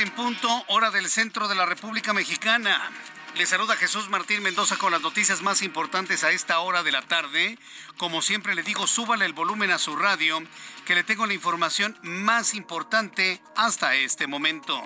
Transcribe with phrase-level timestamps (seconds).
[0.00, 2.90] En punto, hora del centro de la República Mexicana.
[3.36, 7.02] Le saluda Jesús Martín Mendoza con las noticias más importantes a esta hora de la
[7.02, 7.58] tarde.
[7.98, 10.42] Como siempre le digo, súbale el volumen a su radio,
[10.86, 14.82] que le tengo la información más importante hasta este momento.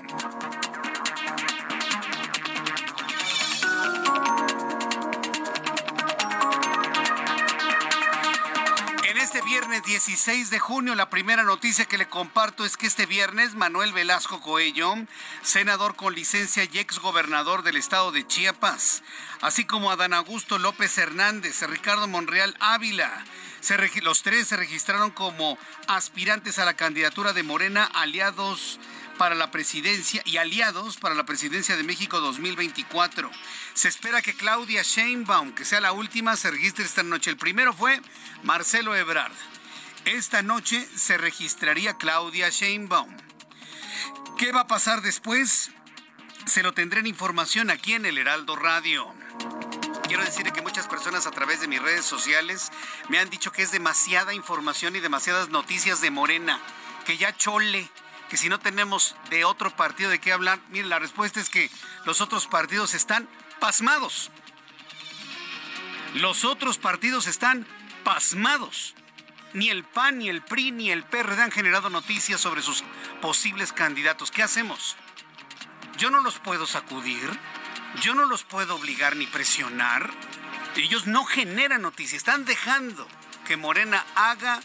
[9.44, 13.92] Viernes 16 de junio, la primera noticia que le comparto es que este viernes Manuel
[13.92, 14.94] Velasco Coello,
[15.42, 19.02] senador con licencia y ex gobernador del estado de Chiapas,
[19.42, 23.24] así como Adán Augusto López Hernández, Ricardo Monreal Ávila,
[24.02, 28.78] los tres se registraron como aspirantes a la candidatura de Morena, aliados
[29.14, 33.30] para la presidencia y aliados para la presidencia de México 2024.
[33.74, 37.30] Se espera que Claudia Sheinbaum, que sea la última, se registre esta noche.
[37.30, 38.00] El primero fue
[38.42, 39.32] Marcelo Ebrard.
[40.04, 43.16] Esta noche se registraría Claudia Sheinbaum.
[44.36, 45.70] ¿Qué va a pasar después?
[46.44, 49.14] Se lo tendré en información aquí en el Heraldo Radio.
[50.06, 52.70] Quiero decirle que muchas personas a través de mis redes sociales
[53.08, 56.60] me han dicho que es demasiada información y demasiadas noticias de Morena,
[57.06, 57.90] que ya chole,
[58.34, 61.70] que si no tenemos de otro partido de qué hablar, miren, la respuesta es que
[62.04, 63.28] los otros partidos están
[63.60, 64.32] pasmados.
[66.14, 67.64] Los otros partidos están
[68.02, 68.96] pasmados.
[69.52, 72.82] Ni el PAN, ni el PRI, ni el PRD han generado noticias sobre sus
[73.22, 74.32] posibles candidatos.
[74.32, 74.96] ¿Qué hacemos?
[75.96, 77.30] Yo no los puedo sacudir,
[78.00, 80.10] yo no los puedo obligar ni presionar.
[80.74, 83.06] Ellos no generan noticias, están dejando
[83.46, 84.60] que Morena haga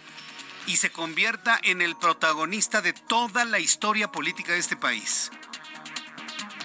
[0.69, 5.31] y se convierta en el protagonista de toda la historia política de este país.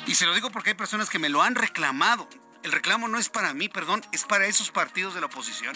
[0.06, 2.28] Y se lo digo porque hay personas que me lo han reclamado.
[2.62, 5.74] El reclamo no es para mí, perdón, es para esos partidos de la oposición.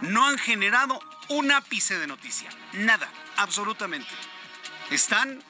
[0.00, 4.10] No han generado un ápice de noticia, nada, absolutamente.
[4.90, 5.40] Están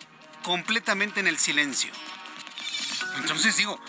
[0.43, 1.91] completamente en el silencio.
[3.16, 3.81] Entonces digo,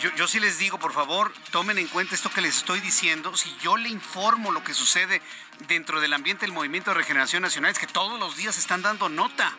[0.00, 3.36] yo, sí les digo, por favor, tomen en cuenta esto que les estoy diciendo.
[3.36, 5.20] Si yo le informo lo que sucede
[5.68, 9.10] dentro del ambiente del Movimiento de Regeneración Nacional, es que todos los días están dando
[9.10, 9.52] nota.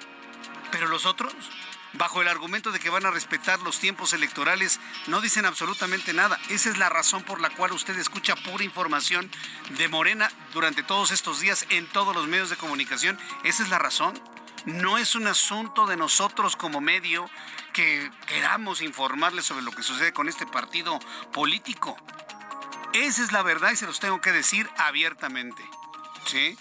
[0.72, 1.34] Pero los otros,
[1.94, 6.40] bajo el argumento de que van a respetar los tiempos electorales, no dicen absolutamente nada.
[6.50, 9.30] Esa es la razón por la cual usted escucha pura información
[9.78, 13.20] de Morena durante todos estos días en todos los medios de comunicación.
[13.44, 14.20] Esa es la razón.
[14.66, 17.30] No es un asunto de nosotros como medio
[17.74, 21.00] que queramos informarles sobre lo que sucede con este partido
[21.34, 21.98] político.
[22.94, 25.64] Esa es la verdad y se los tengo que decir abiertamente.
[26.26, 26.58] ¿Sí?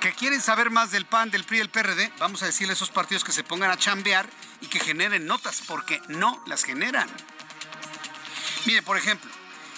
[0.00, 2.90] que quieren saber más del PAN, del PRI, del PRD, vamos a decirle a esos
[2.90, 4.28] partidos que se pongan a chambear
[4.60, 7.08] y que generen notas, porque no las generan.
[8.64, 9.30] Mire, por ejemplo,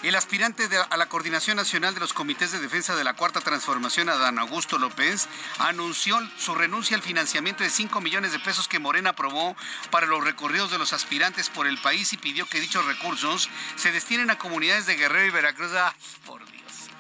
[0.09, 4.09] el aspirante a la Coordinación Nacional de los Comités de Defensa de la Cuarta Transformación,
[4.09, 5.29] Adán Augusto López,
[5.59, 9.57] anunció su renuncia al financiamiento de 5 millones de pesos que Morena aprobó
[9.91, 13.93] para los recorridos de los aspirantes por el país y pidió que dichos recursos se
[13.93, 15.73] destinen a comunidades de Guerrero y Veracruz.
[15.73, 15.93] ¡Ay,
[16.25, 16.91] por Dios!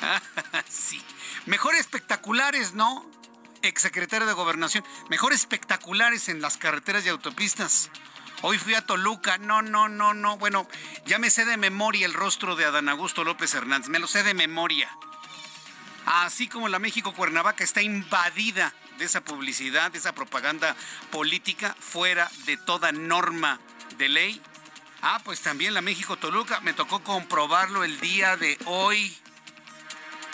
[0.68, 1.00] sí.
[1.46, 3.08] Mejor espectaculares, ¿no?
[3.62, 4.84] Exsecretario de Gobernación.
[5.10, 7.90] Mejor espectaculares en las carreteras y autopistas.
[8.42, 9.38] Hoy fui a Toluca.
[9.38, 10.36] No, no, no, no.
[10.36, 10.68] Bueno,
[11.06, 13.88] ya me sé de memoria el rostro de Adán Augusto López Hernández.
[13.88, 14.90] Me lo sé de memoria.
[16.04, 20.76] Así como la México Cuernavaca está invadida de esa publicidad, de esa propaganda
[21.10, 23.58] política fuera de toda norma
[23.98, 24.40] de ley.
[25.02, 29.16] Ah, pues también la México Toluca me tocó comprobarlo el día de hoy.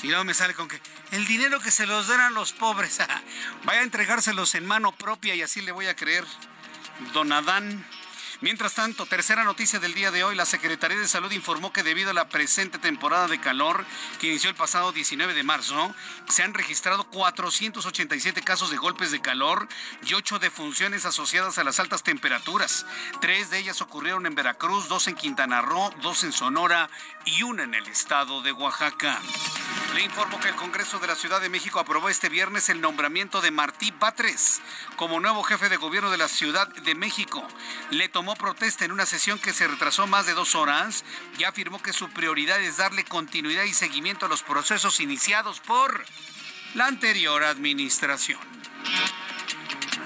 [0.02, 0.80] Y luego me sale con que
[1.12, 2.98] el dinero que se los dan a los pobres,
[3.64, 6.24] vaya a entregárselos en mano propia y así le voy a creer.
[7.14, 7.84] Don Adán.
[8.42, 12.10] Mientras tanto, tercera noticia del día de hoy, la Secretaría de Salud informó que debido
[12.10, 13.86] a la presente temporada de calor
[14.18, 15.94] que inició el pasado 19 de marzo,
[16.28, 19.68] se han registrado 487 casos de golpes de calor
[20.04, 22.84] y 8 defunciones asociadas a las altas temperaturas.
[23.20, 26.90] Tres de ellas ocurrieron en Veracruz, dos en Quintana Roo, dos en Sonora
[27.24, 29.20] y una en el estado de Oaxaca.
[29.94, 33.42] Le informo que el Congreso de la Ciudad de México aprobó este viernes el nombramiento
[33.42, 34.62] de Martí Batres
[34.96, 37.46] como nuevo jefe de gobierno de la Ciudad de México.
[37.90, 41.04] Le tomó protesta en una sesión que se retrasó más de dos horas
[41.38, 46.04] y afirmó que su prioridad es darle continuidad y seguimiento a los procesos iniciados por
[46.74, 48.40] la anterior administración.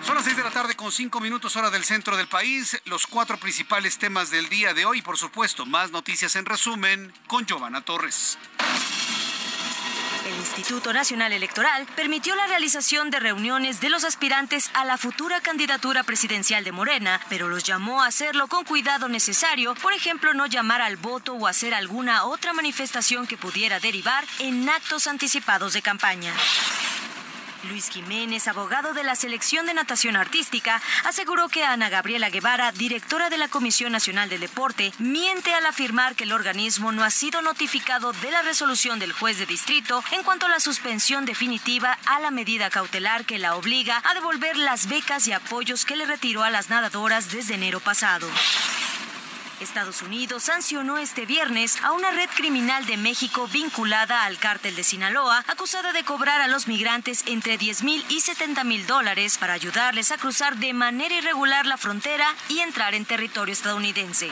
[0.05, 2.81] Son las seis de la tarde con cinco minutos hora del centro del país.
[2.84, 7.44] Los cuatro principales temas del día de hoy, por supuesto, más noticias en resumen con
[7.44, 8.38] Giovanna Torres.
[10.26, 15.40] El Instituto Nacional Electoral permitió la realización de reuniones de los aspirantes a la futura
[15.40, 20.46] candidatura presidencial de Morena, pero los llamó a hacerlo con cuidado necesario, por ejemplo, no
[20.46, 25.82] llamar al voto o hacer alguna otra manifestación que pudiera derivar en actos anticipados de
[25.82, 26.34] campaña.
[27.67, 33.31] Luis Jiménez, abogado de la selección de natación artística, aseguró que Ana Gabriela Guevara, directora
[33.31, 37.43] de la Comisión Nacional del Deporte, miente al afirmar que el organismo no ha sido
[37.43, 42.21] notificado de la resolución del juez de distrito en cuanto a la suspensión definitiva a
[42.21, 46.43] la medida cautelar que la obliga a devolver las becas y apoyos que le retiró
[46.43, 48.29] a las nadadoras desde enero pasado.
[49.61, 54.85] Estados Unidos sancionó este viernes a una red criminal de México vinculada al cártel de
[54.85, 59.55] Sinaloa, acusada de cobrar a los migrantes entre 10 mil y 70 mil dólares para
[59.55, 64.31] ayudarles a cruzar de manera irregular la frontera y entrar en territorio estadounidense.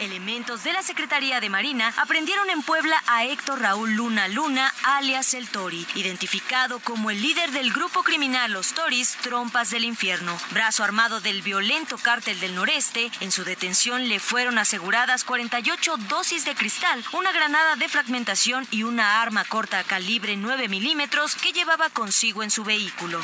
[0.00, 5.34] Elementos de la Secretaría de Marina aprendieron en Puebla a Héctor Raúl Luna Luna, alias
[5.34, 10.36] El Tori, identificado como el líder del grupo criminal Los Toris, Trompas del Infierno.
[10.50, 16.44] Brazo armado del violento cártel del noreste, en su detención le fueron aseguradas 48 dosis
[16.44, 21.88] de cristal, una granada de fragmentación y una arma corta calibre 9 milímetros que llevaba
[21.90, 23.20] consigo en su vehículo.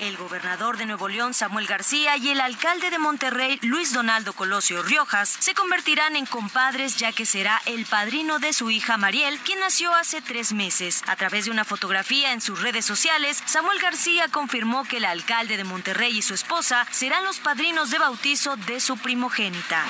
[0.00, 4.82] El gobernador de Nuevo León, Samuel García, y el alcalde de Monterrey, Luis Donaldo Colosio
[4.82, 9.60] Riojas, se convertirán en compadres ya que será el padrino de su hija Mariel, quien
[9.60, 11.02] nació hace tres meses.
[11.06, 15.56] A través de una fotografía en sus redes sociales, Samuel García confirmó que el alcalde
[15.56, 19.84] de Monterrey y su esposa serán los padrinos de bautizo de su primogénita.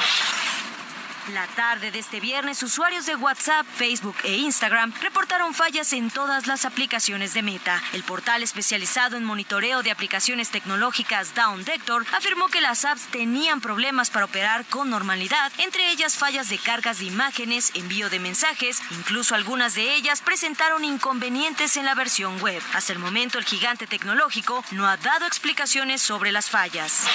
[1.33, 6.47] La tarde de este viernes, usuarios de WhatsApp, Facebook e Instagram reportaron fallas en todas
[6.47, 7.83] las aplicaciones de Meta.
[7.95, 14.11] El portal especializado en monitoreo de aplicaciones tecnológicas Downdector afirmó que las apps tenían problemas
[14.11, 19.35] para operar con normalidad, entre ellas fallas de cargas de imágenes, envío de mensajes, incluso
[19.35, 22.63] algunas de ellas presentaron inconvenientes en la versión web.
[22.75, 27.07] Hasta el momento, el gigante tecnológico no ha dado explicaciones sobre las fallas.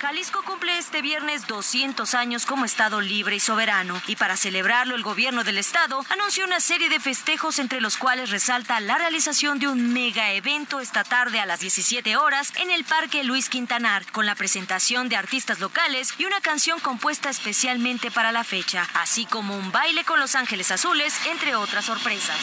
[0.00, 5.02] Jalisco cumple este viernes 200 años como Estado libre y soberano, y para celebrarlo el
[5.02, 9.68] gobierno del Estado anunció una serie de festejos entre los cuales resalta la realización de
[9.68, 14.26] un mega evento esta tarde a las 17 horas en el Parque Luis Quintanar, con
[14.26, 19.56] la presentación de artistas locales y una canción compuesta especialmente para la fecha, así como
[19.56, 22.36] un baile con Los Ángeles Azules, entre otras sorpresas.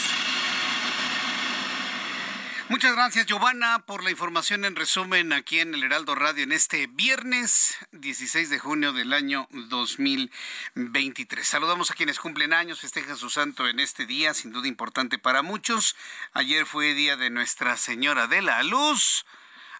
[2.74, 6.88] Muchas gracias, Giovanna, por la información en resumen aquí en el Heraldo Radio en este
[6.88, 11.48] viernes 16 de junio del año 2023.
[11.48, 15.44] Saludamos a quienes cumplen años, festejan su santo en este día, sin duda importante para
[15.44, 15.96] muchos.
[16.34, 19.24] Ayer fue día de Nuestra Señora de la Luz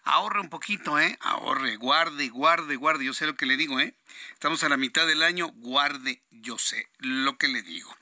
[0.04, 1.18] ahorre un poquito, ¿eh?
[1.20, 3.04] Ahorre, guarde, guarde, guarde.
[3.04, 3.94] Yo sé lo que le digo, ¿eh?
[4.32, 7.94] Estamos a la mitad del año, guarde, yo sé lo que le digo.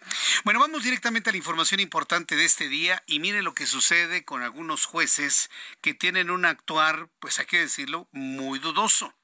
[0.44, 4.24] Bueno, vamos directamente a la información importante de este día y mire lo que sucede
[4.24, 9.14] con algunos jueces que tienen un actuar, pues hay que decirlo, muy dudoso.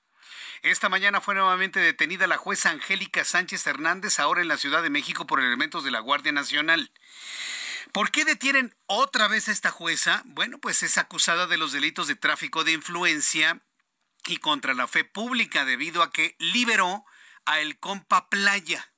[0.63, 4.91] Esta mañana fue nuevamente detenida la jueza Angélica Sánchez Hernández, ahora en la Ciudad de
[4.91, 6.91] México, por elementos de la Guardia Nacional.
[7.93, 10.23] ¿Por qué detienen otra vez a esta jueza?
[10.27, 13.63] Bueno, pues es acusada de los delitos de tráfico de influencia
[14.27, 17.05] y contra la fe pública debido a que liberó
[17.45, 18.93] a el compa Playa.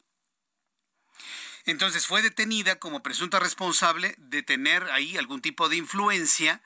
[1.64, 6.62] Entonces fue detenida como presunta responsable de tener ahí algún tipo de influencia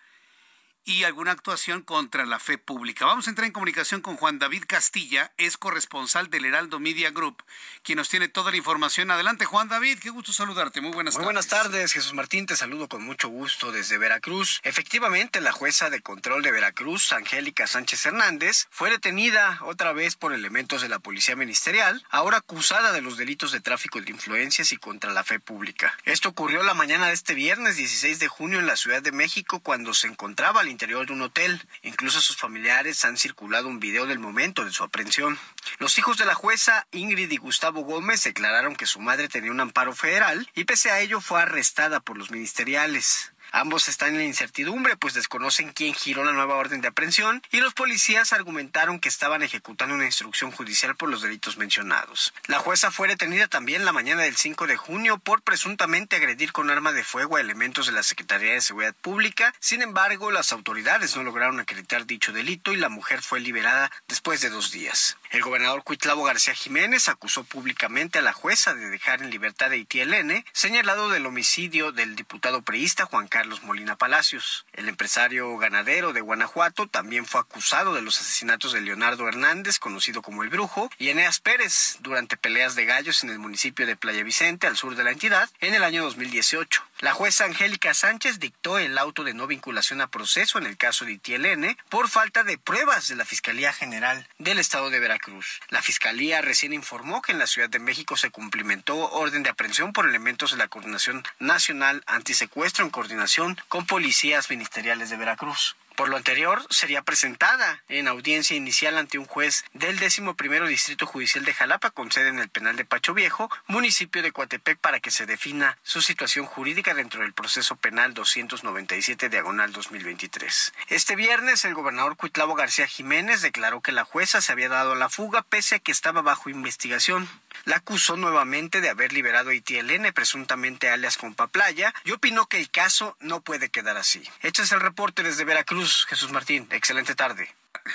[0.84, 3.06] y alguna actuación contra la fe pública.
[3.06, 7.42] Vamos a entrar en comunicación con Juan David Castilla, es corresponsal del Heraldo Media Group,
[7.82, 9.10] quien nos tiene toda la información.
[9.10, 10.80] Adelante, Juan David, qué gusto saludarte.
[10.80, 11.24] Muy buenas tardes.
[11.24, 14.60] Muy buenas tardes, Jesús Martín, te saludo con mucho gusto desde Veracruz.
[14.62, 20.34] Efectivamente, la jueza de control de Veracruz, Angélica Sánchez Hernández, fue detenida otra vez por
[20.34, 24.76] elementos de la Policía Ministerial, ahora acusada de los delitos de tráfico de influencias y
[24.76, 25.96] contra la fe pública.
[26.04, 29.60] Esto ocurrió la mañana de este viernes 16 de junio en la Ciudad de México
[29.60, 31.62] cuando se encontraba al interior de un hotel.
[31.82, 35.38] Incluso sus familiares han circulado un video del momento de su aprehensión.
[35.78, 39.60] Los hijos de la jueza, Ingrid y Gustavo Gómez, declararon que su madre tenía un
[39.60, 43.33] amparo federal y pese a ello fue arrestada por los ministeriales.
[43.56, 47.72] Ambos están en incertidumbre, pues desconocen quién giró la nueva orden de aprehensión y los
[47.72, 52.34] policías argumentaron que estaban ejecutando una instrucción judicial por los delitos mencionados.
[52.48, 56.68] La jueza fue detenida también la mañana del 5 de junio por presuntamente agredir con
[56.68, 59.54] arma de fuego a elementos de la Secretaría de Seguridad Pública.
[59.60, 64.40] Sin embargo, las autoridades no lograron acreditar dicho delito y la mujer fue liberada después
[64.40, 65.16] de dos días.
[65.34, 69.74] El gobernador Cuitlavo García Jiménez acusó públicamente a la jueza de dejar en libertad a
[69.74, 74.64] ITLN, señalado del homicidio del diputado priista Juan Carlos Molina Palacios.
[74.74, 80.22] El empresario ganadero de Guanajuato también fue acusado de los asesinatos de Leonardo Hernández, conocido
[80.22, 84.22] como el Brujo, y Eneas Pérez durante peleas de gallos en el municipio de Playa
[84.22, 86.80] Vicente, al sur de la entidad, en el año 2018.
[87.00, 91.04] La jueza Angélica Sánchez dictó el auto de no vinculación a proceso en el caso
[91.04, 95.60] de ITLN por falta de pruebas de la Fiscalía General del Estado de Veracruz.
[95.70, 99.92] La Fiscalía recién informó que en la Ciudad de México se cumplimentó orden de aprehensión
[99.92, 105.76] por elementos de la Coordinación Nacional Antisecuestro en coordinación con policías ministeriales de Veracruz.
[105.96, 111.06] Por lo anterior, sería presentada en audiencia inicial ante un juez del décimo primero Distrito
[111.06, 114.98] Judicial de Jalapa, con sede en el penal de Pacho Viejo, municipio de Coatepec, para
[114.98, 120.72] que se defina su situación jurídica dentro del proceso penal 297 diagonal 2023.
[120.88, 124.96] Este viernes, el gobernador Cuitlavo García Jiménez declaró que la jueza se había dado a
[124.96, 127.28] la fuga pese a que estaba bajo investigación.
[127.64, 132.58] La acusó nuevamente de haber liberado a ITLN, presuntamente alias Compa Playa, y opinó que
[132.58, 134.22] el caso no puede quedar así.
[134.42, 136.06] Es el reporte desde Veracruz.
[136.08, 136.66] Jesús Martín.
[136.70, 137.54] Excelente tarde.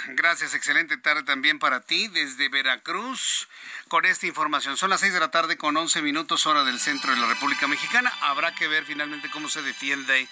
[0.10, 3.48] Gracias, excelente tarde también para ti desde Veracruz
[3.88, 4.78] con esta información.
[4.78, 7.68] Son las seis de la tarde con once minutos hora del centro de la República
[7.68, 8.13] Mexicana.
[8.22, 10.28] Habrá que ver finalmente cómo se defiende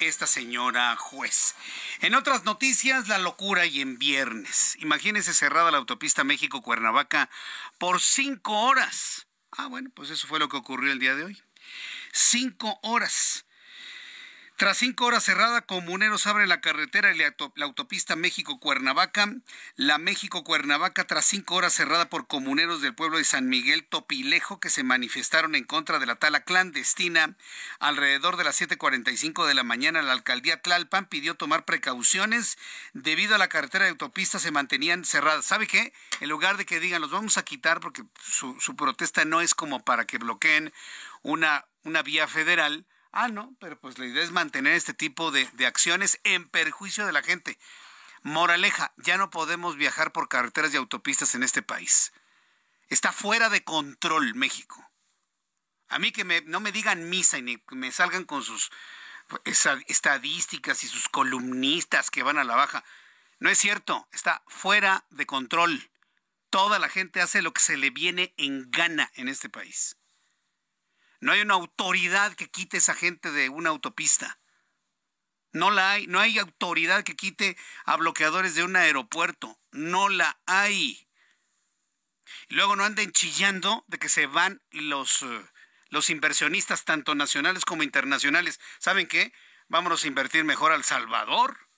[0.00, 1.54] esta señora juez.
[2.00, 4.76] En otras noticias, la locura y en viernes.
[4.80, 7.30] Imagínense cerrada la autopista México-Cuernavaca
[7.78, 9.26] por cinco horas.
[9.52, 11.42] Ah, bueno, pues eso fue lo que ocurrió el día de hoy.
[12.12, 13.44] Cinco horas.
[14.60, 19.36] Tras cinco horas cerrada, comuneros abren la carretera y la autopista México-Cuernavaca.
[19.76, 24.68] La México-Cuernavaca, tras cinco horas cerrada por comuneros del pueblo de San Miguel Topilejo, que
[24.68, 27.38] se manifestaron en contra de la tala clandestina.
[27.78, 32.58] Alrededor de las 7.45 de la mañana, la alcaldía Tlalpan pidió tomar precauciones
[32.92, 35.46] debido a la carretera de autopista se mantenían cerradas.
[35.46, 35.94] ¿Sabe qué?
[36.20, 39.54] En lugar de que digan, los vamos a quitar porque su, su protesta no es
[39.54, 40.70] como para que bloqueen
[41.22, 45.48] una, una vía federal Ah, no, pero pues la idea es mantener este tipo de,
[45.54, 47.58] de acciones en perjuicio de la gente.
[48.22, 52.12] Moraleja, ya no podemos viajar por carreteras y autopistas en este país.
[52.88, 54.90] Está fuera de control México.
[55.88, 58.70] A mí que me, no me digan misa y ni me salgan con sus
[59.86, 62.84] estadísticas y sus columnistas que van a la baja.
[63.38, 65.90] No es cierto, está fuera de control.
[66.50, 69.96] Toda la gente hace lo que se le viene en gana en este país.
[71.20, 74.40] No hay una autoridad que quite esa gente de una autopista.
[75.52, 76.06] No la hay.
[76.06, 79.58] No hay autoridad que quite a bloqueadores de un aeropuerto.
[79.70, 81.06] No la hay.
[82.48, 85.46] Y luego no anden chillando de que se van los, eh,
[85.88, 88.60] los inversionistas, tanto nacionales como internacionales.
[88.78, 89.32] ¿Saben qué?
[89.68, 91.68] Vámonos a invertir mejor al Salvador.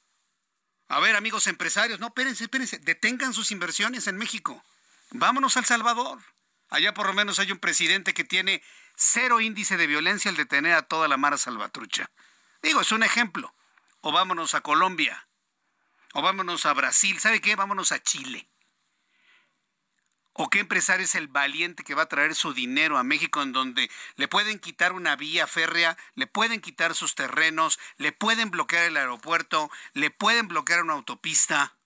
[0.89, 4.63] A ver, amigos empresarios, no, espérense, espérense, detengan sus inversiones en México.
[5.11, 6.21] Vámonos al Salvador.
[6.69, 8.63] Allá por lo menos hay un presidente que tiene
[8.97, 12.11] cero índice de violencia al detener a toda la mara salvatrucha.
[12.63, 13.55] Digo, es un ejemplo.
[14.01, 15.29] O vámonos a Colombia.
[16.15, 17.19] O vámonos a Brasil.
[17.21, 17.57] ¿Sabe qué?
[17.57, 18.49] Vámonos a Chile.
[20.35, 23.53] ¿O qué empresario es el valiente que va a traer su dinero a México en
[23.53, 28.85] donde le pueden quitar una vía férrea, le pueden quitar sus terrenos, le pueden bloquear
[28.85, 31.77] el aeropuerto, le pueden bloquear una autopista?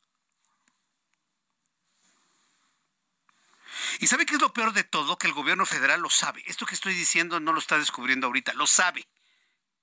[4.01, 5.19] ¿Y sabe qué es lo peor de todo?
[5.19, 6.43] Que el gobierno federal lo sabe.
[6.47, 9.07] Esto que estoy diciendo no lo está descubriendo ahorita, lo sabe.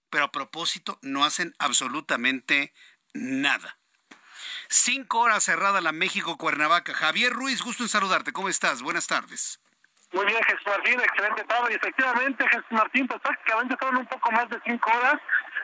[0.10, 2.74] Pero a propósito, no hacen absolutamente
[3.14, 3.78] nada.
[4.70, 6.94] Cinco horas cerrada la México-Cuernavaca.
[6.94, 8.32] Javier Ruiz, gusto en saludarte.
[8.34, 8.82] ¿Cómo estás?
[8.82, 9.60] Buenas tardes.
[10.14, 11.72] Muy bien, Jesús Martín, excelente tarde.
[11.72, 15.16] Y efectivamente, Jesús Martín, pues prácticamente fueron un poco más de cinco horas,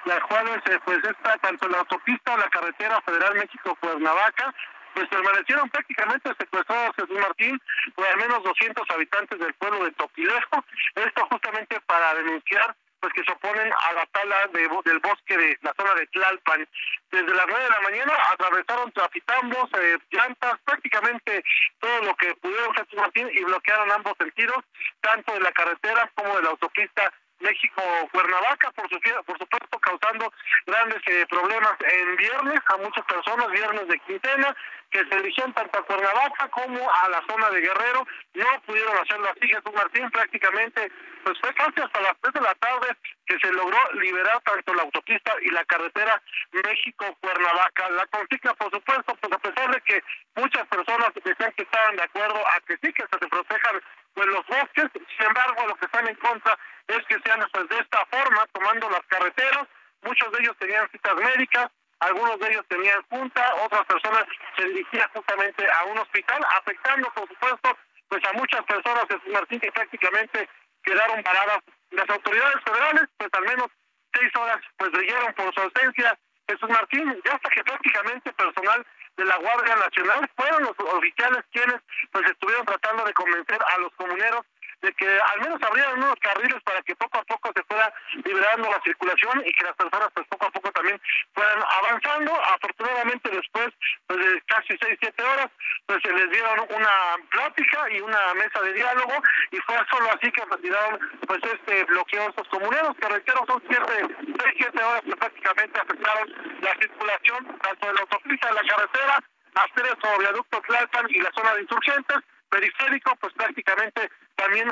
[0.05, 4.53] las cuales, eh, pues, está tanto la autopista o la carretera federal México-Cuernavaca,
[4.93, 7.61] pues permanecieron prácticamente secuestrados Jesús Martín
[7.95, 10.65] por al menos 200 habitantes del pueblo de Topilejo.
[10.95, 15.57] Esto justamente para denunciar pues que se oponen a la tala de, del bosque de
[15.61, 16.67] la zona de Tlalpan.
[17.11, 21.43] Desde las nueve de la mañana atravesaron trafitambos, eh, llantas, prácticamente
[21.79, 24.63] todo lo que pudieron Jesús Martín y bloquearon ambos sentidos,
[25.01, 30.33] tanto de la carretera como de la autopista México-Cuernavaca, por, su, por supuesto causando
[30.65, 34.55] grandes eh, problemas en viernes a muchas personas, viernes de quincena,
[34.91, 39.29] que se dirigían tanto a Cuernavaca como a la zona de Guerrero, no pudieron hacerlo
[39.29, 40.91] así, Jesús Martín prácticamente,
[41.23, 42.87] pues fue casi hasta las 3 de la tarde
[43.25, 47.89] que se logró liberar tanto la autopista y la carretera México-Cuernavaca.
[47.91, 50.03] La consigna, por supuesto, pues a pesar de que
[50.35, 53.81] muchas personas decían que estaban de acuerdo a que sí que se protejan
[54.13, 54.85] pues los bosques,
[55.17, 58.89] sin embargo lo que están en contra es que sean pues, de esta forma, tomando
[58.89, 59.67] las carreteras,
[60.01, 61.69] muchos de ellos tenían citas médicas,
[61.99, 64.25] algunos de ellos tenían junta, otras personas
[64.57, 67.77] se dirigían justamente a un hospital, afectando, por supuesto,
[68.07, 70.49] pues a muchas personas en Martín que prácticamente
[70.83, 71.59] quedaron paradas.
[71.91, 73.67] Las autoridades federales, pues al menos
[74.13, 76.17] seis horas, pues brillaron por su ausencia.
[76.47, 78.85] Jesús Martín, ya hasta que prácticamente personal
[79.17, 83.91] de la Guardia Nacional fueron los oficiales quienes pues estuvieron tratando de convencer a los
[83.95, 84.41] comuneros
[84.81, 87.93] de que al menos abrieran unos carriles para que poco a poco se fuera
[88.23, 91.01] liberando la circulación y que las personas pues poco a poco también
[91.33, 92.33] fueran avanzando.
[92.43, 93.69] Afortunadamente después
[94.07, 95.47] pues, de casi seis, siete horas
[95.85, 99.13] pues se les dieron una plática y una mesa de diálogo
[99.51, 104.15] y fue solo así que retiraron pues este bloqueo estos comuneros que reitero son siete,
[104.39, 109.19] seis, siete horas que prácticamente afectaron la circulación tanto de la autopista de la carretera
[109.55, 112.17] hasta el viaducto Tlalpan y la zona de insurgentes
[112.49, 114.69] periférico, pues prácticamente también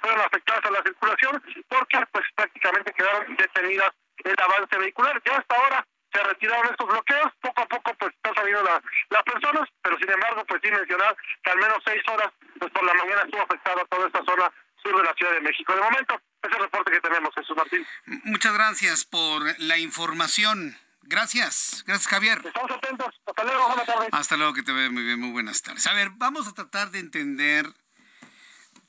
[0.00, 3.90] fueron afectadas a la circulación porque pues prácticamente quedaron detenidas
[4.24, 5.20] el avance vehicular.
[5.24, 8.62] Ya hasta ahora se retiraron estos bloqueos, poco a poco pues están saliendo
[9.10, 12.84] las personas, pero sin embargo pues sí mencionar que al menos seis horas pues por
[12.84, 14.52] la mañana estuvo afectada toda esta zona
[14.82, 15.74] sur de la Ciudad de México.
[15.74, 17.86] De momento, ese reporte que tenemos, Jesús Martín.
[18.24, 20.76] Muchas gracias por la información.
[21.02, 22.42] Gracias, gracias Javier.
[22.44, 23.08] Estamos atentos.
[23.26, 24.08] Hasta luego, buenas tardes.
[24.12, 25.86] Hasta luego, que te vea muy bien, muy buenas tardes.
[25.86, 27.72] A ver, vamos a tratar de entender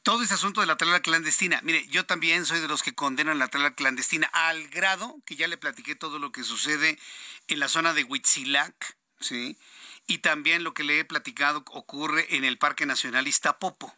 [0.04, 1.62] todo ese asunto de la tala clandestina.
[1.64, 5.48] Mire, yo también soy de los que condenan la tala clandestina al grado que ya
[5.48, 7.00] le platiqué todo lo que sucede
[7.48, 9.58] en la zona de Huitzilac, ¿sí?
[10.06, 13.96] Y también lo que le he platicado ocurre en el Parque Nacional Iztapopo.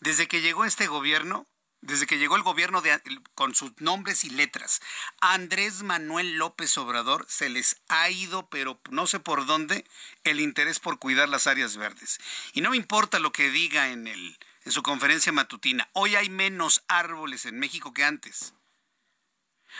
[0.00, 1.46] Desde que llegó este gobierno,
[1.80, 3.00] desde que llegó el gobierno de,
[3.34, 4.80] con sus nombres y letras,
[5.20, 9.84] Andrés Manuel López Obrador se les ha ido, pero no sé por dónde,
[10.24, 12.18] el interés por cuidar las áreas verdes.
[12.52, 16.28] Y no me importa lo que diga en, el, en su conferencia matutina, hoy hay
[16.28, 18.54] menos árboles en México que antes.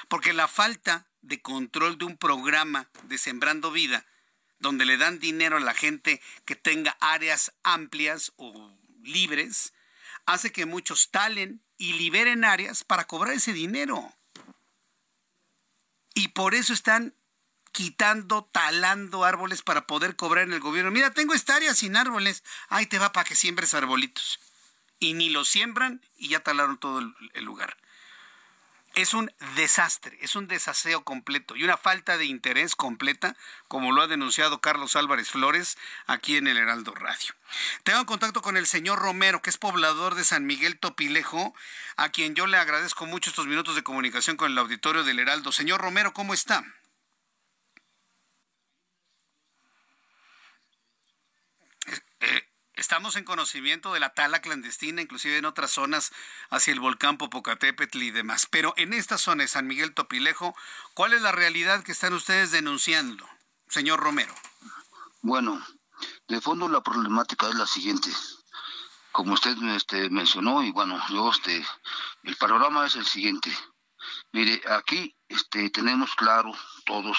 [0.08, 4.06] Porque la falta de control de un programa de Sembrando Vida,
[4.60, 9.72] donde le dan dinero a la gente que tenga áreas amplias o libres,
[10.28, 14.12] hace que muchos talen y liberen áreas para cobrar ese dinero.
[16.14, 17.14] Y por eso están
[17.72, 20.90] quitando, talando árboles para poder cobrar en el gobierno.
[20.90, 22.44] Mira, tengo esta área sin árboles.
[22.68, 24.38] Ahí te va para que siembres arbolitos.
[25.00, 27.76] Y ni los siembran y ya talaron todo el, lugar
[29.02, 33.36] es un desastre, es un desaseo completo y una falta de interés completa,
[33.68, 37.32] como lo ha denunciado Carlos Álvarez Flores aquí en el Heraldo Radio.
[37.84, 41.54] Tengo contacto con el señor Romero, que es poblador de San Miguel Topilejo,
[41.96, 45.52] a quien yo le agradezco mucho estos minutos de comunicación con el auditorio del Heraldo.
[45.52, 46.64] Señor Romero, ¿cómo está?
[52.78, 56.12] Estamos en conocimiento de la tala clandestina, inclusive en otras zonas
[56.48, 58.46] hacia el volcán Popocatépetl y demás.
[58.46, 60.54] Pero en esta zona de San Miguel Topilejo,
[60.94, 63.28] ¿cuál es la realidad que están ustedes denunciando,
[63.66, 64.32] señor Romero?
[65.22, 65.60] Bueno,
[66.28, 68.10] de fondo la problemática es la siguiente.
[69.10, 71.66] Como usted este, mencionó, y bueno, yo este,
[72.22, 73.50] el panorama es el siguiente.
[74.30, 76.52] Mire, aquí este, tenemos claro
[76.86, 77.18] todos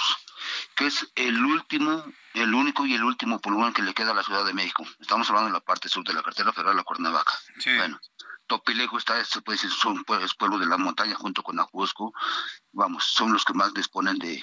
[0.79, 4.23] que es el último, el único y el último pulmón que le queda a la
[4.23, 4.85] Ciudad de México.
[5.01, 7.33] Estamos hablando de la parte sur de la carretera federal La Cuernavaca.
[7.75, 7.99] Bueno,
[8.47, 12.13] Topilejo está, se puede decir, son pues, pueblo de la montaña junto con Ajusco,
[12.71, 14.41] vamos, son los que más disponen de,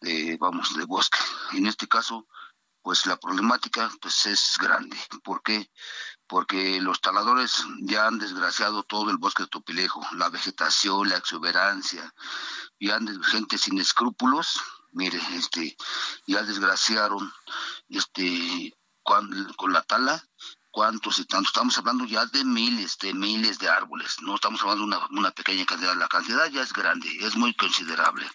[0.00, 1.18] de, vamos, de bosque.
[1.52, 2.26] En este caso,
[2.80, 4.96] pues la problemática pues es grande.
[5.22, 5.70] ¿Por qué?
[6.26, 12.14] Porque los taladores ya han desgraciado todo el bosque de Topilejo, la vegetación, la exuberancia,
[12.78, 14.58] y han gente sin escrúpulos
[14.92, 15.76] mire, este,
[16.26, 17.32] ya desgraciaron,
[17.88, 20.22] este, con, con la tala,
[20.76, 24.82] cuantos y tantos, estamos hablando ya de miles, de miles de árboles, no estamos hablando
[24.82, 28.30] de una, una pequeña cantidad, la cantidad ya es grande, es muy considerable.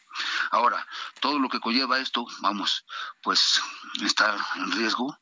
[0.50, 0.88] Ahora,
[1.20, 2.84] todo lo que conlleva esto, vamos,
[3.22, 3.62] pues
[4.02, 5.16] está en riesgo,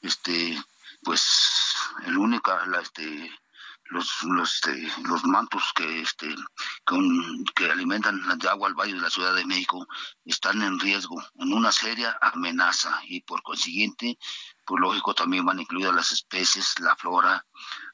[0.00, 0.64] este,
[1.02, 1.74] pues
[2.06, 3.30] el único, la, este,
[3.92, 6.34] los los, este, los mantos que este
[6.84, 9.86] con, que alimentan de agua al valle de la Ciudad de México
[10.24, 14.18] están en riesgo, en una seria amenaza y por consiguiente,
[14.64, 17.46] pues lógico también van incluidas las especies, la flora,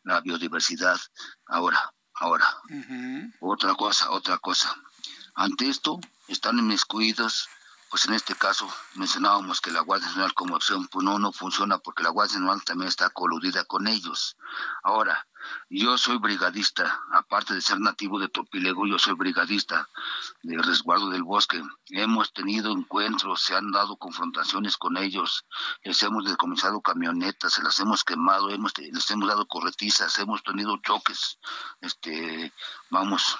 [0.05, 0.99] la biodiversidad.
[1.47, 1.81] Ahora,
[2.15, 2.47] ahora,
[3.41, 4.75] otra cosa, otra cosa.
[5.35, 7.49] Ante esto están inmiscuidos
[7.91, 11.79] pues en este caso mencionábamos que la Guardia Nacional como opción, pues no, no funciona
[11.79, 14.37] porque la Guardia Nacional también está coludida con ellos.
[14.83, 15.27] Ahora,
[15.71, 19.89] yo soy brigadista, aparte de ser nativo de Topilego, yo soy brigadista
[20.43, 21.63] de resguardo del bosque.
[21.91, 25.45] Hemos tenido encuentros, se han dado confrontaciones con ellos,
[25.83, 30.77] les hemos decomisado camionetas, se las hemos quemado, hemos, les hemos dado corretizas, hemos tenido
[30.79, 31.39] choques,
[31.81, 32.53] este,
[32.91, 33.39] vamos,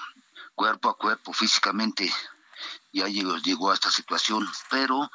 [0.55, 2.11] cuerpo a cuerpo, físicamente,
[2.91, 5.09] ya llegó, llegó a esta situación, pero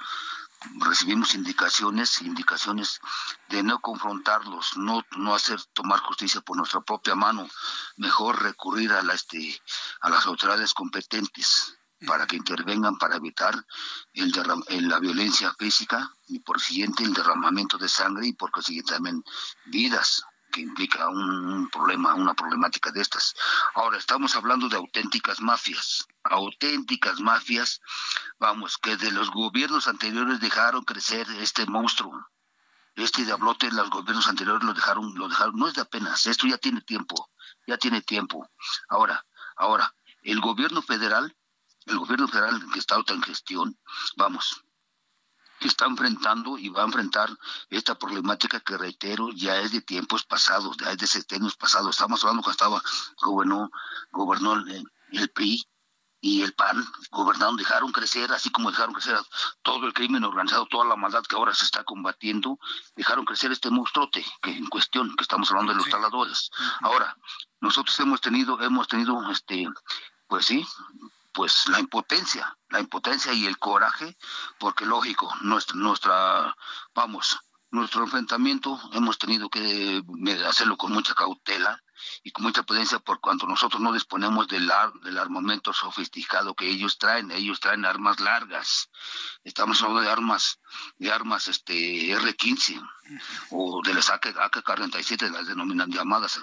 [0.77, 3.01] recibimos indicaciones, indicaciones
[3.49, 7.49] de no confrontarlos, no, no hacer tomar justicia por nuestra propia mano,
[7.97, 9.61] mejor recurrir a la este
[10.01, 13.55] a las autoridades competentes para que intervengan para evitar
[14.13, 14.33] el
[14.89, 19.25] la violencia física y por siguiente el derramamiento de sangre y por consiguiente también
[19.67, 23.35] vidas que implica un, problema, una problemática de estas.
[23.75, 27.81] Ahora, estamos hablando de auténticas mafias, auténticas mafias,
[28.39, 32.29] vamos, que de los gobiernos anteriores dejaron crecer este monstruo.
[32.95, 36.59] Este diablote los gobiernos anteriores lo dejaron, lo dejaron, no es de apenas, esto ya
[36.59, 37.31] tiene tiempo,
[37.67, 38.49] ya tiene tiempo.
[38.89, 41.37] Ahora, ahora, el gobierno federal,
[41.87, 43.77] el gobierno federal que está en gestión,
[44.17, 44.64] vamos,
[45.69, 47.31] está enfrentando y va a enfrentar
[47.71, 51.91] esta problemática que reitero ya es de tiempos pasados, ya es de sexenios pasados.
[51.91, 52.83] Estamos hablando cuando estaba
[53.23, 53.71] gobernó,
[54.11, 55.67] gobernó el, el PRI
[56.25, 59.19] y el PAN gobernaron, dejaron crecer, así como dejaron crecer
[59.61, 62.59] todo el crimen organizado, toda la maldad que ahora se está combatiendo,
[62.97, 66.51] dejaron crecer este monstruote que en cuestión, que estamos hablando de los taladores.
[66.81, 67.15] Ahora,
[67.61, 69.69] nosotros hemos tenido, hemos tenido este,
[70.27, 70.67] pues sí,
[71.35, 74.17] pues la impotencia, la impotencia y el coraje,
[74.59, 76.57] porque lógico, nuestra, nuestra
[76.95, 77.39] vamos,
[77.73, 80.01] nuestro enfrentamiento hemos tenido que
[80.47, 81.83] hacerlo con mucha cautela
[82.23, 84.71] y con mucha prudencia por cuanto nosotros no disponemos del,
[85.03, 88.91] del armamento sofisticado que ellos traen, ellos traen armas largas.
[89.43, 90.61] Estamos hablando de armas,
[90.99, 91.75] de armas este
[92.17, 92.81] R15
[93.51, 96.39] o de las AK-47, las denominan llamadas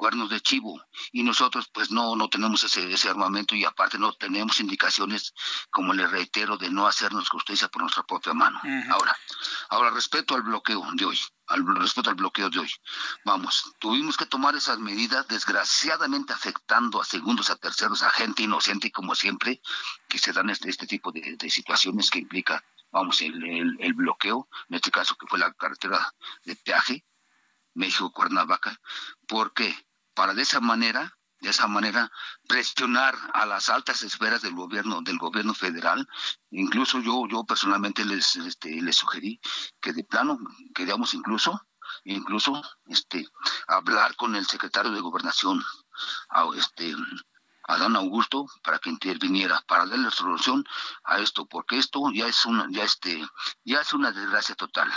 [0.00, 0.82] cuernos de chivo.
[1.12, 5.34] Y nosotros pues no no tenemos ese, ese armamento y aparte no tenemos indicaciones
[5.68, 8.58] como le reitero de no hacernos justicia por nuestra propia mano.
[8.88, 9.14] Ahora
[9.68, 12.70] ahora respecto al bloqueo de hoy al respecto al bloqueo de hoy.
[13.26, 18.90] Vamos tuvimos que tomar esas medidas desgraciadamente afectando a segundos a terceros a gente inocente
[18.90, 19.60] como siempre
[20.08, 24.48] que se dan este este tipo de, situaciones que implica vamos el, el, el bloqueo
[24.70, 27.04] en este caso que fue la carretera de peaje
[27.74, 28.80] México Cuernavaca
[29.26, 29.74] ¿por qué?
[30.20, 32.12] Para de esa manera de esa manera
[32.46, 36.06] presionar a las altas esferas del gobierno del gobierno federal.
[36.50, 39.40] Incluso yo yo personalmente les este, les sugerí
[39.80, 40.38] que de plano
[40.74, 41.66] queríamos incluso
[42.04, 43.26] incluso este
[43.66, 45.64] hablar con el secretario de gobernación
[46.28, 46.94] a este
[47.62, 50.66] Adán Augusto para que interviniera para darle solución
[51.04, 53.26] a esto porque esto ya es una ya este
[53.64, 54.92] ya es una desgracia total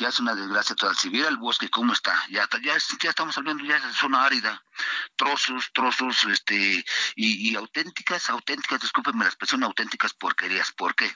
[0.00, 0.96] ya es una desgracia total.
[0.96, 4.64] Si viera el bosque cómo está, ya, ya, ya estamos hablando ya de zona árida,
[5.14, 6.84] trozos, trozos, este,
[7.14, 10.72] y, y auténticas, auténticas, discúlpenme la expresión, auténticas porquerías.
[10.72, 11.14] ¿Por qué?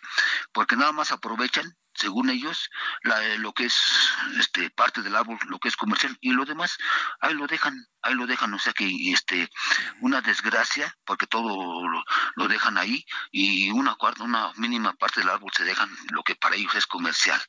[0.53, 2.71] Porque nada más aprovechan según ellos,
[3.03, 3.77] la, lo que es
[4.39, 6.77] este parte del árbol, lo que es comercial y lo demás,
[7.21, 9.51] ahí lo dejan, ahí lo dejan, o sea que este
[10.01, 11.89] una desgracia porque todo
[12.37, 16.37] lo, dejan ahí y una cuarta, una mínima parte del árbol se dejan lo que
[16.37, 17.41] para ellos es comercial.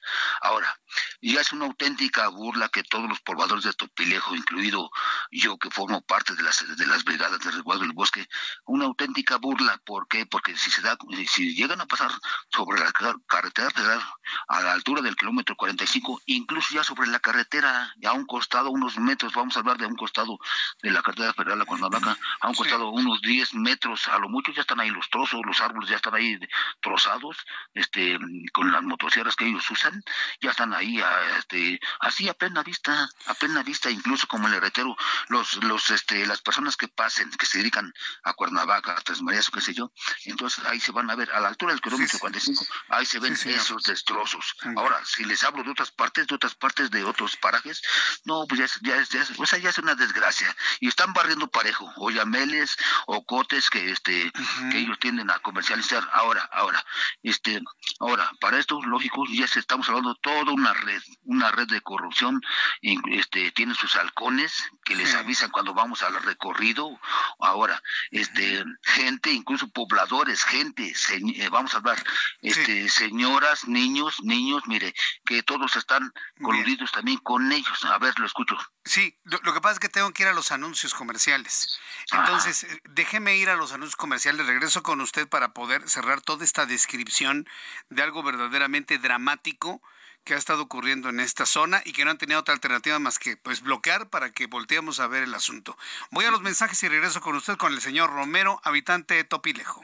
[0.42, 0.80] Ahora,
[1.22, 4.90] ya es una auténtica burla que todos los pobladores de Topilejo, incluido
[5.32, 8.28] yo que formo parte de las de las brigadas de resguardo del bosque,
[8.66, 10.26] una auténtica burla, ¿por qué?
[10.26, 12.12] Porque si se da si llegan a pasar
[12.50, 12.92] sobre la
[13.28, 14.02] carretera federal
[14.48, 18.70] a la altura del kilómetro 45, incluso ya sobre la carretera, ya a un costado,
[18.70, 20.38] unos metros, vamos a hablar de un costado
[20.82, 24.52] de la carretera federal a Cuernavaca, a un costado unos 10 metros, a lo mucho
[24.52, 26.40] ya están ahí los trozos, los árboles ya están ahí
[26.82, 27.38] trozados,
[27.74, 28.18] este,
[28.54, 30.04] con las motosierras que ellos usan,
[30.42, 31.02] ya están ahí,
[31.38, 34.96] este, así a plena vista, a plena vista, incluso como le reitero,
[35.30, 37.94] los, los, este, las personas que pasen, que se dedican
[38.24, 39.92] a Cuernavaca, a Tres Marías o qué sé yo,
[40.26, 43.34] entonces ahí se van a ver, a la altura del kilómetro 45, ahí se ven
[43.34, 44.56] esos destrozos peligrosos.
[44.76, 47.82] Ahora, si les hablo de otras partes, de otras partes de otros parajes,
[48.26, 50.56] no, pues ya es, ya es, ya es, ya es una desgracia.
[50.80, 54.32] Y están barriendo parejo, o yameles, o cotes que este,
[54.72, 56.08] que ellos tienden a comercializar.
[56.14, 56.84] Ahora, ahora,
[57.24, 57.62] este,
[58.00, 61.82] ahora, para esto, lógico, ya se estamos hablando de toda una red, una red de
[61.82, 62.42] corrupción,
[62.82, 67.00] este, tiene sus halcones que les avisan cuando vamos al recorrido.
[67.40, 72.04] Ahora, este, gente, incluso pobladores, gente, eh, vamos a hablar,
[72.42, 74.94] este, señoras, niños, niños, mire,
[75.26, 77.84] que todos están coludidos también con ellos.
[77.86, 78.58] A ver, lo escucho.
[78.84, 81.80] Sí, lo, que pasa es que tengo que ir a los anuncios comerciales.
[82.12, 84.46] Entonces, eh, déjeme ir a los anuncios comerciales.
[84.46, 87.48] Regreso con usted para poder cerrar toda esta descripción
[87.90, 89.82] de algo verdaderamente dramático
[90.26, 93.20] que ha estado ocurriendo en esta zona y que no han tenido otra alternativa más
[93.20, 95.78] que pues bloquear para que volteemos a ver el asunto.
[96.10, 99.84] Voy a los mensajes y regreso con usted con el señor Romero, habitante de Topilejo.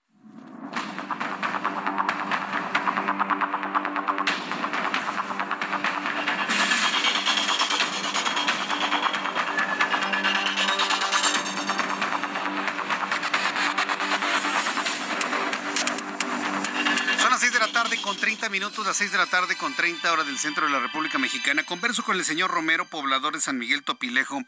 [18.41, 21.19] 30 minutos, las 6 de la tarde con 30 horas del centro de la República
[21.19, 21.63] Mexicana.
[21.63, 24.41] Converso con el señor Romero, poblador de San Miguel Topilejo.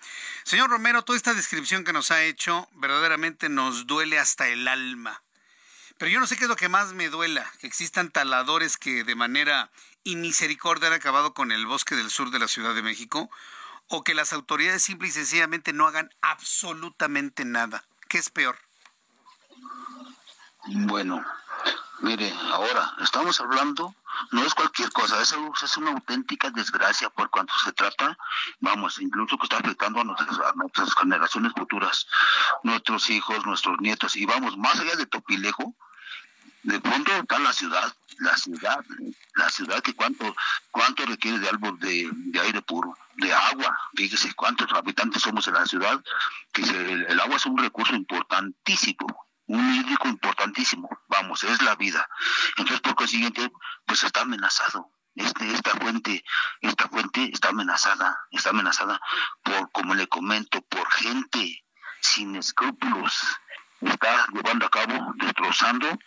[0.43, 5.21] Señor Romero, toda esta descripción que nos ha hecho verdaderamente nos duele hasta el alma.
[5.99, 9.03] Pero yo no sé qué es lo que más me duela, que existan taladores que
[9.03, 9.69] de manera
[10.03, 13.29] inmisericordia han acabado con el bosque del sur de la Ciudad de México,
[13.89, 17.85] o que las autoridades simple y sencillamente no hagan absolutamente nada.
[18.09, 18.57] ¿Qué es peor?
[20.65, 21.23] Bueno,
[22.03, 23.95] Mire, ahora estamos hablando,
[24.31, 28.17] no es cualquier cosa, es, es una auténtica desgracia por cuanto se trata,
[28.59, 32.05] vamos, incluso que está afectando a nuestras, a nuestras generaciones futuras,
[32.61, 35.73] nuestros hijos, nuestros nietos, y vamos, más allá de Topilejo,
[36.63, 38.83] de pronto está la ciudad, la ciudad,
[39.35, 40.35] la ciudad que cuánto,
[40.71, 42.11] cuánto requiere de algo de,
[42.41, 46.03] aire puro, de agua, fíjese cuántos habitantes somos en la ciudad,
[46.51, 52.07] que el agua es un recurso importantísimo, un hídrico importantísimo, vamos, es la vida.
[52.57, 53.51] Entonces, por consiguiente,
[53.85, 54.89] pues está amenazado.
[55.15, 56.23] Este, esta fuente,
[56.61, 58.99] esta fuente está amenazada, está amenazada
[59.43, 61.63] por, como le comento, por gente
[62.01, 63.23] sin escrúpulos,
[63.81, 65.97] está llevando a cabo, destrozando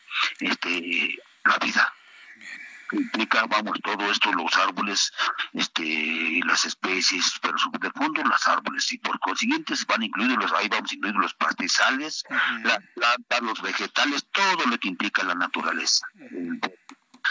[0.41, 1.96] este, la vida
[2.93, 5.13] implica, vamos, todo esto, los árboles,
[5.53, 10.69] este, las especies, pero de fondo las árboles, y por consiguiente van incluidos los, ahí
[10.69, 12.25] vamos incluidos los pastizales,
[12.63, 16.07] la planta, los vegetales, todo lo que implica la naturaleza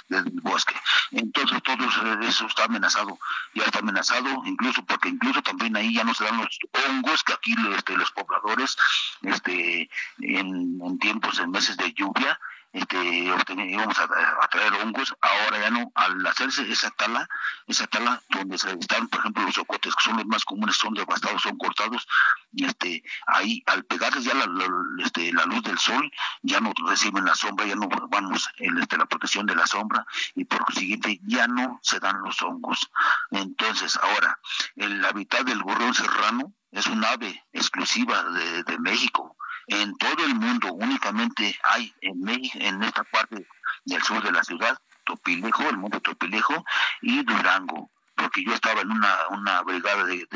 [0.09, 0.75] del bosque.
[1.11, 1.85] Entonces todo
[2.21, 3.17] eso está amenazado,
[3.53, 7.33] ya está amenazado, incluso porque incluso también ahí ya no se dan los hongos que
[7.33, 8.77] aquí este, los pobladores
[9.21, 9.89] este,
[10.19, 12.39] en, en tiempos, en meses de lluvia,
[12.75, 17.27] este, íbamos a, traer hongos, ahora ya no, al hacerse esa tala,
[17.67, 20.93] esa tala donde se están, por ejemplo, los ocotes, que son los más comunes, son
[20.93, 22.05] devastados, son cortados,
[22.53, 24.45] este, ahí al pegarles ya la,
[24.99, 26.11] este, la luz del sol,
[26.41, 30.05] ya no reciben la sombra, ya no vamos el, este, la protección de la sombra,
[30.35, 32.91] y por consiguiente ya no se dan los hongos.
[33.31, 34.37] Entonces, ahora,
[34.75, 40.73] el hábitat del gorrión serrano es un ave exclusiva de México, en todo el mundo
[40.73, 43.47] únicamente hay en México, en esta parte
[43.85, 46.65] del sur de la ciudad, Topilejo, el monte Topilejo
[47.01, 47.89] y Durango
[48.35, 50.27] porque yo estaba en una, una brigada de,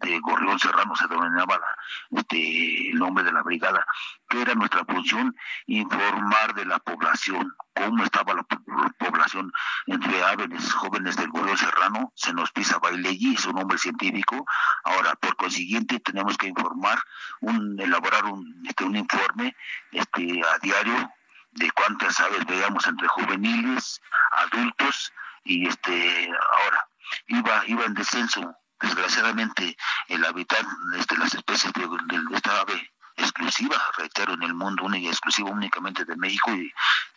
[0.00, 1.60] de, Gorrión Serrano, se denominaba
[2.10, 3.86] este, el nombre de la brigada,
[4.28, 8.42] que era nuestra función informar de la población, cómo estaba la,
[8.98, 9.52] población
[9.86, 14.44] entre aves jóvenes del Gorrión Serrano, se nos pisa Bailegui, es un nombre científico,
[14.82, 16.98] ahora por consiguiente tenemos que informar,
[17.42, 19.54] un, elaborar un, este, un informe
[19.92, 21.12] este, a diario
[21.52, 25.12] de cuántas aves veíamos entre juveniles, adultos,
[25.44, 26.28] y este
[26.64, 26.88] ahora
[27.28, 28.56] iba iba en descenso.
[28.80, 29.76] Desgraciadamente
[30.08, 35.08] el hábitat de este, las especies de, esta ave exclusiva, reitero, en el mundo, única
[35.08, 36.70] exclusiva únicamente de México y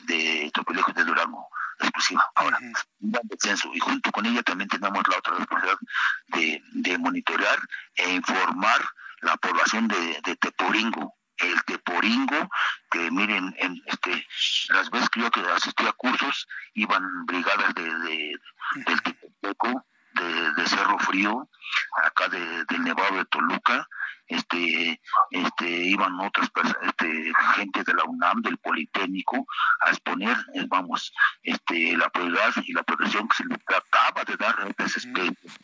[0.06, 1.49] de Topilejo de Durango,
[1.80, 2.25] exclusiva.
[2.36, 5.80] Ahora, un descenso, y junto con ella también tenemos la otra responsabilidad
[6.28, 7.60] de, de monitorear
[7.95, 8.82] e informar
[9.21, 12.49] la población de, de Teporingo, el Teporingo,
[12.91, 14.25] que miren, en este,
[14.69, 18.39] las veces que yo que asistí a cursos, iban brigadas de, de
[18.86, 19.02] del
[19.41, 19.86] Teporingo,
[20.58, 21.49] de, Cerro Frío,
[22.04, 23.88] acá de, del Nevado de Toluca,
[24.28, 26.52] este, este, iban otras
[26.84, 29.47] este, gente de la UNAM, del Politécnico,
[29.86, 34.38] a exponer, eh, vamos, este, la prioridad y la protección que se les trataba de
[34.38, 35.60] dar a estas especies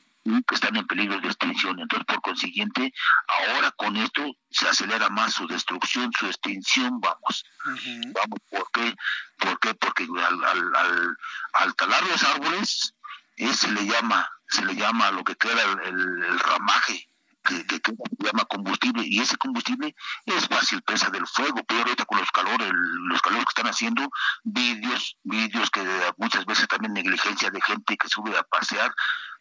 [0.47, 1.79] que están en peligro de extinción.
[1.79, 2.91] Entonces, por consiguiente,
[3.27, 7.45] ahora con esto se acelera más su destrucción, su extinción, vamos.
[7.65, 8.95] Vamos, ¿por qué?
[9.37, 9.75] ¿Por qué?
[9.75, 11.17] Porque al, al, al,
[11.53, 12.94] al talar los árboles,
[13.37, 17.09] eh, se le llama se le llama lo que queda el, ramaje,
[17.43, 19.95] que, que, se llama combustible, y ese combustible
[20.25, 24.09] es fácil presa del fuego, pero ahorita con los calores, los calores que están haciendo,
[24.43, 25.83] vídeos, vídeos que
[26.17, 28.93] muchas veces también negligencia de gente que sube a pasear,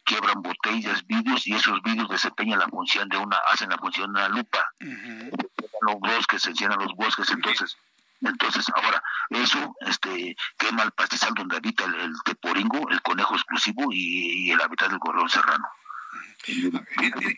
[0.03, 4.19] quiebran botellas, vídeos, y esos vídeos desempeñan la función de una, hacen la función de
[4.19, 4.65] una lupa.
[4.79, 7.75] Los bosques, se encienden los bosques, entonces
[8.21, 14.51] entonces, ahora, eso este, quema el pastizal donde habita el, teporingo, el conejo exclusivo y,
[14.51, 15.67] el hábitat del gorrión serrano.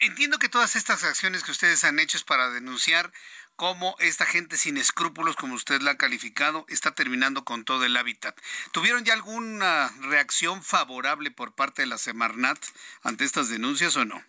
[0.02, 3.12] Entiendo que todas estas acciones que ustedes han hecho es para denunciar
[3.56, 7.98] cómo esta gente sin escrúpulos, como usted la ha calificado, está terminando con todo el
[7.98, 8.38] hábitat.
[8.72, 12.60] ¿Tuvieron ya alguna reacción favorable por parte de la Semarnat
[13.02, 14.24] ante estas denuncias o no?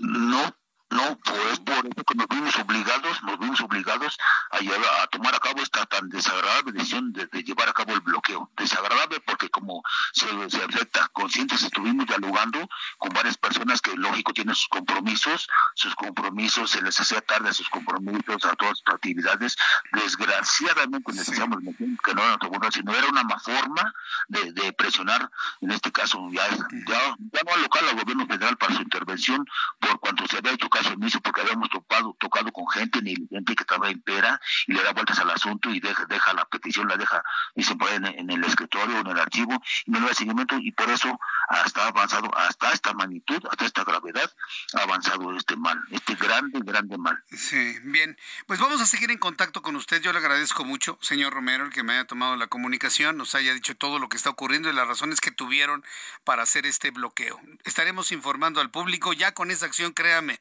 [0.00, 0.56] No,
[0.92, 4.18] no, pues por eso que nos vimos obligados, nos vimos obligados
[4.50, 8.00] a, llevar, a tomar a cabo esta tan desagradable decisión de, llevar a cabo el
[8.00, 8.50] bloqueo.
[8.58, 14.54] Desagradable porque como se, se acepta, conscientes estuvimos dialogando con varias personas que lógico tienen
[14.54, 19.56] sus compromisos, sus compromisos, se les hacía tarde a sus compromisos, a todas sus actividades.
[19.92, 21.58] Desgraciadamente necesitamos
[22.04, 23.94] que no era sino era una forma
[24.28, 26.48] de, de, presionar, en este caso ya,
[26.86, 29.46] ya, ya no al local, al gobierno federal para su intervención,
[29.80, 30.81] por cuanto se había hecho caso
[31.22, 34.92] porque habíamos topado, tocado con gente, ni gente que estaba en pera y le da
[34.92, 37.22] vueltas al asunto y deja, deja la petición, la deja
[37.54, 40.90] y se pone en, el escritorio, en el archivo y no le seguimiento y por
[40.90, 41.18] eso
[41.48, 44.30] hasta avanzado, hasta esta magnitud, hasta esta gravedad,
[44.74, 47.22] ha avanzado este mal, este grande, grande mal.
[47.30, 48.16] Sí, bien,
[48.46, 50.00] pues vamos a seguir en contacto con usted.
[50.02, 53.54] Yo le agradezco mucho, señor Romero, el que me haya tomado la comunicación, nos haya
[53.54, 55.84] dicho todo lo que está ocurriendo y las razones que tuvieron
[56.24, 57.40] para hacer este bloqueo.
[57.64, 60.40] Estaremos informando al público ya con esa acción, créame,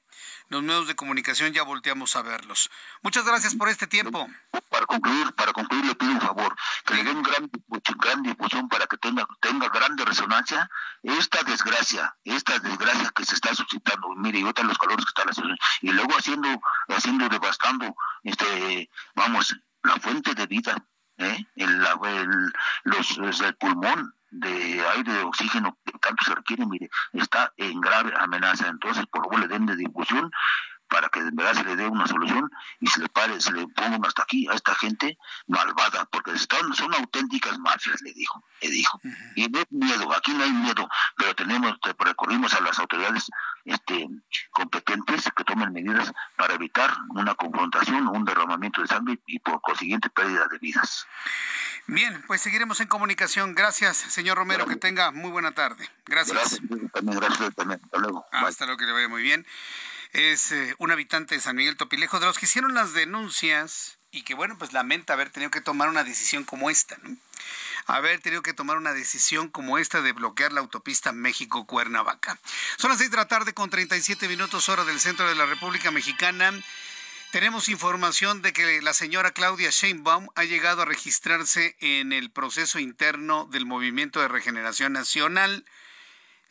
[0.49, 2.69] los medios de comunicación ya volteamos a verlos.
[3.01, 4.27] Muchas gracias por este tiempo.
[4.69, 7.49] Para concluir, para concluir le pido un favor, que le den gran,
[7.97, 10.69] gran difusión para que tenga, tenga grande resonancia
[11.03, 15.29] esta desgracia, esta desgracia que se está suscitando, mire, y ahorita los calores que están
[15.29, 20.75] haciendo, y luego haciendo, haciendo, devastando, este, vamos, la fuente de vida,
[21.23, 21.47] ¿eh?
[21.55, 22.53] el, el,
[22.83, 28.13] los, el pulmón, de aire de oxígeno que tanto se requiere, mire, está en grave
[28.17, 28.67] amenaza.
[28.67, 30.31] Entonces, por favor, le den de difusión
[30.91, 32.51] para que de verdad se le dé una solución
[32.81, 36.73] y se le pare, se le ponga hasta aquí a esta gente malvada, porque están,
[36.75, 38.99] son auténticas mafias, le dijo, le dijo.
[39.35, 43.29] Y no miedo, aquí no hay miedo, pero tenemos, recurrimos a las autoridades
[43.63, 44.09] este,
[44.51, 50.09] competentes que tomen medidas para evitar una confrontación, un derramamiento de sangre y por consiguiente
[50.09, 51.07] pérdida de vidas.
[51.87, 53.55] Bien, pues seguiremos en comunicación.
[53.55, 55.89] Gracias, señor Romero, que tenga muy buena tarde.
[56.05, 56.59] Gracias.
[56.61, 57.79] Gracias, también, gracias también.
[57.81, 58.25] Hasta luego.
[58.31, 59.45] Hasta luego, que le vaya muy bien.
[60.11, 64.23] Es eh, un habitante de San Miguel Topilejo, de los que hicieron las denuncias y
[64.23, 67.15] que, bueno, pues lamenta haber tenido que tomar una decisión como esta, ¿no?
[67.87, 72.39] haber tenido que tomar una decisión como esta de bloquear la autopista México-Cuernavaca.
[72.77, 75.91] Son las seis de la tarde con 37 minutos hora del centro de la República
[75.91, 76.53] Mexicana.
[77.31, 82.79] Tenemos información de que la señora Claudia Sheinbaum ha llegado a registrarse en el proceso
[82.79, 85.65] interno del Movimiento de Regeneración Nacional.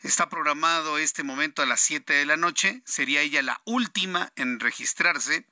[0.01, 2.81] Está programado este momento a las 7 de la noche.
[2.85, 5.45] Sería ella la última en registrarse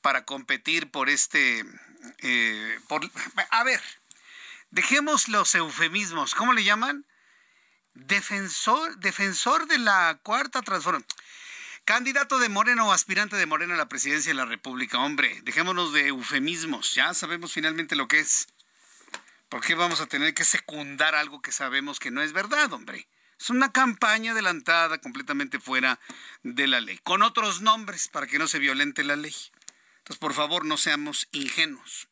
[0.00, 1.64] para competir por este...
[2.18, 3.10] Eh, por,
[3.50, 3.82] a ver,
[4.70, 6.34] dejemos los eufemismos.
[6.34, 7.04] ¿Cómo le llaman?
[7.92, 11.06] Defensor, defensor de la cuarta transformación.
[11.84, 14.98] Candidato de Morena o aspirante de Morena a la presidencia de la República.
[14.98, 16.94] Hombre, dejémonos de eufemismos.
[16.94, 18.48] Ya sabemos finalmente lo que es.
[19.50, 23.06] ¿Por qué vamos a tener que secundar algo que sabemos que no es verdad, hombre?
[23.38, 26.00] Es una campaña adelantada completamente fuera
[26.42, 29.34] de la ley, con otros nombres para que no se violente la ley.
[29.98, 32.08] Entonces, por favor, no seamos ingenuos.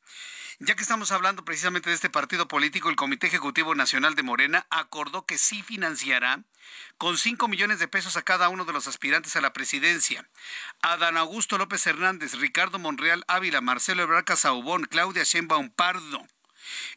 [0.60, 4.66] Ya que estamos hablando precisamente de este partido político, el Comité Ejecutivo Nacional de Morena
[4.70, 6.44] acordó que sí financiará
[6.96, 10.28] con 5 millones de pesos a cada uno de los aspirantes a la presidencia.
[10.80, 16.24] Adán Augusto López Hernández, Ricardo Monreal Ávila, Marcelo Ebrard Casaubón, Claudia Sheinbaum Pardo.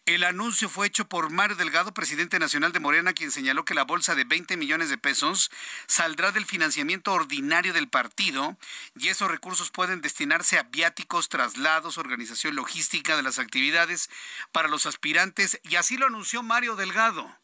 [0.05, 3.83] El anuncio fue hecho por Mario Delgado, presidente nacional de Morena, quien señaló que la
[3.83, 5.51] bolsa de 20 millones de pesos
[5.87, 8.57] saldrá del financiamiento ordinario del partido
[8.95, 14.09] y esos recursos pueden destinarse a viáticos, traslados, organización logística de las actividades
[14.51, 15.59] para los aspirantes.
[15.63, 17.37] Y así lo anunció Mario Delgado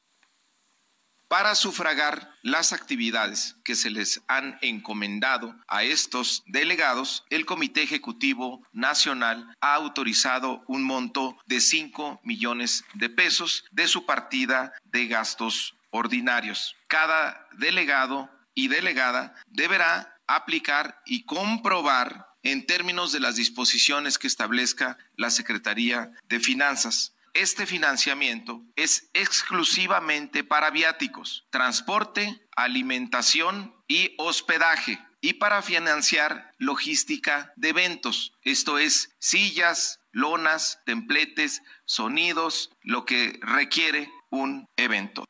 [1.34, 8.62] para sufragar las actividades que se les han encomendado a estos delegados, el Comité Ejecutivo
[8.72, 15.74] Nacional ha autorizado un monto de 5 millones de pesos de su partida de gastos
[15.90, 16.76] ordinarios.
[16.86, 25.00] Cada delegado y delegada deberá aplicar y comprobar en términos de las disposiciones que establezca
[25.16, 35.34] la Secretaría de Finanzas este financiamiento es exclusivamente para viáticos, transporte, alimentación y hospedaje y
[35.34, 44.68] para financiar logística de eventos, esto es sillas, lonas, templetes, sonidos, lo que requiere un
[44.76, 45.24] evento.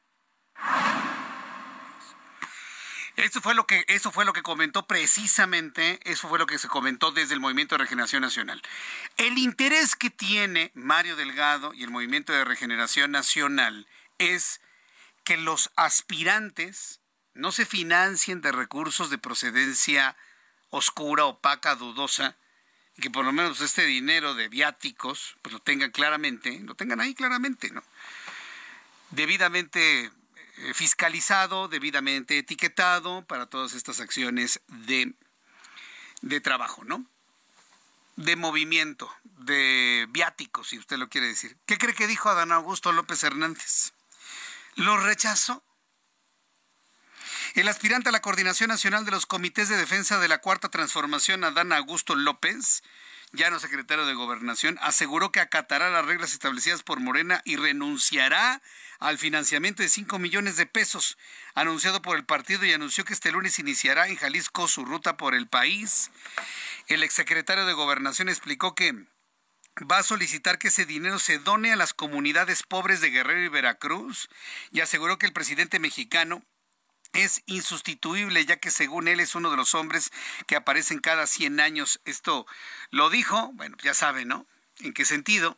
[3.15, 6.67] Eso fue lo que eso fue lo que comentó precisamente, eso fue lo que se
[6.67, 8.61] comentó desde el Movimiento de Regeneración Nacional.
[9.17, 13.87] El interés que tiene Mario Delgado y el Movimiento de Regeneración Nacional
[14.17, 14.61] es
[15.23, 17.01] que los aspirantes
[17.35, 20.15] no se financien de recursos de procedencia
[20.71, 22.35] oscura, opaca, dudosa,
[22.97, 26.99] y que por lo menos este dinero de viáticos pues lo tengan claramente, lo tengan
[26.99, 27.83] ahí claramente, ¿no?
[29.11, 30.11] Debidamente
[30.73, 35.13] fiscalizado, debidamente etiquetado para todas estas acciones de,
[36.21, 37.05] de trabajo, ¿no?
[38.15, 41.57] De movimiento, de viáticos, si usted lo quiere decir.
[41.65, 43.93] ¿Qué cree que dijo Adán Augusto López Hernández?
[44.75, 45.63] ¿Lo rechazó?
[47.55, 51.43] El aspirante a la Coordinación Nacional de los Comités de Defensa de la Cuarta Transformación,
[51.43, 52.83] Adán Augusto López,
[53.33, 58.61] ya no secretario de Gobernación, aseguró que acatará las reglas establecidas por Morena y renunciará
[58.99, 61.17] al financiamiento de 5 millones de pesos
[61.55, 65.33] anunciado por el partido y anunció que este lunes iniciará en Jalisco su ruta por
[65.35, 66.11] el país.
[66.87, 68.93] El exsecretario de Gobernación explicó que
[69.91, 73.49] va a solicitar que ese dinero se done a las comunidades pobres de Guerrero y
[73.49, 74.29] Veracruz
[74.71, 76.43] y aseguró que el presidente mexicano
[77.13, 80.11] es insustituible, ya que según él es uno de los hombres
[80.47, 82.01] que aparecen cada 100 años.
[82.05, 82.45] Esto
[82.89, 84.45] lo dijo, bueno, ya sabe, ¿no?
[84.79, 85.57] ¿En qué sentido?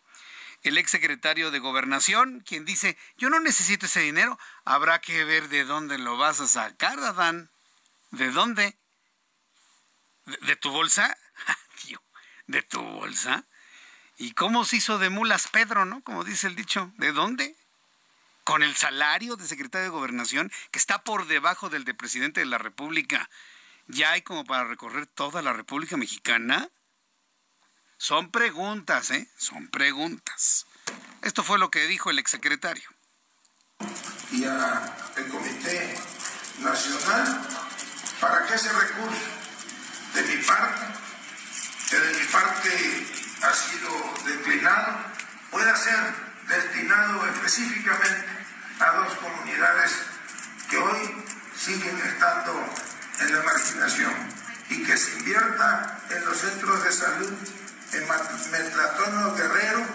[0.66, 5.64] el exsecretario de Gobernación, quien dice, yo no necesito ese dinero, habrá que ver de
[5.64, 7.52] dónde lo vas a sacar, Adán.
[8.10, 8.76] ¿De dónde?
[10.26, 11.16] ¿De, tu bolsa?
[12.48, 13.46] ¿De tu bolsa?
[14.18, 16.02] ¿Y cómo se hizo de mulas Pedro, no?
[16.02, 17.56] Como dice el dicho, ¿de dónde?
[18.46, 22.46] Con el salario de secretario de Gobernación, que está por debajo del de presidente de
[22.46, 23.28] la República,
[23.88, 26.70] ¿ya hay como para recorrer toda la República Mexicana?
[27.98, 29.28] Son preguntas, ¿eh?
[29.36, 30.68] Son preguntas.
[31.24, 32.88] Esto fue lo que dijo el exsecretario.
[34.32, 35.98] Y al Comité
[36.60, 37.48] Nacional,
[38.22, 39.26] ¿para qué ese recurso?
[40.14, 40.86] De mi parte,
[41.90, 43.08] que de mi parte
[43.42, 44.98] ha sido declinado,
[45.50, 48.26] pueda ser destinado específicamente
[48.80, 49.92] a dos comunidades
[50.70, 51.24] que hoy
[51.56, 52.52] siguen estando
[53.22, 54.14] en la marginación
[54.70, 57.34] y que se invierta en los centros de salud
[57.94, 59.86] en Guerrero.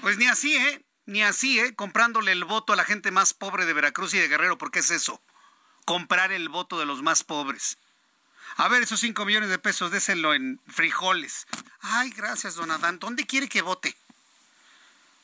[0.00, 0.84] Pues ni así, ¿eh?
[1.06, 1.74] Ni así, ¿eh?
[1.74, 4.78] Comprándole el voto a la gente más pobre de Veracruz y de Guerrero, ¿por qué
[4.80, 5.22] es eso?
[5.84, 7.78] Comprar el voto de los más pobres.
[8.56, 11.46] A ver, esos 5 millones de pesos, désenlo en frijoles.
[11.80, 12.98] Ay, gracias, don Adán.
[12.98, 13.96] ¿Dónde quiere que vote?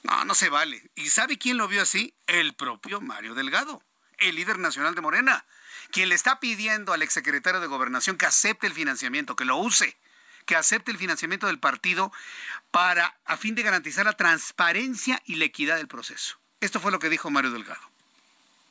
[0.03, 0.91] No, no se vale.
[0.95, 2.15] ¿Y sabe quién lo vio así?
[2.27, 3.83] El propio Mario Delgado,
[4.19, 5.45] el líder nacional de Morena
[5.91, 9.97] quien le está pidiendo al exsecretario de Gobernación que acepte el financiamiento, que lo use,
[10.45, 12.13] que acepte el financiamiento del partido
[12.71, 16.39] para a fin de garantizar la transparencia y la equidad del proceso.
[16.61, 17.81] Esto fue lo que dijo Mario Delgado.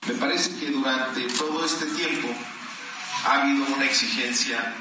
[0.07, 2.29] Me parece que durante todo este tiempo
[3.25, 4.73] ha habido una exigencia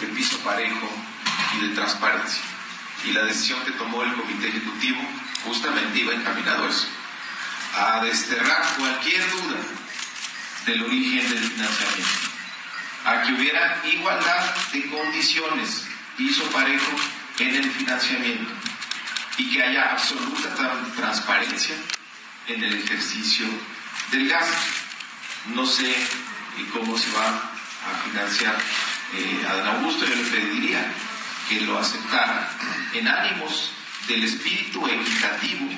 [0.00, 0.88] de piso parejo
[1.56, 2.42] y de transparencia.
[3.04, 5.00] Y la decisión que tomó el Comité Ejecutivo
[5.44, 6.88] justamente iba encaminado a eso,
[7.74, 9.58] a desterrar cualquier duda
[10.66, 12.18] del origen del financiamiento,
[13.04, 16.90] a que hubiera igualdad de condiciones, piso parejo
[17.38, 18.50] en el financiamiento
[19.38, 20.54] y que haya absoluta
[20.96, 21.76] transparencia
[22.48, 23.46] en el ejercicio
[24.10, 24.56] del gasto.
[25.54, 25.94] No sé
[26.72, 27.55] cómo se va
[27.90, 28.56] a financiar
[29.14, 30.92] eh, a Don Augusto, yo le pediría
[31.48, 32.50] que lo aceptara
[32.92, 33.72] en ánimos
[34.08, 35.68] del espíritu equitativo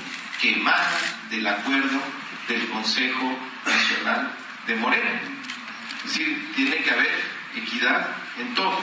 [0.41, 0.99] que emana
[1.31, 2.01] del acuerdo
[2.47, 4.33] del Consejo Nacional
[4.67, 5.21] de Morena.
[6.05, 7.23] Es decir, tiene que haber
[7.55, 8.81] equidad en todo.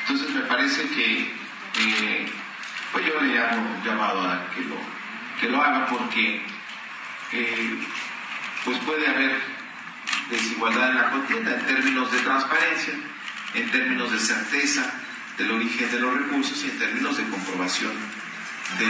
[0.00, 1.34] Entonces me parece que
[1.78, 2.32] eh,
[2.92, 4.76] pues yo le llamo llamado a que lo,
[5.40, 6.44] que lo haga porque
[7.32, 7.78] eh,
[8.64, 9.51] pues puede haber
[10.32, 12.94] desigualdad en la contienda en términos de transparencia,
[13.54, 14.92] en términos de certeza
[15.38, 17.92] del origen de los recursos y en términos de comprobación
[18.78, 18.86] de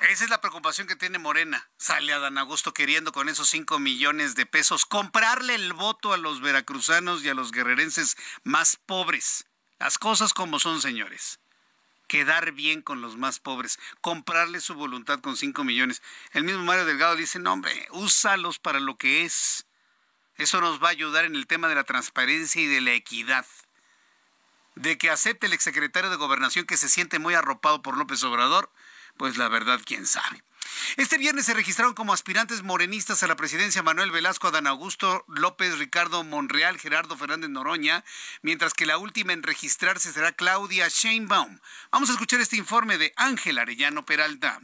[0.00, 1.68] esa es la preocupación que tiene Morena.
[1.78, 6.16] Sale a Dan Augusto queriendo con esos 5 millones de pesos comprarle el voto a
[6.16, 9.46] los veracruzanos y a los guerrerenses más pobres.
[9.78, 11.40] Las cosas como son, señores.
[12.08, 16.02] Quedar bien con los más pobres, comprarle su voluntad con 5 millones.
[16.32, 19.66] El mismo Mario Delgado dice, no hombre, úsalos para lo que es.
[20.38, 23.46] Eso nos va a ayudar en el tema de la transparencia y de la equidad.
[24.74, 28.70] De que acepte el exsecretario de Gobernación que se siente muy arropado por López Obrador,
[29.16, 30.42] pues la verdad, quién sabe.
[30.96, 35.78] Este viernes se registraron como aspirantes morenistas a la presidencia Manuel Velasco, Adán Augusto López,
[35.78, 38.04] Ricardo Monreal, Gerardo Fernández Noroña,
[38.42, 41.58] mientras que la última en registrarse será Claudia Sheinbaum.
[41.90, 44.60] Vamos a escuchar este informe de Ángel Arellano Peralta.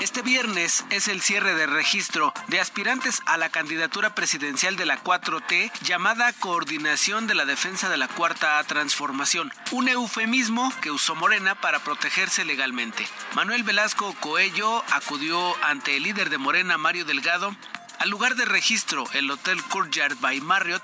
[0.00, 4.98] Este viernes es el cierre de registro de aspirantes a la candidatura presidencial de la
[5.04, 11.54] 4T llamada Coordinación de la Defensa de la Cuarta Transformación, un eufemismo que usó Morena
[11.54, 13.06] para protegerse legalmente.
[13.34, 17.54] Manuel Velasco Coello acudió ante el líder de Morena, Mario Delgado,
[17.98, 20.82] al lugar de registro, el Hotel Courtyard by Marriott,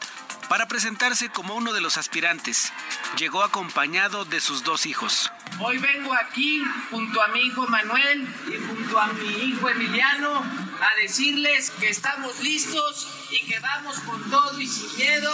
[0.49, 2.73] para presentarse como uno de los aspirantes.
[3.19, 5.31] Llegó acompañado de sus dos hijos.
[5.61, 10.45] Hoy vengo aquí junto a mi hijo Manuel y junto a mi hijo Emiliano
[10.81, 15.31] a decirles que estamos listos y que vamos con todo y sin miedo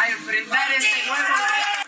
[0.00, 1.24] a enfrentar este nuevo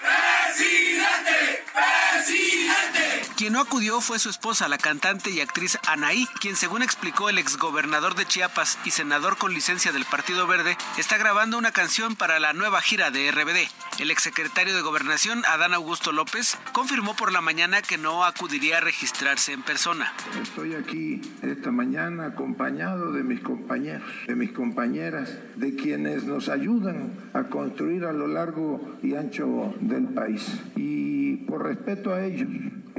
[0.01, 1.65] ¡Presidente!
[1.73, 3.29] ¡Presidente!
[3.37, 7.39] Quien no acudió fue su esposa, la cantante y actriz Anaí, quien según explicó el
[7.39, 12.41] exgobernador de Chiapas y senador con licencia del Partido Verde, está grabando una canción para
[12.41, 13.69] la nueva gira de RBD.
[14.01, 18.81] El exsecretario de Gobernación, Adán Augusto López, confirmó por la mañana que no acudiría a
[18.81, 20.13] registrarse en persona.
[20.43, 27.13] Estoy aquí esta mañana acompañado de mis compañeros, de mis compañeras, de quienes nos ayudan
[27.33, 30.63] a construir a lo largo y ancho del país.
[30.77, 32.49] Y por respeto a ellos,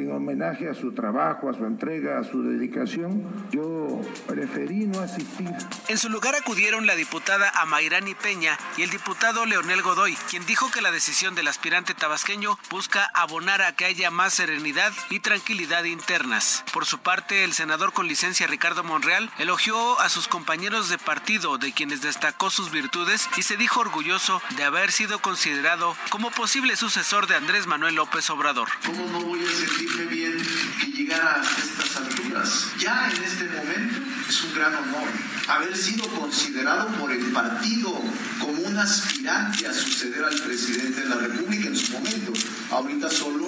[0.03, 5.49] en homenaje a su trabajo, a su entrega, a su dedicación, yo preferí no asistir.
[5.87, 10.71] En su lugar acudieron la diputada Amairani Peña y el diputado Leonel Godoy, quien dijo
[10.71, 15.83] que la decisión del aspirante tabasqueño busca abonar a que haya más serenidad y tranquilidad
[15.83, 16.63] internas.
[16.73, 21.57] Por su parte, el senador con licencia Ricardo Monreal elogió a sus compañeros de partido,
[21.57, 26.75] de quienes destacó sus virtudes y se dijo orgulloso de haber sido considerado como posible
[26.75, 28.69] sucesor de Andrés Manuel López Obrador.
[28.85, 29.51] ¿Cómo no voy a
[29.89, 30.37] sentirme bien
[30.79, 32.67] que llegara a estas alturas?
[32.79, 33.95] Ya en este momento
[34.27, 35.09] es un gran honor
[35.47, 38.01] haber sido considerado por el partido
[38.39, 42.33] como un aspirante a suceder al presidente de la República en su momento.
[42.71, 43.47] Ahorita solo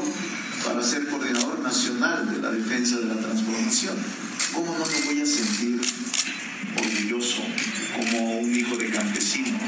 [0.65, 3.95] para ser coordinador nacional de la defensa de la transformación.
[4.53, 5.81] ¿Cómo no me voy a sentir
[6.77, 7.43] orgulloso
[7.95, 9.59] como un hijo de campesino?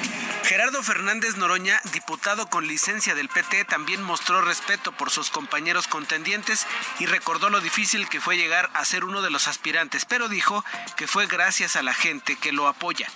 [0.44, 6.68] Gerardo Fernández Noroña, diputado con licencia del PT, también mostró respeto por sus compañeros contendientes
[7.00, 10.64] y recordó lo difícil que fue llegar a ser uno de los aspirantes, pero dijo
[10.98, 13.08] que fue gracias a la gente que lo apoya.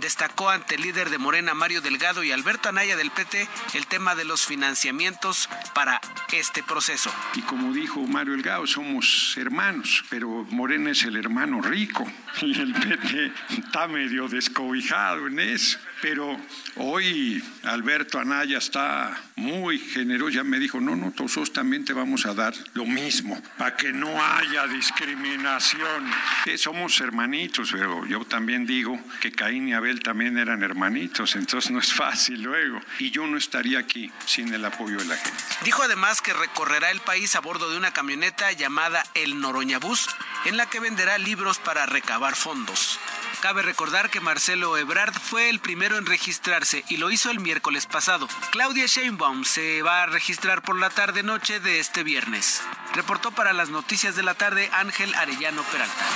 [0.00, 4.14] Destacó ante el líder de Morena, Mario Delgado, y Alberto Anaya del PT el tema
[4.14, 6.00] de los financiamientos para
[6.32, 7.12] este proceso.
[7.34, 12.10] Y como dijo Mario Delgado, somos hermanos, pero Morena es el hermano rico
[12.42, 15.78] y el PT está medio descobijado en eso.
[16.02, 16.38] Pero
[16.76, 22.26] hoy Alberto Anaya está muy generoso, ya me dijo, no, no, todos también te vamos
[22.26, 26.10] a dar lo mismo, para que no haya discriminación.
[26.56, 31.78] Somos hermanitos, pero yo también digo que Caín y Abel también eran hermanitos, entonces no
[31.78, 32.80] es fácil luego.
[32.98, 35.44] Y yo no estaría aquí sin el apoyo de la gente.
[35.64, 40.08] Dijo además que recorrerá el país a bordo de una camioneta llamada El Noroñabús,
[40.44, 42.98] en la que venderá libros para recabar fondos.
[43.40, 47.86] Cabe recordar que Marcelo Ebrard fue el primero en registrarse y lo hizo el miércoles
[47.86, 48.28] pasado.
[48.50, 52.62] Claudia Sheinbaum se va a registrar por la tarde-noche de este viernes.
[52.94, 56.06] Reportó para las noticias de la tarde Ángel Arellano Peralta.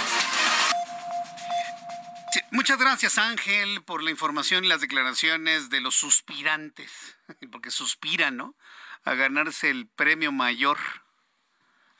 [2.50, 7.18] muchas gracias Ángel por la información y las declaraciones de los suspirantes,
[7.52, 8.56] porque suspiran, ¿no?
[9.04, 10.78] A ganarse el premio mayor.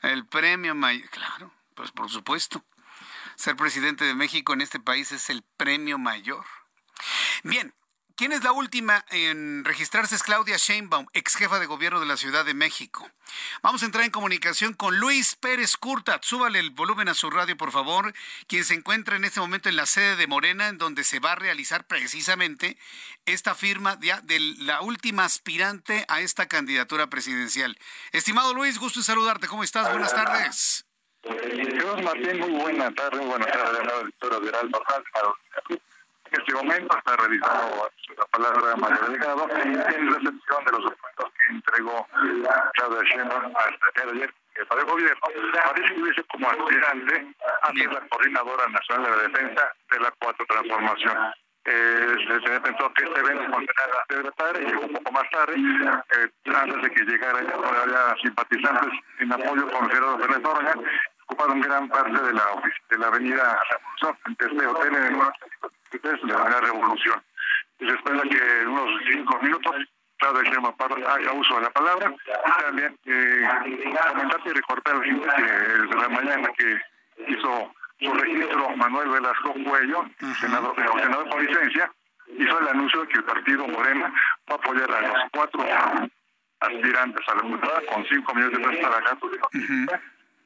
[0.01, 2.65] El premio mayor, claro, pues por supuesto.
[3.41, 6.45] Ser presidente de México en este país es el premio mayor.
[7.43, 7.73] Bien,
[8.15, 10.13] ¿Quién es la última en registrarse?
[10.13, 13.09] Es Claudia Sheinbaum, ex jefa de gobierno de la Ciudad de México.
[13.63, 16.23] Vamos a entrar en comunicación con Luis Pérez Curtat.
[16.23, 18.13] Súbale el volumen a su radio, por favor,
[18.45, 21.31] quien se encuentra en este momento en la sede de Morena, en donde se va
[21.31, 22.77] a realizar precisamente
[23.25, 27.75] esta firma de la última aspirante a esta candidatura presidencial.
[28.11, 29.47] Estimado Luis, gusto en saludarte.
[29.47, 29.89] ¿Cómo estás?
[29.89, 30.85] Buenas tardes.
[31.23, 34.49] Jesús Martín, muy buena tarde, muy buenas tardes, la doctora de
[35.69, 41.31] En este momento está realizando la palabra de Mario Delgado en recepción de los documentos
[41.39, 42.07] que entregó
[42.73, 47.27] Claudia Sheinbaum hasta el ayer jefa de gobierno para inscribirse como aspirante
[47.61, 51.17] a ser la coordinadora nacional de la defensa de la cuatro transformación
[51.65, 54.93] eh, se pensó que este evento funcionara a las 6 de la tarde, llegó un
[54.93, 60.45] poco más tarde, eh, antes de que llegara había simpatizantes en apoyo con Gerardo Fernández
[60.45, 60.73] Orga,
[61.25, 62.43] ocuparon gran parte de la
[62.89, 67.23] de la avenida Revolución, entre este hotel en el de la Revolución.
[67.79, 69.75] Y se espera que en unos cinco minutos
[70.17, 73.47] Claudia Sheinbaum haga uso de la palabra y también eh,
[74.09, 76.79] comentar y recordar a la gente que desde la mañana que
[77.27, 80.05] hizo su registro Manuel Velasco Cuello,
[80.39, 81.91] senador, senador por licencia,
[82.37, 84.13] hizo el anuncio de que el partido Morena
[84.49, 85.65] va a apoyar a los cuatro
[86.59, 89.31] aspirantes a la multa con cinco millones de pesos para gastos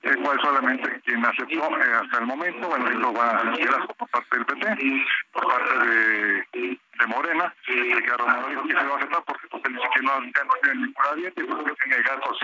[0.06, 4.38] el cual solamente quien aceptó eh, hasta el momento, bueno, lo va a por parte
[4.38, 9.47] del PT, por parte de, de Morena, Ricardo Moreno que se va a aceptar porque
[9.47, 12.38] pues, dice que no, no tiene ninguna dieta y porque tiene gastos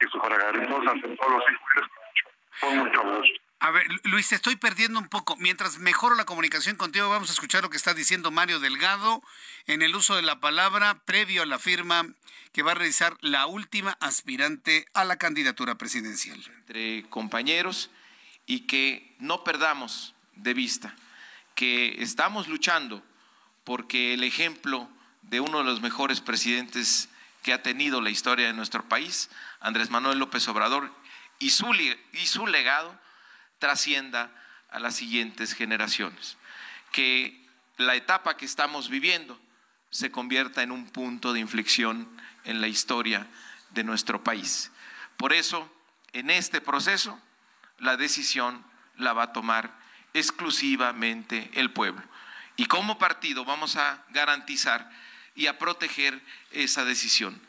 [0.00, 0.56] y sufragar.
[0.56, 1.88] Entonces aceptó los cinco
[2.60, 3.45] con mucho gusto.
[3.58, 5.36] A ver, Luis, te estoy perdiendo un poco.
[5.36, 9.22] Mientras mejoro la comunicación contigo, vamos a escuchar lo que está diciendo Mario Delgado
[9.66, 12.06] en el uso de la palabra previo a la firma
[12.52, 16.38] que va a realizar la última aspirante a la candidatura presidencial.
[16.58, 17.90] Entre compañeros
[18.44, 20.94] y que no perdamos de vista
[21.54, 23.02] que estamos luchando
[23.64, 24.88] porque el ejemplo
[25.22, 27.08] de uno de los mejores presidentes
[27.42, 29.30] que ha tenido la historia de nuestro país,
[29.60, 30.92] Andrés Manuel López Obrador,
[31.38, 32.98] y su, y su legado,
[33.58, 34.30] trascienda
[34.70, 36.36] a las siguientes generaciones.
[36.92, 37.46] Que
[37.76, 39.38] la etapa que estamos viviendo
[39.90, 42.08] se convierta en un punto de inflexión
[42.44, 43.26] en la historia
[43.70, 44.70] de nuestro país.
[45.16, 45.70] Por eso,
[46.12, 47.20] en este proceso,
[47.78, 48.64] la decisión
[48.96, 49.72] la va a tomar
[50.14, 52.02] exclusivamente el pueblo.
[52.56, 54.90] Y como partido vamos a garantizar
[55.34, 57.40] y a proteger esa decisión,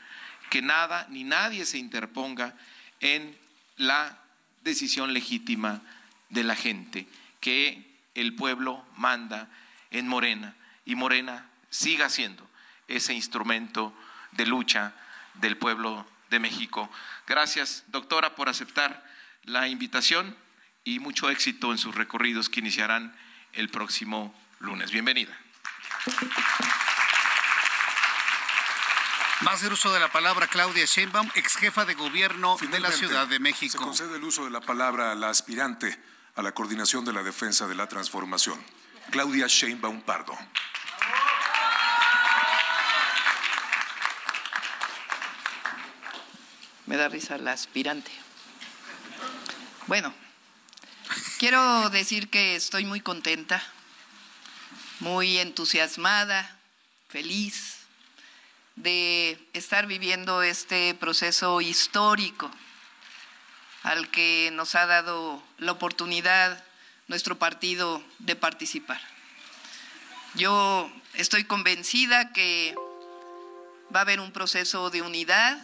[0.49, 2.53] que nada ni nadie se interponga
[2.99, 3.38] en
[3.78, 4.20] la
[4.64, 5.82] decisión legítima
[6.30, 7.07] de la gente,
[7.39, 9.49] que el pueblo manda
[9.91, 10.55] en Morena
[10.86, 12.47] y Morena siga siendo
[12.88, 13.93] ese instrumento
[14.32, 14.93] de lucha
[15.36, 16.89] del pueblo de México.
[17.28, 19.05] Gracias, doctora, por aceptar
[19.43, 20.36] la invitación
[20.84, 23.15] y mucho éxito en sus recorridos que iniciarán
[23.53, 24.91] el próximo lunes.
[24.91, 25.38] Bienvenida.
[29.45, 32.91] Va a hacer uso de la palabra Claudia Sheinbaum, ex jefa de gobierno de la
[32.91, 33.71] Ciudad de México.
[33.71, 35.97] Se concede el uso de la palabra a la aspirante
[36.38, 38.63] a la coordinación de la defensa de la transformación,
[39.09, 40.38] Claudia Sheinbaum Pardo.
[46.85, 48.11] Me da risa la aspirante.
[49.88, 50.13] Bueno,
[51.39, 53.63] quiero decir que estoy muy contenta,
[54.99, 56.59] muy entusiasmada,
[57.09, 57.79] feliz
[58.75, 62.51] de estar viviendo este proceso histórico
[63.84, 66.63] al que nos ha dado la oportunidad
[67.07, 69.01] nuestro partido de participar.
[70.34, 72.75] Yo estoy convencida que
[73.93, 75.57] va a haber un proceso de unidad,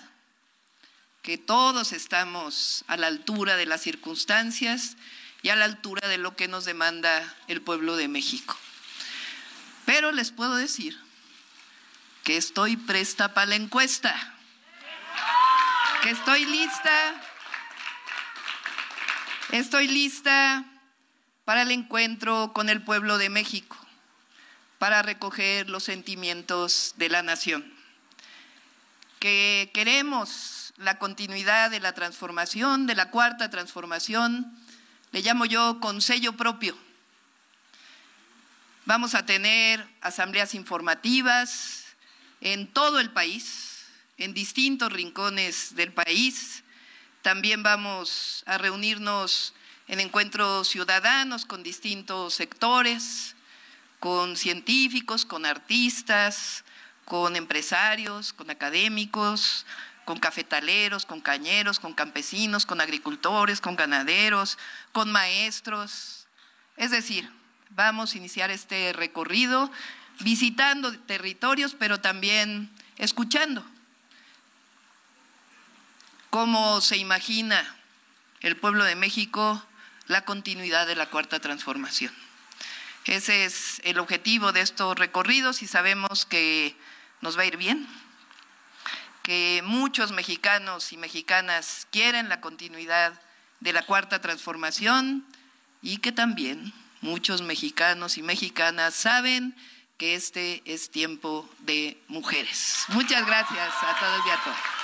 [1.22, 4.96] que todos estamos a la altura de las circunstancias
[5.42, 8.58] y a la altura de lo que nos demanda el pueblo de México.
[9.86, 10.98] Pero les puedo decir
[12.24, 14.16] que estoy presta para la encuesta,
[16.02, 17.22] que estoy lista
[19.54, 20.66] Estoy lista
[21.46, 23.78] para el encuentro con el pueblo de México,
[24.80, 27.72] para recoger los sentimientos de la nación.
[29.20, 34.58] Que queremos la continuidad de la transformación, de la cuarta transformación,
[35.12, 36.76] le llamo yo con sello propio.
[38.86, 41.84] Vamos a tener asambleas informativas
[42.42, 43.86] en todo el país,
[44.18, 46.63] en distintos rincones del país,
[47.24, 49.54] también vamos a reunirnos
[49.88, 53.36] en encuentros ciudadanos con distintos sectores,
[54.02, 56.66] con científicos, con artistas,
[57.06, 59.66] con empresarios, con académicos,
[60.04, 64.58] con cafetaleros, con cañeros, con campesinos, con agricultores, con ganaderos,
[64.92, 66.28] con maestros.
[66.76, 67.32] Es decir,
[67.70, 69.72] vamos a iniciar este recorrido
[70.20, 73.66] visitando territorios, pero también escuchando
[76.34, 77.64] cómo se imagina
[78.42, 79.64] el pueblo de México
[80.08, 82.12] la continuidad de la cuarta transformación.
[83.06, 86.76] Ese es el objetivo de estos recorridos y sabemos que
[87.22, 87.88] nos va a ir bien,
[89.22, 93.14] que muchos mexicanos y mexicanas quieren la continuidad
[93.60, 95.24] de la cuarta transformación
[95.84, 99.56] y que también muchos mexicanos y mexicanas saben
[100.00, 102.86] que este es tiempo de mujeres.
[102.88, 104.83] Muchas gracias a todos y a todas.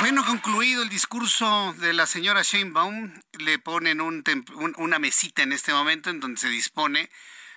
[0.00, 6.08] Bueno, concluido el discurso de la señora Sheinbaum, le ponen una mesita en este momento
[6.08, 7.10] en donde se dispone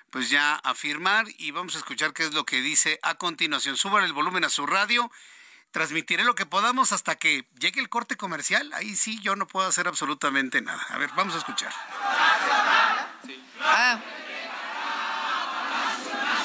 [0.09, 3.77] pues ya a firmar y vamos a escuchar qué es lo que dice a continuación.
[3.77, 5.11] Suban el volumen a su radio.
[5.71, 8.71] Transmitiré lo que podamos hasta que llegue el corte comercial.
[8.73, 10.85] Ahí sí yo no puedo hacer absolutamente nada.
[10.89, 11.71] A ver, vamos a escuchar.
[13.61, 14.01] Ah,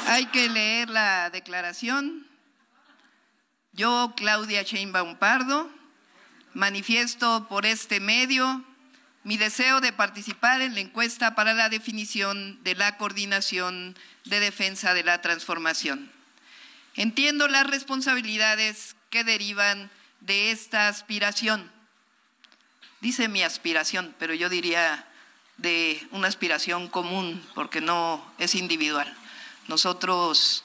[0.06, 2.28] hay que leer la declaración.
[3.72, 5.68] Yo, Claudia Sheinbaum Pardo,
[6.56, 8.64] manifiesto por este medio
[9.24, 13.94] mi deseo de participar en la encuesta para la definición de la coordinación
[14.24, 16.10] de defensa de la transformación.
[16.94, 19.90] Entiendo las responsabilidades que derivan
[20.20, 21.70] de esta aspiración.
[23.02, 25.06] Dice mi aspiración, pero yo diría
[25.58, 29.14] de una aspiración común, porque no es individual.
[29.68, 30.64] Nosotros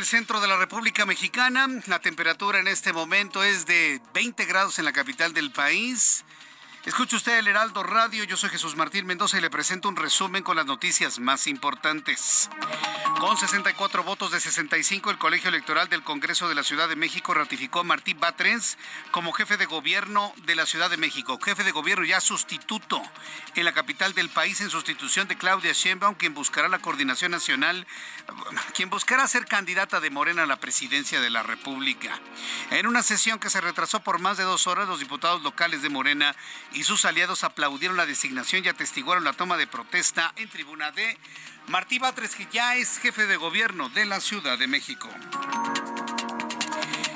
[0.00, 1.68] Del centro de la República Mexicana.
[1.86, 6.24] La temperatura en este momento es de 20 grados en la capital del país.
[6.86, 10.42] Escucha usted el Heraldo Radio, yo soy Jesús Martín Mendoza y le presento un resumen
[10.42, 12.48] con las noticias más importantes.
[13.20, 17.34] Con 64 votos de 65, el Colegio Electoral del Congreso de la Ciudad de México
[17.34, 18.78] ratificó a Martí Batres
[19.10, 23.02] como jefe de gobierno de la Ciudad de México, jefe de gobierno ya sustituto
[23.56, 27.86] en la capital del país en sustitución de Claudia Sheinbaum, quien buscará la coordinación nacional,
[28.72, 32.18] quien buscará ser candidata de Morena a la presidencia de la República.
[32.70, 35.90] En una sesión que se retrasó por más de dos horas, los diputados locales de
[35.90, 36.34] Morena
[36.72, 41.18] y sus aliados aplaudieron la designación y atestiguaron la toma de protesta en tribuna de
[41.70, 45.08] Martí Batres, que ya es jefe de gobierno de la Ciudad de México.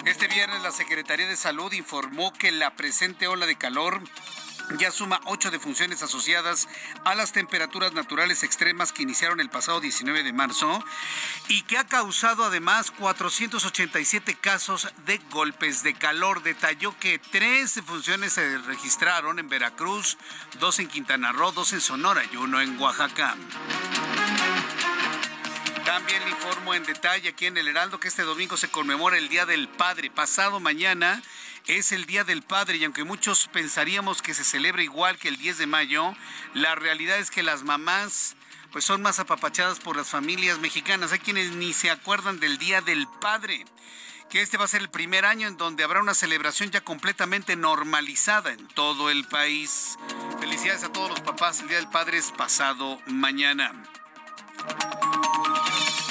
[0.07, 4.01] Este viernes la Secretaría de Salud informó que la presente ola de calor
[4.79, 6.69] ya suma ocho defunciones asociadas
[7.05, 10.83] a las temperaturas naturales extremas que iniciaron el pasado 19 de marzo
[11.49, 16.45] y que ha causado además 487 casos de golpes de calor.
[16.45, 20.17] Detalló que tres defunciones se registraron en Veracruz,
[20.61, 23.37] dos en Quintana Roo, dos en Sonora y uno en Oaxaca.
[25.85, 29.28] También le informo en detalle aquí en el Heraldo que este domingo se conmemora el
[29.28, 30.11] Día del Padre.
[30.11, 31.22] Pasado mañana
[31.66, 35.37] es el Día del Padre y aunque muchos pensaríamos que se celebra igual que el
[35.37, 36.14] 10 de mayo,
[36.55, 38.35] la realidad es que las mamás
[38.72, 41.12] pues son más apapachadas por las familias mexicanas.
[41.12, 43.64] Hay quienes ni se acuerdan del Día del Padre
[44.30, 47.57] que este va a ser el primer año en donde habrá una celebración ya completamente
[47.57, 49.99] normalizada en todo el país.
[50.41, 53.70] Felicidades a todos los papás, el Día del Padre es pasado mañana.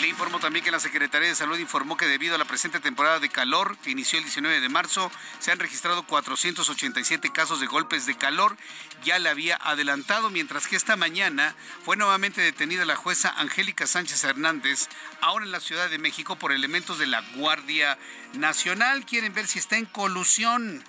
[0.04, 3.22] Le informo también que la Secretaría de Salud informó que debido a la presente temporada
[3.22, 8.06] de calor que inició el 19 de marzo, se han registrado 487 casos de golpes
[8.06, 8.58] de calor.
[9.06, 14.26] Ya le había adelantado, mientras que esta mañana fue nuevamente detenida la jueza Angélica Sánchez
[14.26, 14.89] Hernández,
[15.22, 17.97] ahora en la Ciudad de México, por elementos de la Guardia
[18.34, 19.06] Nacional.
[19.06, 20.84] Quieren ver si está en colusión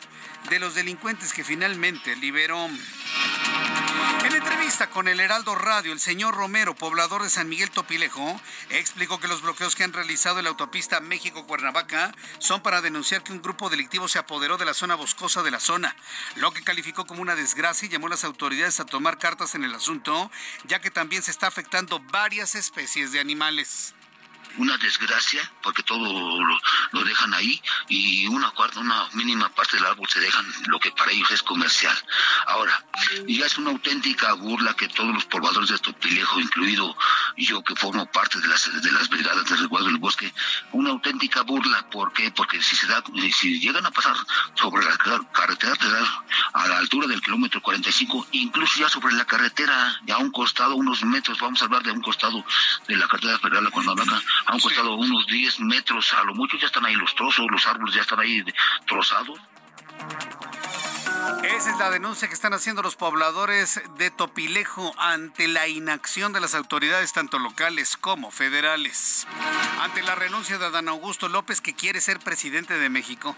[0.50, 2.68] de los delincuentes que finalmente liberó.
[4.24, 8.40] En entrevista con el Heraldo Radio, el señor Romero, poblador de San Miguel Topilejo,
[8.70, 13.32] explicó que los bloqueos que han realizado en la autopista México-Cuernavaca son para denunciar que
[13.32, 15.94] un grupo delictivo se apoderó de la zona boscosa de la zona,
[16.36, 19.64] lo que calificó como una desgracia y llamó a las autoridades a tomar cartas en
[19.64, 20.30] el asunto,
[20.64, 23.94] ya que también se está afectando varias especies de animales
[24.58, 26.40] una desgracia porque todo
[26.92, 30.90] lo, dejan ahí y una cuarta, una mínima parte del árbol se dejan lo que
[30.92, 31.96] para ellos es comercial.
[32.46, 32.84] Ahora,
[33.26, 36.96] ya es una auténtica burla que todos los pobladores de Topilejo, incluido
[37.36, 40.32] yo que formo parte de las de las brigadas de resguardo del bosque,
[40.72, 42.30] una auténtica burla, ¿por qué?
[42.30, 43.02] Porque si se da,
[43.32, 44.16] si llegan a pasar
[44.54, 44.96] sobre la
[45.32, 45.74] carretera
[46.54, 50.74] a la altura del kilómetro 45, incluso ya sobre la carretera, ya a un costado,
[50.74, 52.44] unos metros, vamos a hablar de un costado
[52.88, 56.66] de la carretera federal a Cuernavaca, han costado unos 10 metros, a lo mucho ya
[56.66, 58.44] están ahí los trozos, los árboles ya están ahí
[58.86, 59.40] trozados.
[61.42, 66.40] Esa es la denuncia que están haciendo los pobladores de Topilejo ante la inacción de
[66.40, 69.26] las autoridades tanto locales como federales.
[69.80, 73.36] Ante la renuncia de Adán Augusto López que quiere ser presidente de México.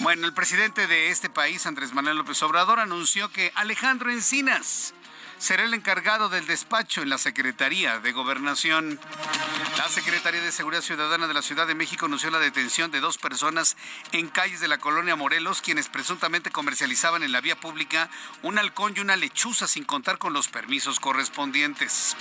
[0.00, 4.94] Bueno, el presidente de este país, Andrés Manuel López Obrador, anunció que Alejandro Encinas
[5.40, 9.00] será el encargado del despacho en la Secretaría de Gobernación.
[9.78, 13.16] La Secretaría de Seguridad Ciudadana de la Ciudad de México anunció la detención de dos
[13.16, 13.78] personas
[14.12, 18.10] en calles de la colonia Morelos, quienes presuntamente comercializaban en la vía pública
[18.42, 22.16] un halcón y una lechuza sin contar con los permisos correspondientes.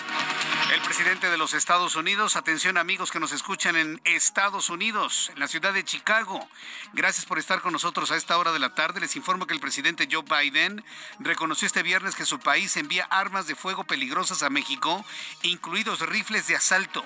[0.74, 5.40] El presidente de los Estados Unidos, atención amigos que nos escuchan en Estados Unidos, en
[5.42, 6.48] la ciudad de Chicago.
[6.94, 9.02] Gracias por estar con nosotros a esta hora de la tarde.
[9.02, 10.86] Les informo que el presidente Joe Biden
[11.20, 15.05] reconoció este viernes que su país envía armas de fuego peligrosas a México,
[15.43, 17.03] incluidos rifles de asalto,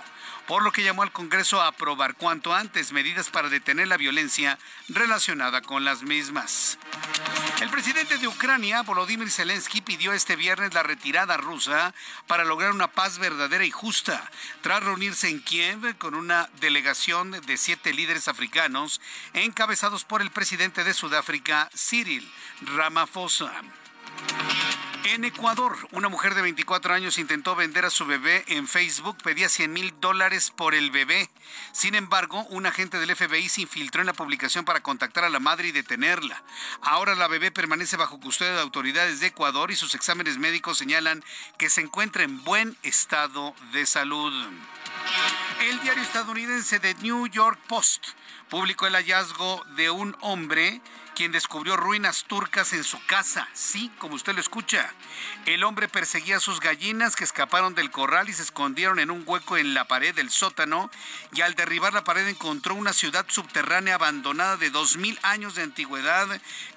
[0.47, 4.59] por lo que llamó al Congreso a aprobar cuanto antes medidas para detener la violencia
[4.89, 6.77] relacionada con las mismas.
[7.61, 11.93] El presidente de Ucrania, Volodymyr Zelensky, pidió este viernes la retirada rusa
[12.27, 14.29] para lograr una paz verdadera y justa,
[14.61, 18.99] tras reunirse en Kiev con una delegación de siete líderes africanos
[19.33, 22.29] encabezados por el presidente de Sudáfrica, Cyril
[22.61, 23.51] Ramaphosa.
[25.14, 29.47] En Ecuador, una mujer de 24 años intentó vender a su bebé en Facebook, pedía
[29.47, 31.30] 100 mil dólares por el bebé.
[31.72, 35.39] Sin embargo, un agente del FBI se infiltró en la publicación para contactar a la
[35.39, 36.41] madre y detenerla.
[36.82, 41.24] Ahora la bebé permanece bajo custodia de autoridades de Ecuador y sus exámenes médicos señalan
[41.59, 44.34] que se encuentra en buen estado de salud.
[45.61, 48.07] El diario estadounidense The New York Post
[48.49, 50.82] publicó el hallazgo de un hombre
[51.14, 53.47] quien descubrió ruinas turcas en su casa.
[53.53, 54.91] Sí, como usted lo escucha.
[55.45, 59.24] El hombre perseguía a sus gallinas que escaparon del corral y se escondieron en un
[59.26, 60.89] hueco en la pared del sótano
[61.34, 66.28] y al derribar la pared encontró una ciudad subterránea abandonada de 2.000 años de antigüedad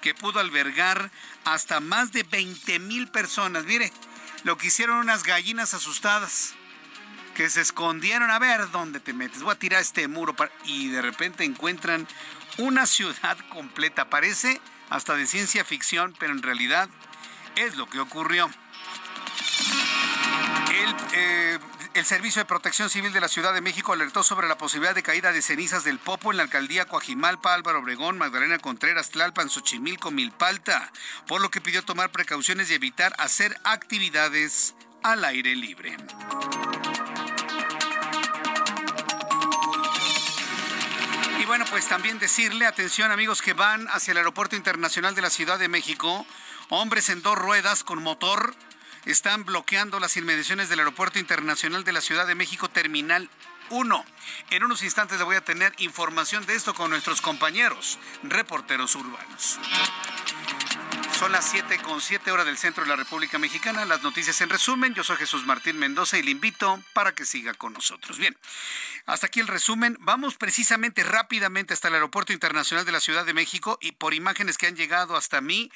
[0.01, 1.11] que pudo albergar
[1.45, 3.65] hasta más de 20.000 personas.
[3.65, 3.91] Mire,
[4.43, 6.53] lo que hicieron unas gallinas asustadas
[7.37, 9.43] que se escondieron a ver dónde te metes.
[9.43, 12.07] Voy a tirar este muro y de repente encuentran
[12.57, 14.09] una ciudad completa.
[14.09, 16.89] Parece hasta de ciencia ficción, pero en realidad
[17.55, 18.49] es lo que ocurrió.
[20.69, 21.59] El, eh,
[21.93, 25.03] el, Servicio de Protección Civil de la Ciudad de México alertó sobre la posibilidad de
[25.03, 30.11] caída de cenizas del Popo en la alcaldía Coajimalpa, Álvaro Obregón, Magdalena Contreras, Tlalpan, Xochimilco,
[30.11, 30.91] Milpalta,
[31.25, 35.97] por lo que pidió tomar precauciones y evitar hacer actividades al aire libre.
[41.47, 45.57] Bueno, pues también decirle, atención amigos que van hacia el Aeropuerto Internacional de la Ciudad
[45.57, 46.25] de México,
[46.67, 48.53] hombres en dos ruedas con motor
[49.05, 53.29] están bloqueando las inmediaciones del Aeropuerto Internacional de la Ciudad de México, Terminal
[53.69, 54.05] 1.
[54.49, 59.57] En unos instantes voy a tener información de esto con nuestros compañeros reporteros urbanos.
[61.17, 63.85] Son las 7 con 7 horas del centro de la República Mexicana.
[63.85, 64.93] Las noticias en resumen.
[64.93, 68.19] Yo soy Jesús Martín Mendoza y le invito para que siga con nosotros.
[68.19, 68.37] Bien,
[69.07, 69.97] hasta aquí el resumen.
[69.99, 74.59] Vamos precisamente rápidamente hasta el Aeropuerto Internacional de la Ciudad de México y por imágenes
[74.59, 75.71] que han llegado hasta mí,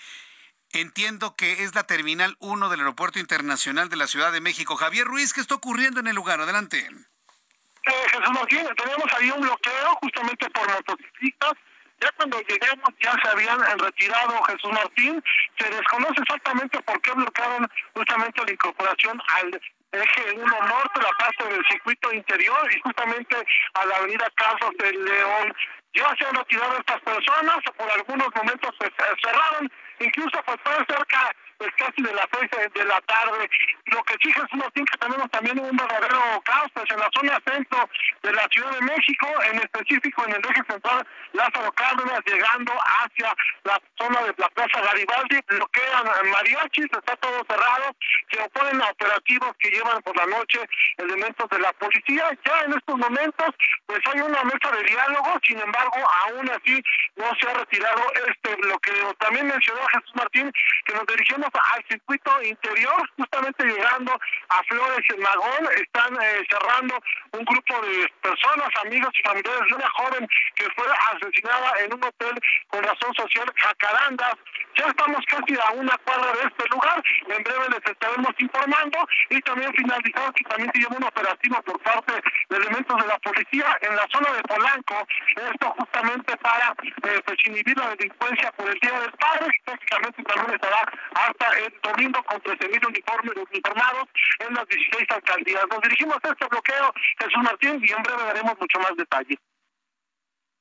[0.74, 4.76] entiendo que es la Terminal 1 del Aeropuerto Internacional de la Ciudad de México.
[4.76, 6.40] Javier Ruiz, ¿qué está ocurriendo en el lugar?
[6.40, 6.88] Adelante.
[6.88, 11.54] Eh, Jesús Martín, tenemos ahí un bloqueo justamente por motociclistas
[12.02, 15.24] ya cuando lleguemos ya se habían retirado Jesús Martín.
[15.58, 21.48] Se desconoce exactamente por qué bloquearon justamente la incorporación al eje 1 norte, la parte
[21.48, 23.36] del circuito interior y justamente
[23.74, 25.54] a la avenida Casos del León.
[25.94, 28.90] Ya se han retirado estas personas, por algunos momentos se
[29.22, 33.48] cerraron, incluso pues tan cerca pues casi de las seis de la tarde.
[33.86, 37.40] Lo que sí Jesús Martín que tenemos también un verdadero caos pues en la zona
[37.46, 37.90] centro
[38.24, 43.36] de la Ciudad de México, en específico en el eje central Lázaro Cárdenas, llegando hacia
[43.64, 47.96] la zona de la Plaza Garibaldi, bloquean mariachis, está todo cerrado,
[48.32, 50.60] se oponen a operativos que llevan por la noche
[50.98, 52.26] elementos de la policía.
[52.44, 53.50] Ya en estos momentos,
[53.86, 56.82] pues hay una mesa de diálogo, sin embargo, aún así
[57.18, 59.14] no se ha retirado este bloqueo.
[59.20, 60.52] También mencionó Jesús Martín
[60.86, 64.14] que nos dirigimos al circuito interior, justamente llegando
[64.50, 69.90] a Flores Magón, están eh, cerrando un grupo de personas, amigos y familiares de una
[69.90, 72.40] joven que fue asesinada en un hotel
[72.70, 74.34] con razón social Jacarandas.
[74.78, 79.42] Ya estamos casi a una cuadra de este lugar, en breve les estaremos informando y
[79.42, 82.14] también finalizado que también se lleva un operativo por parte
[82.50, 87.38] de elementos de la policía en la zona de Polanco, esto justamente para eh, pues,
[87.46, 90.82] inhibir la delincuencia por el Día del Padre, prácticamente también estará
[91.16, 94.08] hasta el domingo con 13.000 uniformes uniformados
[94.40, 95.66] en las 16 alcaldías.
[95.70, 99.38] Nos dirigimos a este bloqueo, Jesús Martín, y en breve daremos mucho más detalle.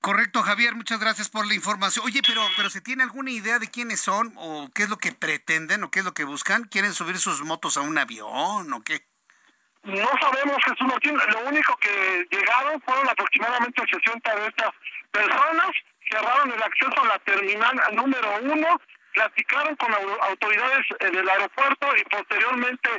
[0.01, 2.07] Correcto, Javier, muchas gracias por la información.
[2.07, 5.12] Oye, pero, pero ¿se tiene alguna idea de quiénes son o qué es lo que
[5.12, 6.64] pretenden o qué es lo que buscan?
[6.64, 9.05] ¿Quieren subir sus motos a un avión o qué?
[9.83, 11.16] No sabemos, Jesús Martín.
[11.16, 14.70] Lo único que llegaron fueron aproximadamente 60 de estas
[15.11, 15.70] personas.
[16.11, 18.81] Cerraron el acceso a la terminal número uno
[19.13, 22.91] platicaron con autoridades del aeropuerto y posteriormente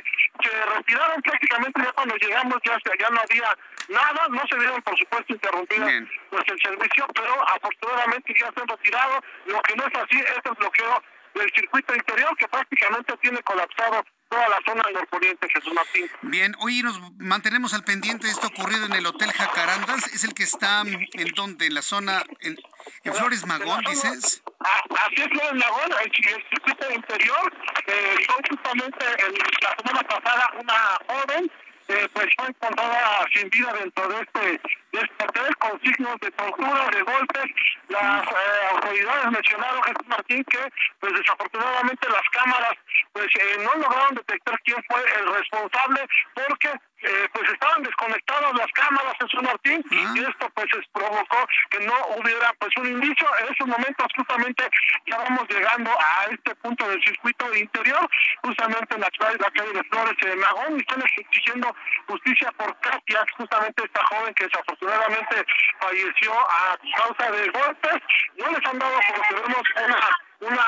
[0.42, 3.56] se retiraron prácticamente ya cuando llegamos ya, ya no había
[3.88, 8.68] nada, no se dieron por supuesto interrumpidas pues el servicio, pero afortunadamente ya se han
[8.68, 11.02] retirado, lo que no es así es el bloqueo
[11.34, 16.10] del circuito interior que prácticamente tiene colapsado toda la zona norponiente, Jesús Martín.
[16.22, 20.06] Bien, hoy nos mantenemos al pendiente de esto ocurrido en el Hotel Jacarandas.
[20.06, 21.66] ¿Es el que está en donde?
[21.66, 22.56] ¿En la zona, en,
[23.12, 24.42] Flores Magón, dices?
[24.60, 26.12] Ah, así es, Flores Magón, el,
[26.50, 27.52] circuito interior.
[27.86, 29.04] Eh, justamente
[29.60, 31.50] la semana pasada una joven
[31.88, 34.60] eh, pues fue encontrada sin vida dentro de este,
[34.92, 37.44] de hotel con signos de tortura, de golpes.
[37.88, 40.58] Las eh, autoridades mencionaron, Jesús Martín, que
[41.00, 42.74] pues desafortunadamente las cámaras
[43.12, 46.68] pues eh, no lograron detectar quién fue el responsable porque
[47.04, 51.94] eh, pues estaban desconectadas las cámaras en su Martín y esto pues provocó que no
[52.16, 53.26] hubiera pues un indicio.
[53.40, 54.68] En esos momentos justamente
[55.06, 58.08] ya vamos llegando a este punto del circuito interior,
[58.42, 61.74] justamente en la, la calle de Flores de Magón y están exigiendo
[62.06, 64.81] justicia por Katia, justamente esta joven que desafortunadamente
[65.80, 68.02] falleció a causa de golpes.
[68.36, 69.98] No les han dado, que vemos, una
[70.42, 70.64] una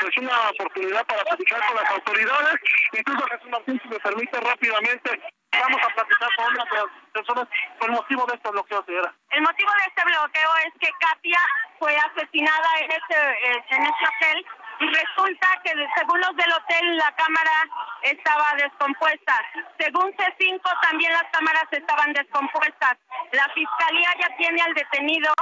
[0.00, 2.54] pues una oportunidad para platicar con las autoridades.
[2.92, 5.20] Incluso Jesús Martín, si me permite rápidamente,
[5.52, 6.64] vamos a platicar con una
[7.12, 7.48] personas
[7.78, 8.84] con el motivo de este bloqueo.
[9.30, 11.40] El motivo de este bloqueo es que Katia
[11.78, 13.16] fue asesinada en este,
[13.48, 14.46] en este hotel
[14.80, 17.68] resulta que según los del hotel la cámara
[18.02, 19.40] estaba descompuesta.
[19.78, 22.96] Según C5 también las cámaras estaban descompuestas.
[23.32, 25.32] La fiscalía ya tiene al detenido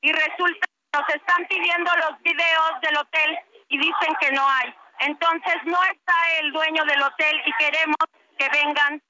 [0.00, 4.74] y resulta nos están pidiendo los videos del hotel y dicen que no hay.
[5.00, 7.96] Entonces no está el dueño del hotel y queremos
[8.36, 9.00] que vengan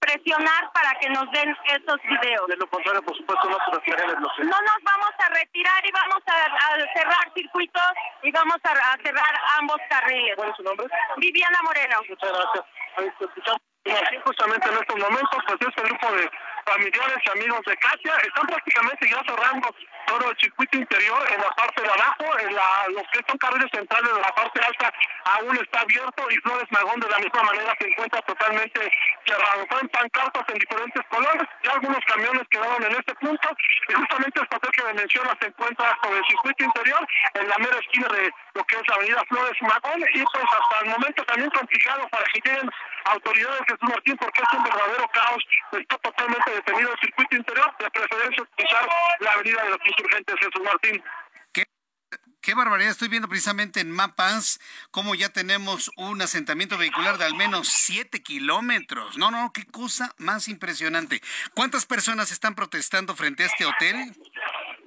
[0.00, 2.46] presionar para que nos den esos videos.
[2.48, 6.98] De lo contrario, por supuesto, no se No nos vamos a retirar y vamos a,
[6.98, 7.92] cerrar circuitos
[8.22, 10.34] y vamos a, cerrar ambos carriles.
[10.36, 10.86] ¿Cuál es su nombre?
[11.18, 11.96] Viviana Moreno.
[12.08, 12.64] Muchas gracias.
[14.24, 16.30] Justamente en estos momentos, pues este grupo de
[16.70, 19.74] familiares y amigos de Katia están prácticamente ya cerrando
[20.06, 23.70] todo el circuito interior en la parte de abajo, en la, los que son carriles
[23.72, 24.92] centrales de la parte alta
[25.24, 28.80] aún está abierto y Flores Magón de la misma manera se encuentra totalmente
[29.26, 29.66] cerrado.
[29.70, 33.48] Son pancartas en diferentes colores, ya algunos camiones quedaron en este punto
[33.88, 37.58] y justamente esta hotel que me menciona se encuentra sobre el circuito interior en la
[37.58, 41.24] mera esquina de lo que es la avenida Flores Magón y pues hasta el momento
[41.24, 42.70] también complicado para que lleguen
[43.04, 47.90] autoridades Jesús Martín porque es un verdadero caos, está totalmente detenido el circuito interior, de
[47.90, 48.88] preferencia utilizar
[49.20, 51.02] la avenida de los insurgentes Jesús Martín.
[52.42, 57.34] Qué barbaridad, estoy viendo precisamente en mapas cómo ya tenemos un asentamiento vehicular de al
[57.34, 59.18] menos 7 kilómetros.
[59.18, 61.20] No, no, qué cosa más impresionante.
[61.54, 64.16] ¿Cuántas personas están protestando frente a este hotel?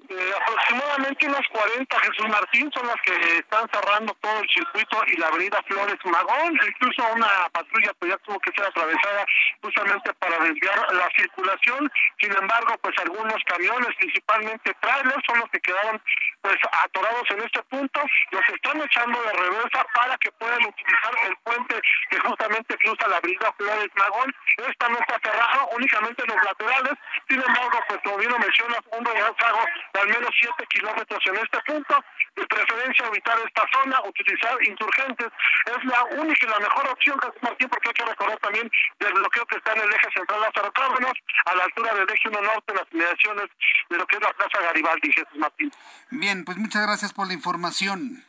[0.10, 5.16] Eh, aproximadamente unas 40 Jesús Martín son las que están cerrando todo el circuito y
[5.16, 6.60] la avenida Flores Magón.
[6.68, 9.26] Incluso una patrulla pues ya tuvo que ser atravesada
[9.62, 11.90] justamente para desviar la circulación.
[12.20, 16.02] Sin embargo, pues algunos camiones, principalmente trailers, son los que quedaron
[16.42, 18.02] pues atorados en este punto.
[18.32, 21.80] Los están echando de reversa para que puedan utilizar el puente
[22.10, 24.36] que justamente cruza la avenida Flores Magón.
[24.58, 26.94] Esta no está cerrada, únicamente los laterales.
[27.30, 31.36] Sin embargo, pues como bien lo mencionas, un rezago de al menos 7 kilómetros en
[31.38, 32.04] este punto.
[32.36, 35.28] De preferencia evitar esta zona, utilizar insurgentes.
[35.66, 39.14] Es la única y la mejor opción, Jesús Martín, porque hay que recordar también del
[39.14, 41.14] bloqueo que está en el eje central Lázaro Cárdenas,
[41.46, 43.46] a la altura del eje 1 norte, en las inmediaciones
[43.90, 45.72] de lo que es la Plaza Garibaldi, Jesús Martín.
[46.10, 48.24] Bien, pues muchas gracias por la información.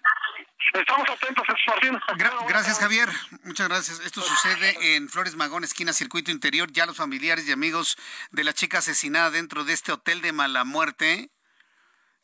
[0.72, 2.00] Estamos atentos, Martín.
[2.48, 3.08] gracias, Javier.
[3.44, 4.00] Muchas gracias.
[4.00, 6.70] Esto sucede en Flores Magón, esquina Circuito Interior.
[6.72, 7.96] Ya los familiares y amigos
[8.32, 11.30] de la chica asesinada dentro de este hotel de mala muerte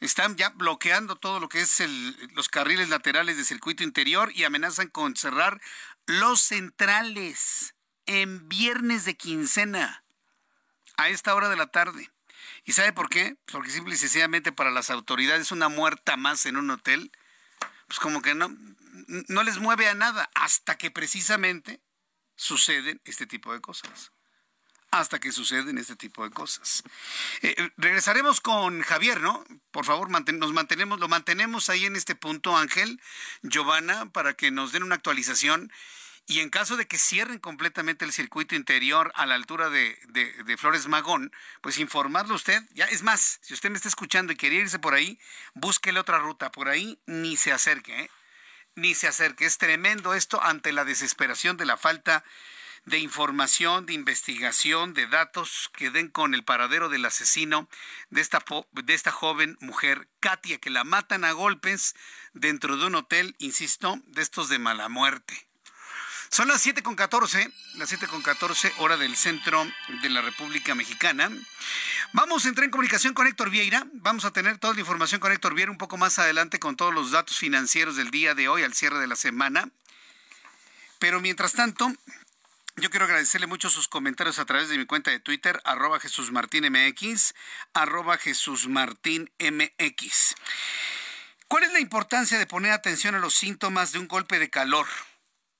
[0.00, 1.82] están ya bloqueando todo lo que es
[2.32, 5.60] los carriles laterales de circuito interior y amenazan con cerrar
[6.06, 7.74] los centrales
[8.06, 10.02] en viernes de quincena
[10.96, 12.10] a esta hora de la tarde.
[12.64, 13.36] ¿Y sabe por qué?
[13.52, 17.12] Porque simple y sencillamente para las autoridades una muerta más en un hotel,
[17.86, 18.54] pues como que no,
[19.28, 21.80] no les mueve a nada hasta que precisamente
[22.36, 24.12] suceden este tipo de cosas
[24.90, 26.82] hasta que suceden este tipo de cosas.
[27.42, 29.44] Eh, eh, regresaremos con Javier, ¿no?
[29.70, 33.00] Por favor, nos mantenemos, lo mantenemos ahí en este punto, Ángel,
[33.42, 35.72] Giovanna, para que nos den una actualización.
[36.26, 39.98] Y en caso de que cierren completamente el circuito interior a la altura de,
[40.58, 42.62] Flores Magón, pues informarlo usted.
[42.72, 45.18] Ya es más, si usted me está escuchando y quiere irse por ahí,
[45.54, 46.52] búsquele otra ruta.
[46.52, 48.10] Por ahí ni se acerque, ¿eh?
[48.76, 49.44] Ni se acerque.
[49.44, 52.24] Es tremendo esto ante la desesperación de la falta de
[52.98, 57.68] información, de investigación, de datos que den con el paradero del asesino
[58.10, 61.94] de esta, de esta joven mujer, Katia, que la matan a golpes
[62.32, 65.50] dentro de un hotel, insisto, de estos de mala muerte.
[66.30, 69.66] Son las 7.14, las 7.14 hora del centro
[70.00, 71.28] de la República Mexicana.
[72.12, 73.84] Vamos a entrar en comunicación con Héctor Vieira.
[73.94, 76.94] Vamos a tener toda la información con Héctor Vieira un poco más adelante con todos
[76.94, 79.70] los datos financieros del día de hoy al cierre de la semana.
[81.00, 81.92] Pero mientras tanto,
[82.76, 86.30] yo quiero agradecerle mucho sus comentarios a través de mi cuenta de Twitter, arroba Jesús
[86.30, 87.34] Martín MX,
[87.74, 90.34] arroba Jesús Martín MX.
[91.48, 94.86] ¿Cuál es la importancia de poner atención a los síntomas de un golpe de calor?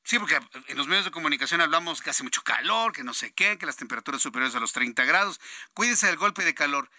[0.04, 0.38] Sí, porque
[0.68, 3.66] en los medios de comunicación hablamos que hace mucho calor, que no sé qué, que
[3.66, 5.40] las temperaturas superiores a los 30 grados.
[5.74, 6.90] Cuídese del golpe de calor.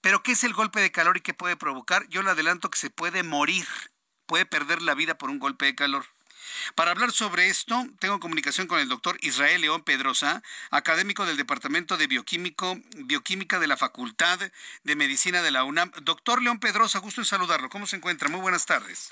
[0.00, 2.06] Pero ¿qué es el golpe de calor y qué puede provocar?
[2.08, 3.66] Yo le adelanto que se puede morir,
[4.26, 6.06] puede perder la vida por un golpe de calor.
[6.74, 11.96] Para hablar sobre esto, tengo comunicación con el doctor Israel León Pedrosa, académico del Departamento
[11.96, 14.38] de Bioquímico, Bioquímica de la Facultad
[14.84, 15.90] de Medicina de la UNAM.
[16.02, 17.68] Doctor León Pedrosa, gusto en saludarlo.
[17.68, 18.28] ¿Cómo se encuentra?
[18.28, 19.08] Muy buenas tardes.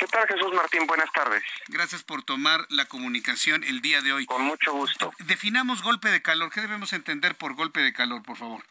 [0.00, 0.86] ¿Qué tal, Jesús Martín?
[0.86, 1.42] Buenas tardes.
[1.68, 4.24] Gracias por tomar la comunicación el día de hoy.
[4.24, 5.12] Con mucho gusto.
[5.18, 6.50] Definamos golpe de calor.
[6.50, 8.64] ¿Qué debemos entender por golpe de calor, por favor?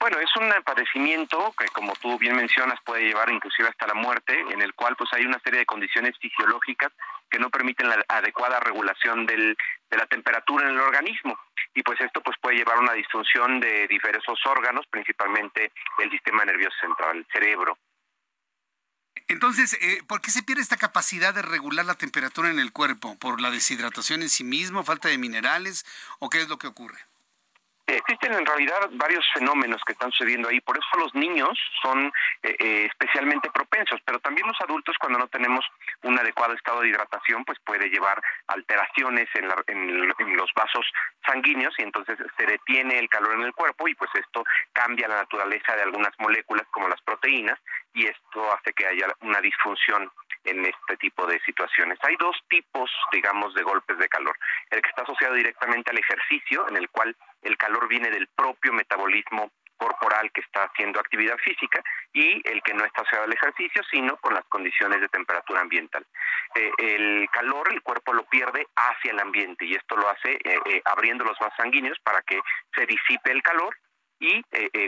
[0.00, 4.38] Bueno, es un padecimiento que, como tú bien mencionas, puede llevar inclusive hasta la muerte,
[4.50, 6.92] en el cual pues hay una serie de condiciones fisiológicas
[7.28, 9.56] que no permiten la adecuada regulación del,
[9.90, 11.38] de la temperatura en el organismo
[11.74, 16.44] y pues esto pues puede llevar a una disfunción de diversos órganos, principalmente el sistema
[16.44, 17.78] nervioso central, el cerebro.
[19.28, 23.18] Entonces, eh, ¿por qué se pierde esta capacidad de regular la temperatura en el cuerpo?
[23.18, 25.84] ¿Por la deshidratación en sí mismo, falta de minerales
[26.18, 27.07] o qué es lo que ocurre?
[27.88, 32.12] Existen en realidad varios fenómenos que están sucediendo ahí, por eso los niños son
[32.42, 35.64] eh, eh, especialmente propensos, pero también los adultos cuando no tenemos
[36.02, 40.84] un adecuado estado de hidratación, pues puede llevar alteraciones en, en, los vasos
[41.26, 45.16] sanguíneos y entonces se detiene el calor en el cuerpo y pues esto cambia la
[45.16, 47.58] naturaleza de algunas moléculas como las proteínas
[47.94, 50.12] y esto hace que haya una disfunción
[50.44, 51.98] en este tipo de situaciones.
[52.02, 54.36] Hay dos tipos, digamos, de golpes de calor.
[54.70, 58.72] El que está asociado directamente al ejercicio, en el cual el calor viene del propio
[58.72, 61.82] metabolismo corporal que está haciendo actividad física
[62.12, 66.04] y el que no está asociado al ejercicio, sino con las condiciones de temperatura ambiental.
[66.54, 70.60] Eh, el calor, el cuerpo lo pierde hacia el ambiente y esto lo hace eh,
[70.66, 72.40] eh, abriendo los vasos sanguíneos para que
[72.74, 73.74] se disipe el calor
[74.20, 74.42] y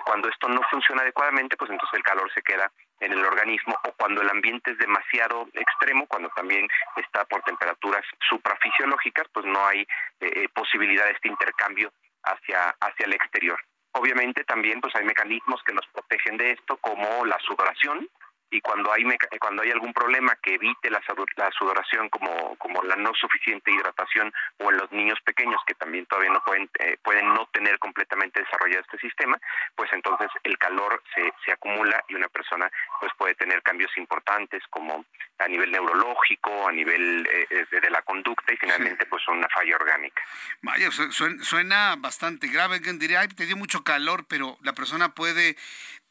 [0.05, 2.69] cuando esto no funciona adecuadamente, pues entonces el calor se queda
[3.01, 8.05] en el organismo o cuando el ambiente es demasiado extremo, cuando también está por temperaturas
[8.29, 9.87] suprafisiológicas, pues no hay eh,
[10.21, 11.93] eh, posibilidad de este intercambio
[12.23, 13.59] hacia, hacia el exterior.
[13.93, 18.09] Obviamente también pues hay mecanismos que nos protegen de esto como la sudoración,
[18.51, 19.05] y cuando hay
[19.39, 21.01] cuando hay algún problema que evite la,
[21.37, 26.07] la sudoración como, como la no suficiente hidratación o en los niños pequeños que también
[26.07, 29.39] todavía no pueden eh, pueden no tener completamente desarrollado este sistema
[29.75, 34.63] pues entonces el calor se, se acumula y una persona pues puede tener cambios importantes
[34.71, 35.05] como
[35.39, 39.77] a nivel neurológico a nivel eh, eh, de, la conducta y finalmente pues una falla
[39.77, 40.23] orgánica.
[40.63, 42.79] Vaya suena, bastante grave.
[42.81, 45.57] Diría ay te dio mucho calor pero la persona puede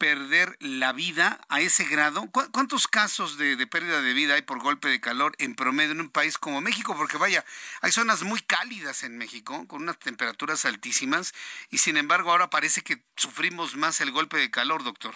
[0.00, 2.26] perder la vida a ese grado?
[2.30, 6.08] ¿Cuántos casos de, pérdida de vida hay por golpe de calor en promedio en un
[6.08, 6.96] país como México?
[6.96, 7.44] Porque vaya,
[7.82, 11.34] hay zonas muy cálidas en México, con unas temperaturas altísimas,
[11.68, 15.14] y sin embargo ahora parece que sufrimos más el golpe de calor, doctor.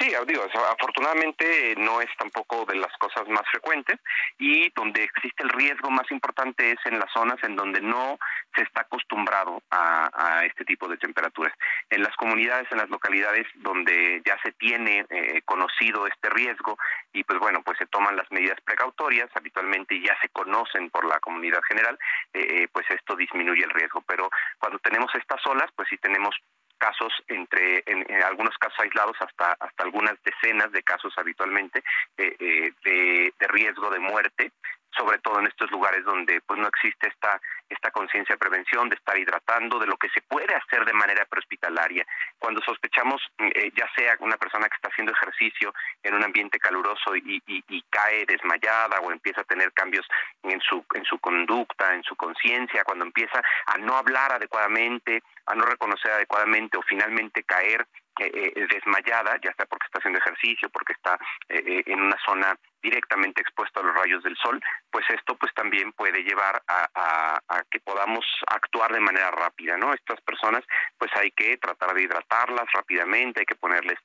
[0.00, 3.98] Sí, digo, afortunadamente no es tampoco de las cosas más frecuentes
[4.38, 8.18] y donde existe el riesgo más importante es en las zonas en donde no
[8.54, 11.52] se está acostumbrado a, este tipo de temperaturas.
[11.90, 16.76] En las comunidades, en las localidades donde ya se tiene eh, conocido este riesgo
[17.12, 21.18] y pues bueno, pues se toman las medidas precautorias, habitualmente ya se conocen por la
[21.20, 21.98] comunidad general,
[22.32, 24.02] eh, eh, pues esto disminuye el riesgo.
[24.06, 26.36] Pero cuando tenemos estas olas, pues sí tenemos
[26.78, 31.82] casos entre en, algunos casos aislados hasta hasta algunas decenas de casos habitualmente
[32.16, 34.52] de, de riesgo de muerte
[34.96, 38.96] sobre todo en estos lugares donde pues no existe esta esta conciencia de prevención, de
[38.96, 42.06] estar hidratando, de lo que se puede hacer de manera prehospitalaria.
[42.38, 46.58] Cuando sospechamos, mm, eh, ya sea una persona que está haciendo ejercicio en un ambiente
[46.58, 47.42] caluroso y,
[47.90, 50.06] cae desmayada o empieza a tener cambios
[50.42, 55.54] en su, en su conducta, en su conciencia, cuando empieza a no hablar adecuadamente, a
[55.54, 57.86] no reconocer adecuadamente o finalmente caer
[58.18, 61.18] eh, eh, desmayada, ya sea porque está haciendo ejercicio, porque está
[61.48, 65.92] eh, en una zona directamente expuesta a los rayos del sol, pues esto pues también
[65.92, 69.92] puede llevar a, que podamos actuar de manera rápida, ¿no?
[69.92, 70.64] Estas personas
[70.96, 73.98] pues hay que tratar de hidratarlas rápidamente, hay que ponerles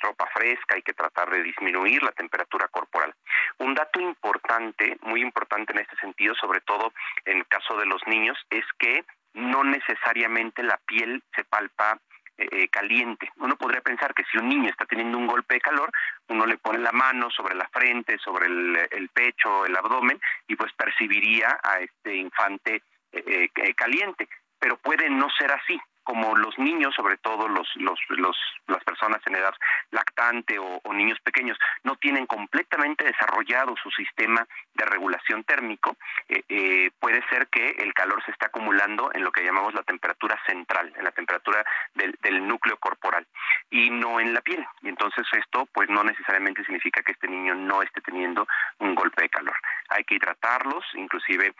[0.00, 3.14] ropa fresca, hay que tratar de disminuir la temperatura corporal.
[3.58, 6.92] Un dato importante, muy importante en este sentido, sobre todo
[7.26, 9.04] en el caso de los niños, es que
[9.34, 11.98] no necesariamente la piel se palpa
[12.42, 13.30] eh, eh, caliente.
[13.36, 15.90] Uno podría pensar que si un niño está teniendo un golpe de calor,
[16.28, 20.72] uno le pone la mano sobre la frente, sobre el, pecho, el abdomen, y pues
[20.72, 22.82] percibiría a este infante
[23.12, 24.28] eh, caliente.
[24.58, 29.20] Pero puede no ser así como los niños, sobre todo los, los, los, las personas
[29.26, 29.54] en edad
[29.90, 35.96] lactante o, niños pequeños, no tienen completamente desarrollado su sistema de regulación térmico,
[36.28, 39.82] eh, eh, puede ser que el calor se está acumulando en lo que llamamos la
[39.82, 41.64] temperatura central, en la temperatura
[41.94, 43.26] del, del núcleo corporal
[43.70, 44.64] y no en la piel.
[44.82, 48.46] Y entonces esto pues no necesariamente significa que este niño no esté teniendo
[48.78, 49.56] un golpe de calor.
[49.88, 51.54] Hay que hidratarlos, inclusive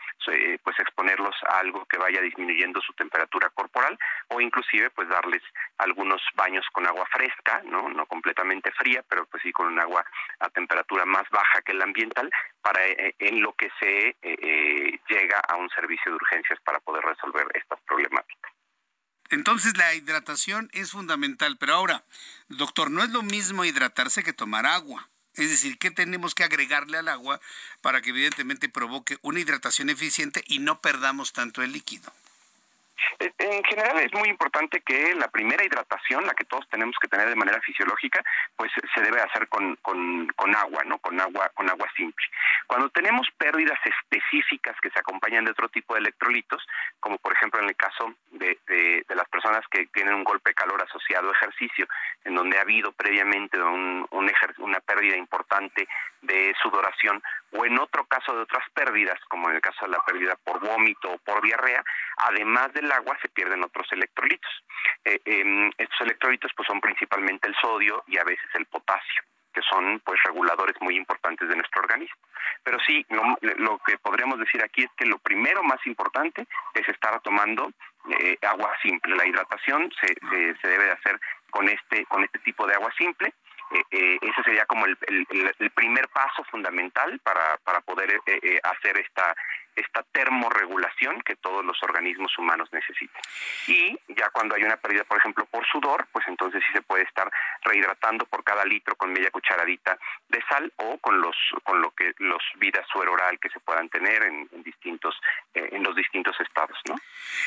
[0.63, 3.97] pues exponerlos a algo que vaya disminuyendo su temperatura corporal
[4.33, 5.41] o inclusive pues darles
[5.77, 10.05] algunos baños con agua fresca, no, no completamente fría, pero pues sí con un agua
[10.39, 12.29] a temperatura más baja que el ambiental
[12.61, 16.79] para eh, en lo que se eh, eh, llega a un servicio de urgencias para
[16.79, 18.51] poder resolver estas problemáticas.
[19.29, 22.03] Entonces la hidratación es fundamental, pero ahora,
[22.49, 25.09] doctor, no es lo mismo hidratarse que tomar agua.
[25.35, 27.39] Es decir, ¿qué tenemos que agregarle al agua
[27.81, 32.13] para que evidentemente provoque una hidratación eficiente y no perdamos tanto el líquido?
[33.19, 37.07] Eh, en general es muy importante que la primera hidratación, la que todos tenemos que
[37.07, 38.23] tener de manera fisiológica,
[38.55, 39.77] pues se debe hacer con,
[40.55, 40.99] agua, ¿no?
[40.99, 42.25] Con agua, con agua simple.
[42.67, 46.65] Cuando tenemos pérdidas específicas que se acompañan de otro tipo de electrolitos,
[46.99, 48.57] como por ejemplo en el caso de,
[49.09, 51.87] las personas que tienen un golpe de calor asociado a ejercicio,
[52.23, 54.07] en donde ha habido previamente un
[54.57, 55.87] una pérdida importante
[56.21, 57.21] de sudoración,
[57.53, 60.59] o en otro caso de otras pérdidas, como en el caso de la pérdida por
[60.59, 61.83] vómito o por diarrea,
[62.17, 64.51] además del agua se pierden otros electrolitos.
[65.05, 69.23] Eh, em, estos electrolitos pues son principalmente el sodio y a veces el potasio
[69.53, 72.15] que son pues reguladores muy importantes de nuestro organismo.
[72.63, 77.19] Pero sí, lo, que podríamos decir aquí es que lo primero más importante es estar
[77.21, 77.71] tomando
[78.19, 79.15] eh, agua simple.
[79.15, 81.19] La hidratación se, se, se, debe de hacer
[81.51, 83.33] con este, con este tipo de agua simple
[83.73, 84.95] eh, eh, ese sería como el,
[85.73, 89.35] primer paso fundamental para, para poder eh, hacer esta
[89.75, 93.21] esta termorregulación que todos los organismos humanos necesitan.
[93.67, 97.03] Y ya cuando hay una pérdida, por ejemplo, por sudor, pues entonces sí se puede
[97.03, 97.31] estar
[97.63, 99.97] rehidratando por cada litro con media cucharadita
[100.29, 103.89] de sal o con los con lo que los vidas suero oral que se puedan
[103.89, 105.15] tener en, distintos
[105.53, 106.95] eh, en los distintos estados, ¿no?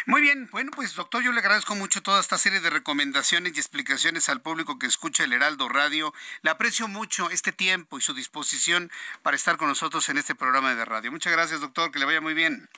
[0.07, 3.61] Muy bien, bueno, pues doctor, yo le agradezco mucho toda esta serie de recomendaciones y
[3.61, 6.13] explicaciones al público que escucha el Heraldo Radio.
[6.43, 8.91] Le aprecio mucho este tiempo y su disposición
[9.23, 11.11] para estar con nosotros en este programa de radio.
[11.13, 12.69] Muchas gracias, doctor, que le vaya muy bien.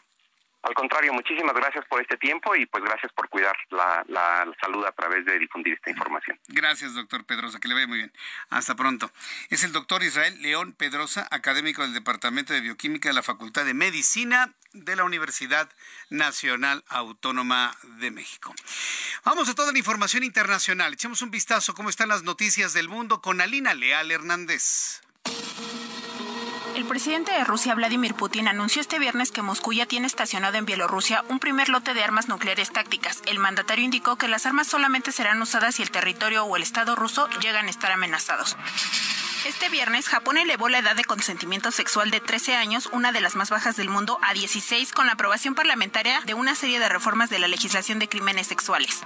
[0.62, 4.92] Al contrario, muchísimas gracias por este tiempo y pues gracias por cuidar la, salud a
[4.92, 6.38] través de difundir esta información.
[6.48, 8.12] Gracias, doctor Pedrosa, que le vaya muy bien.
[8.50, 9.10] Hasta pronto.
[9.50, 13.74] Es el doctor Israel León Pedrosa, académico del Departamento de Bioquímica de la Facultad de
[13.74, 15.70] Medicina de la Universidad
[16.10, 18.52] Nacional Autónoma de México.
[19.24, 20.92] Vamos a toda la información internacional.
[20.92, 25.02] Echemos un vistazo cómo están las noticias del mundo con Alina Leal Hernández.
[26.78, 30.64] El presidente de Rusia, Vladimir Putin, anunció este viernes que Moscú ya tiene estacionado en
[30.64, 33.20] Bielorrusia un primer lote de armas nucleares tácticas.
[33.26, 36.94] El mandatario indicó que las armas solamente serán usadas si el territorio o el Estado
[36.94, 38.56] ruso llegan a estar amenazados.
[39.44, 43.34] Este viernes, Japón elevó la edad de consentimiento sexual de 13 años, una de las
[43.34, 47.28] más bajas del mundo, a 16 con la aprobación parlamentaria de una serie de reformas
[47.28, 49.00] de la legislación de crímenes sexuales.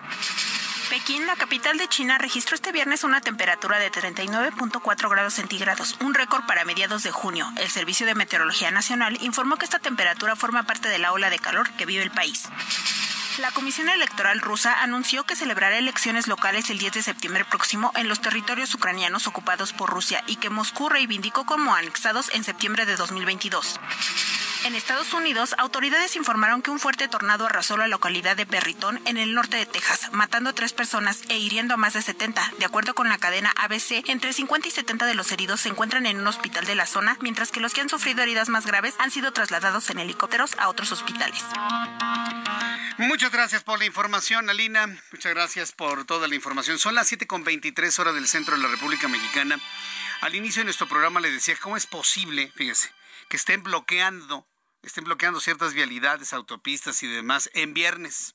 [0.93, 6.13] Pekín, la capital de China, registró este viernes una temperatura de 39.4 grados centígrados, un
[6.13, 7.51] récord para mediados de junio.
[7.57, 11.39] El Servicio de Meteorología Nacional informó que esta temperatura forma parte de la ola de
[11.39, 12.47] calor que vive el país.
[13.39, 18.09] La Comisión Electoral rusa anunció que celebrará elecciones locales el 10 de septiembre próximo en
[18.09, 22.97] los territorios ucranianos ocupados por Rusia y que Moscú reivindicó como anexados en septiembre de
[22.97, 23.81] 2022.
[24.65, 29.17] En Estados Unidos, autoridades informaron que un fuerte tornado arrasó la localidad de Perritón en
[29.17, 32.53] el norte de Texas, matando a tres personas e hiriendo a más de 70.
[32.59, 36.07] De acuerdo con la cadena ABC, entre 50 y 70 de los heridos se encuentran
[36.07, 38.95] en un hospital de la zona, mientras que los que han sufrido heridas más graves
[38.99, 41.43] han sido trasladados en helicópteros a otros hospitales.
[43.31, 44.87] Gracias por la información, Alina.
[45.13, 46.79] Muchas gracias por toda la información.
[46.79, 49.61] Son las 7.23 horas del centro de la República Mexicana.
[50.23, 52.91] Al inicio de nuestro programa le decía cómo es posible, fíjese,
[53.29, 54.47] que estén bloqueando
[54.83, 58.35] estén bloqueando ciertas vialidades, autopistas y demás en viernes.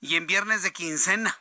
[0.00, 1.38] Y en viernes de quincena.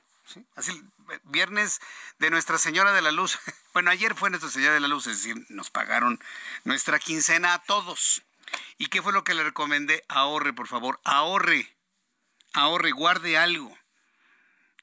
[0.56, 0.84] Así,
[1.24, 1.80] viernes
[2.20, 3.40] de Nuestra Señora de la Luz.
[3.74, 6.24] Bueno, ayer fue Nuestra Señora de la Luz, es decir, nos pagaron
[6.64, 8.22] nuestra quincena a todos.
[8.78, 10.06] ¿Y qué fue lo que le recomendé?
[10.10, 11.76] Ahorre, por favor, ahorre.
[12.54, 13.78] Ahorre, guarde algo.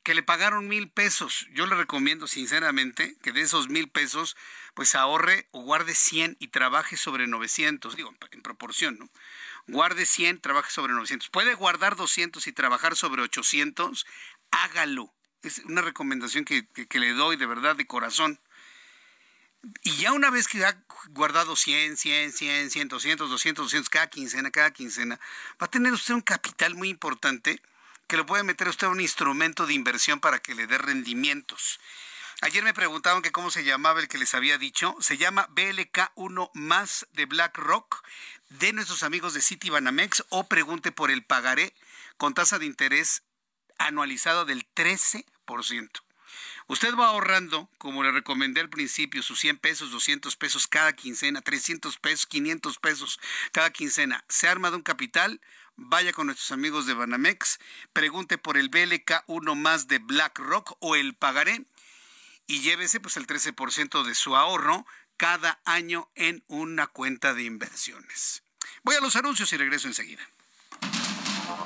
[0.03, 1.47] Que le pagaron mil pesos.
[1.53, 4.37] Yo le recomiendo sinceramente que de esos mil pesos,
[4.75, 9.11] pues ahorre o guarde 100 y trabaje sobre 900, digo, en proporción, ¿no?
[9.71, 11.29] guarde 100, trabaje sobre 900.
[11.31, 14.07] Puede guardar 200 y trabajar sobre 800,
[14.51, 15.13] hágalo.
[15.43, 18.41] Es una recomendación que, le doy de verdad, de corazón.
[19.82, 24.09] Y ya una vez que ha guardado 100, 100, 100, 100, 200, 200, 200, cada
[24.09, 25.20] quincena, cada quincena,
[25.61, 27.61] va a tener usted un capital muy importante
[28.07, 31.78] que lo puede meter usted a un instrumento de inversión para que le dé rendimientos.
[32.43, 34.97] Ayer me preguntaban que cómo se llamaba el que les había dicho.
[35.01, 38.03] Se llama BLK1 más de BlackRock
[38.49, 41.74] de nuestros amigos de Citibanamex o pregunte por el pagaré
[42.16, 43.23] con tasa de interés
[43.78, 46.01] anualizado del 13%.
[46.71, 51.41] Usted va ahorrando, como le recomendé al principio, sus 100 pesos, 200 pesos cada quincena,
[51.41, 53.19] 300 pesos, 500 pesos
[53.51, 54.25] cada quincena.
[54.29, 55.41] Se arma de un capital,
[55.75, 57.59] vaya con nuestros amigos de Banamex,
[57.93, 61.65] pregunte por el BLK 1 más de BlackRock o el pagaré
[62.47, 64.87] y llévese pues el 13% de su ahorro
[65.17, 68.45] cada año en una cuenta de inversiones.
[68.85, 70.23] Voy a los anuncios y regreso enseguida.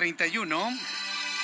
[0.00, 0.78] 31,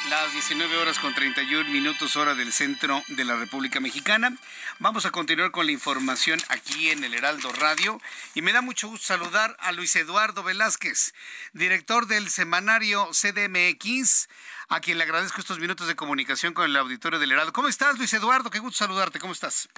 [0.08, 4.34] las 19 horas con 31 minutos hora del centro de la República Mexicana.
[4.78, 8.00] Vamos a continuar con la información aquí en el Heraldo Radio
[8.32, 11.12] y me da mucho gusto saludar a Luis Eduardo Velázquez,
[11.52, 14.30] director del semanario CDMX,
[14.68, 17.52] a quien le agradezco estos minutos de comunicación con el auditorio del Heraldo.
[17.52, 18.48] ¿Cómo estás, Luis Eduardo?
[18.48, 19.18] Qué gusto saludarte.
[19.18, 19.68] ¿Cómo estás?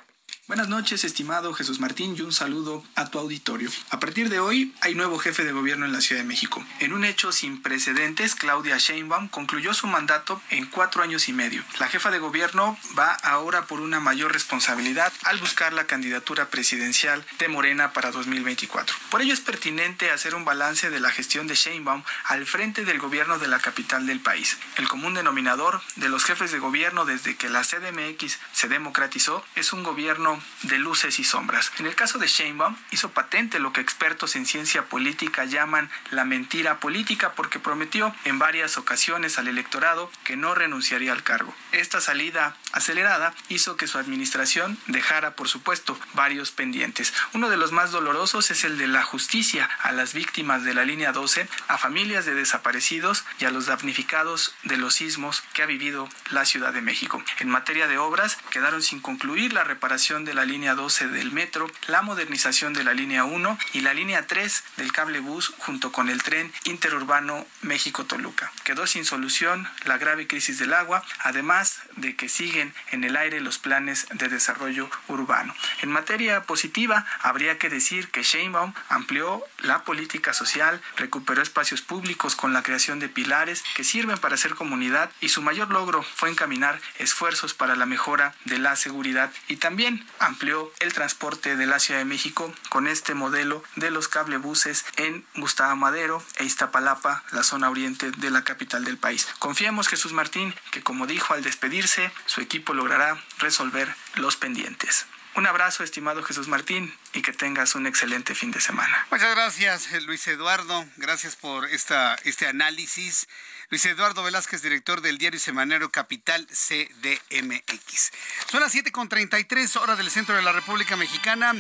[0.49, 3.69] Buenas noches, estimado Jesús Martín, y un saludo a tu auditorio.
[3.91, 6.65] A partir de hoy hay nuevo jefe de gobierno en la Ciudad de México.
[6.81, 11.63] En un hecho sin precedentes, Claudia Sheinbaum concluyó su mandato en cuatro años y medio.
[11.79, 17.27] La jefa de gobierno va ahora por una mayor responsabilidad al buscar la candidatura presidencial
[17.39, 18.97] de Morena para 2024.
[19.11, 22.99] Por ello es pertinente hacer un balance de la gestión de Sheinbaum al frente del
[22.99, 24.57] gobierno de la capital del país.
[24.77, 29.75] El común denominador de los jefes de gobierno desde que la CDMX se democratizó es
[29.75, 31.73] un gobierno de luces y sombras.
[31.79, 36.25] En el caso de Sheinbaum, hizo patente lo que expertos en ciencia política llaman la
[36.25, 41.55] mentira política porque prometió en varias ocasiones al electorado que no renunciaría al cargo.
[41.73, 47.13] Esta salida acelerada hizo que su administración dejara, por supuesto, varios pendientes.
[47.33, 50.85] Uno de los más dolorosos es el de la justicia a las víctimas de la
[50.85, 55.67] línea 12, a familias de desaparecidos y a los damnificados de los sismos que ha
[55.67, 57.23] vivido la Ciudad de México.
[57.39, 61.67] En materia de obras, quedaron sin concluir la reparación de la línea 12 del metro,
[61.87, 66.11] la modernización de la línea 1 y la línea 3 del cable bus junto con
[66.11, 68.53] el tren interurbano México-Toluca.
[68.63, 73.41] Quedó sin solución la grave crisis del agua, además de que siguen en el aire
[73.41, 75.55] los planes de desarrollo urbano.
[75.81, 82.37] En materia positiva, habría que decir que Sheinbaum amplió la política social, recuperó espacios públicos
[82.37, 86.31] con la creación de pilares que sirven para hacer comunidad y su mayor logro fue
[86.31, 91.79] encaminar esfuerzos para la mejora de la seguridad y también amplió el transporte de la
[91.79, 97.43] Ciudad de México con este modelo de los cablebuses en Gustavo Madero e Iztapalapa, la
[97.43, 99.27] zona oriente de la capital del país.
[99.39, 105.07] Confiemos, Jesús Martín, que como dijo al despedirse, su equipo logrará resolver los pendientes.
[105.39, 109.07] Un abrazo, estimado Jesús Martín, y que tengas un excelente fin de semana.
[109.09, 110.85] Muchas gracias, Luis Eduardo.
[110.97, 113.29] Gracias por esta, este análisis.
[113.71, 118.11] Luis Eduardo Velázquez, director del diario semanero Capital CDMX.
[118.51, 121.55] Son las 7.33 horas del centro de la República Mexicana.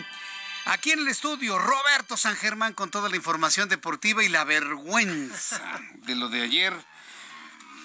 [0.64, 5.80] Aquí en el estudio, Roberto San Germán con toda la información deportiva y la vergüenza
[5.98, 6.74] de lo de ayer.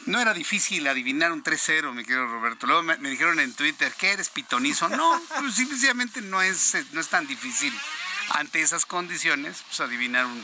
[0.06, 2.68] No era difícil adivinar un 3-0, mi querido Roberto.
[2.68, 4.90] Luego me, me, dijeron en Twitter que eres pitonizo.
[4.90, 7.74] No, pues simplemente no es, no es tan difícil
[8.30, 10.44] ante esas condiciones, pues adivinar un,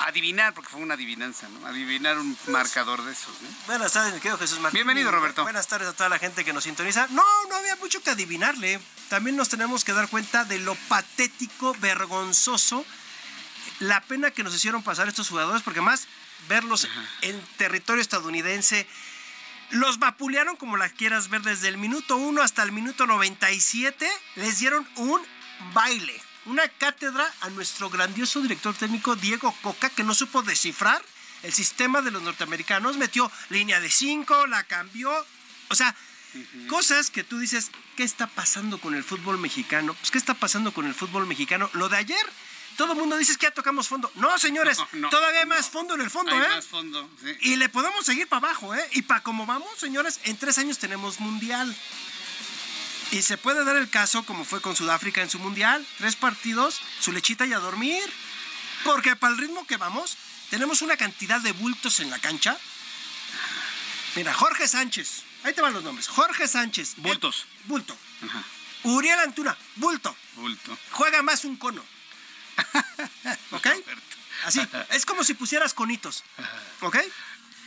[0.00, 1.66] adivinar, porque fue una adivinanza, ¿no?
[1.66, 3.48] Adivinar un marcador de esos, ¿no?
[3.66, 4.78] Buenas tardes, mi querido Jesús Martín.
[4.78, 5.42] Bienvenido, Roberto.
[5.42, 7.06] Buenas tardes a toda la gente que nos sintoniza.
[7.10, 8.80] No, no había mucho que adivinarle.
[9.08, 12.84] También nos tenemos que dar cuenta de lo patético, vergonzoso,
[13.80, 16.06] la pena que nos hicieron pasar estos jugadores, porque más
[16.48, 17.04] verlos Ajá.
[17.22, 18.86] en territorio estadounidense.
[19.70, 24.08] Los vapulearon como las quieras ver desde el minuto 1 hasta el minuto 97.
[24.36, 25.20] Les dieron un
[25.72, 31.02] baile, una cátedra a nuestro grandioso director técnico Diego Coca, que no supo descifrar
[31.42, 32.98] el sistema de los norteamericanos.
[32.98, 35.10] Metió línea de 5, la cambió.
[35.68, 35.94] O sea,
[36.34, 36.66] uh -huh.
[36.66, 39.94] cosas que tú dices, ¿qué está pasando con el fútbol mexicano?
[39.94, 41.70] Pues, ¿qué está pasando con el fútbol mexicano?
[41.72, 42.26] Lo de ayer
[42.76, 44.10] todo el mundo dice que ya tocamos fondo.
[44.16, 46.48] No, señores, no, no, todavía hay más fondo en el fondo, hay ¿eh?
[46.48, 47.36] Más fondo, sí.
[47.40, 48.88] Y le podemos seguir para abajo, ¿eh?
[48.92, 51.74] Y para como vamos, señores, en tres años tenemos mundial.
[53.12, 56.80] Y se puede dar el caso, como fue con Sudáfrica en su mundial, tres partidos,
[56.98, 58.02] su lechita y a dormir.
[58.84, 60.16] Porque para el ritmo que vamos,
[60.50, 62.56] tenemos una cantidad de bultos en la cancha.
[64.16, 66.08] Mira, Jorge Sánchez, ahí te van los nombres.
[66.08, 66.94] Jorge Sánchez.
[66.96, 67.46] Bultos.
[67.62, 67.96] El, bulto.
[68.24, 68.42] Ajá.
[68.84, 70.14] Uriel Antuna, bulto.
[70.36, 70.76] Bulto.
[70.90, 71.84] Juega más un cono.
[73.52, 73.68] ¿Ok?
[74.44, 74.60] Así,
[74.90, 76.24] es como si pusieras conitos.
[76.80, 76.98] ¿Ok?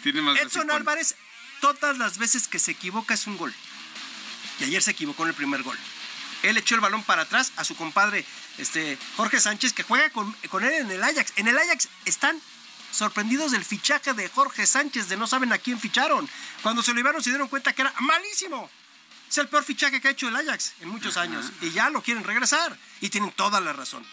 [0.03, 1.15] Tiene más Edson Álvarez,
[1.61, 3.53] todas las veces que se equivoca es un gol.
[4.59, 5.77] Y ayer se equivocó en el primer gol.
[6.43, 8.25] Él echó el balón para atrás a su compadre
[8.57, 11.33] este, Jorge Sánchez, que juega con, con él en el Ajax.
[11.37, 12.39] En el Ajax están
[12.91, 16.29] sorprendidos del fichaje de Jorge Sánchez, de no saben a quién ficharon.
[16.61, 18.69] Cuando se lo iban se dieron cuenta que era malísimo.
[19.27, 21.51] Es el peor fichaje que ha hecho el Ajax en muchos años.
[21.61, 22.77] Y ya lo quieren regresar.
[23.01, 24.05] Y tienen toda la razón.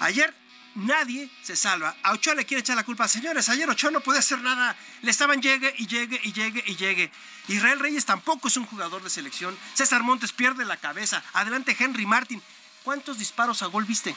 [0.00, 0.34] Ayer
[0.74, 1.94] nadie se salva.
[2.02, 3.08] A Ochoa le quiere echar la culpa.
[3.08, 4.76] Señores, ayer Ochoa no puede hacer nada.
[5.02, 7.10] Le estaban llegue y llegue y llegue y llegue.
[7.48, 9.56] Israel Reyes tampoco es un jugador de selección.
[9.74, 11.22] César Montes pierde la cabeza.
[11.32, 12.42] Adelante Henry Martin.
[12.84, 14.14] ¿Cuántos disparos a gol viste?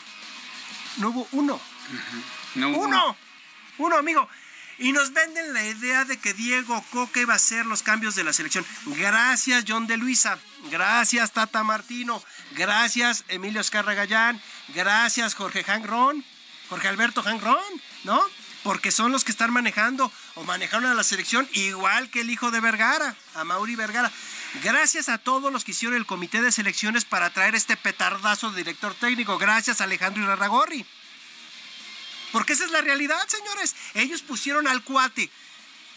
[0.98, 1.56] No hubo uno.
[1.56, 2.24] Uh -huh.
[2.56, 2.80] no hubo.
[2.80, 3.18] Uno.
[3.78, 4.28] Uno, amigo.
[4.78, 8.26] Y nos venden la idea de que Diego Coca iba a hacer los cambios de
[8.26, 8.66] la selección.
[8.86, 10.38] Gracias, John de Luisa.
[10.70, 12.22] Gracias, Tata Martino.
[12.56, 14.42] Gracias, Emilio Escarra Gallán.
[14.70, 16.24] Gracias, Jorge Hangron.
[16.70, 17.62] Jorge Alberto Hangron,
[18.04, 18.22] ¿no?
[18.64, 22.50] Porque son los que están manejando o manejaron a la selección igual que el hijo
[22.50, 24.12] de Vergara, a Mauri Vergara.
[24.64, 28.58] Gracias a todos los que hicieron el comité de selecciones para traer este petardazo de
[28.58, 29.38] director técnico.
[29.38, 30.86] Gracias, Alejandro Irarragorri.
[32.32, 33.76] Porque esa es la realidad, señores.
[33.94, 35.30] Ellos pusieron al cuate.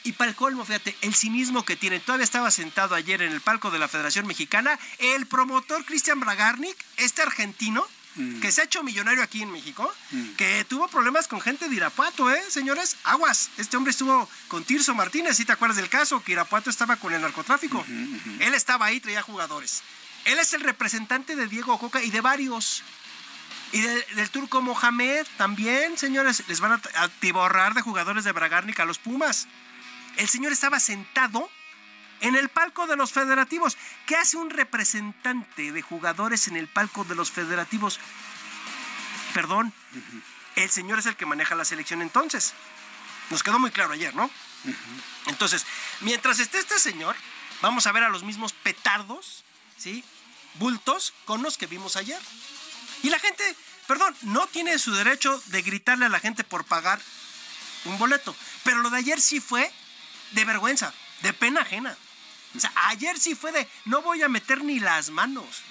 [0.08, 2.00] Y para el colmo, fíjate, el cinismo que tienen.
[2.00, 6.74] Todavía estaba sentado ayer en el palco de la Federación Mexicana el promotor Cristian Bragarnik,
[6.96, 8.40] este argentino, mm.
[8.40, 10.30] que se ha hecho millonario aquí en México, mm.
[10.36, 12.96] que tuvo problemas con gente de Irapuato, ¿eh, señores?
[13.04, 13.50] Aguas.
[13.58, 17.12] Este hombre estuvo con Tirso Martínez, si te acuerdas del caso, que Irapuato estaba con
[17.12, 17.76] el narcotráfico.
[17.76, 18.46] Uh -huh, uh -huh.
[18.46, 19.82] Él estaba ahí, traía jugadores.
[20.24, 22.82] Él es el representante de Diego Coca y de varios.
[23.72, 28.80] Y de, del turco Mohamed también, señores, les van a atiborrar de jugadores de Bragarnik
[28.80, 29.46] a los Pumas.
[30.18, 31.48] El señor estaba sentado
[32.20, 33.78] en el palco de los federativos.
[34.04, 38.00] ¿Qué hace un representante de jugadores en el palco de los federativos?
[39.32, 39.72] Perdón,
[40.56, 42.52] el señor es el que maneja la selección entonces.
[43.30, 44.28] Nos quedó muy claro ayer, ¿no?
[45.26, 45.64] Entonces,
[46.00, 47.14] mientras esté este señor,
[47.62, 49.44] vamos a ver a los mismos petardos,
[49.76, 50.02] ¿sí?
[50.54, 52.20] Bultos con los que vimos ayer.
[53.04, 53.54] Y la gente,
[53.86, 57.00] perdón, no tiene su derecho de gritarle a la gente por pagar
[57.84, 58.34] un boleto.
[58.64, 59.70] Pero lo de ayer sí fue
[60.32, 60.92] de vergüenza,
[61.22, 61.96] de pena ajena.
[62.56, 65.62] O sea, ayer sí fue de no voy a meter ni las manos.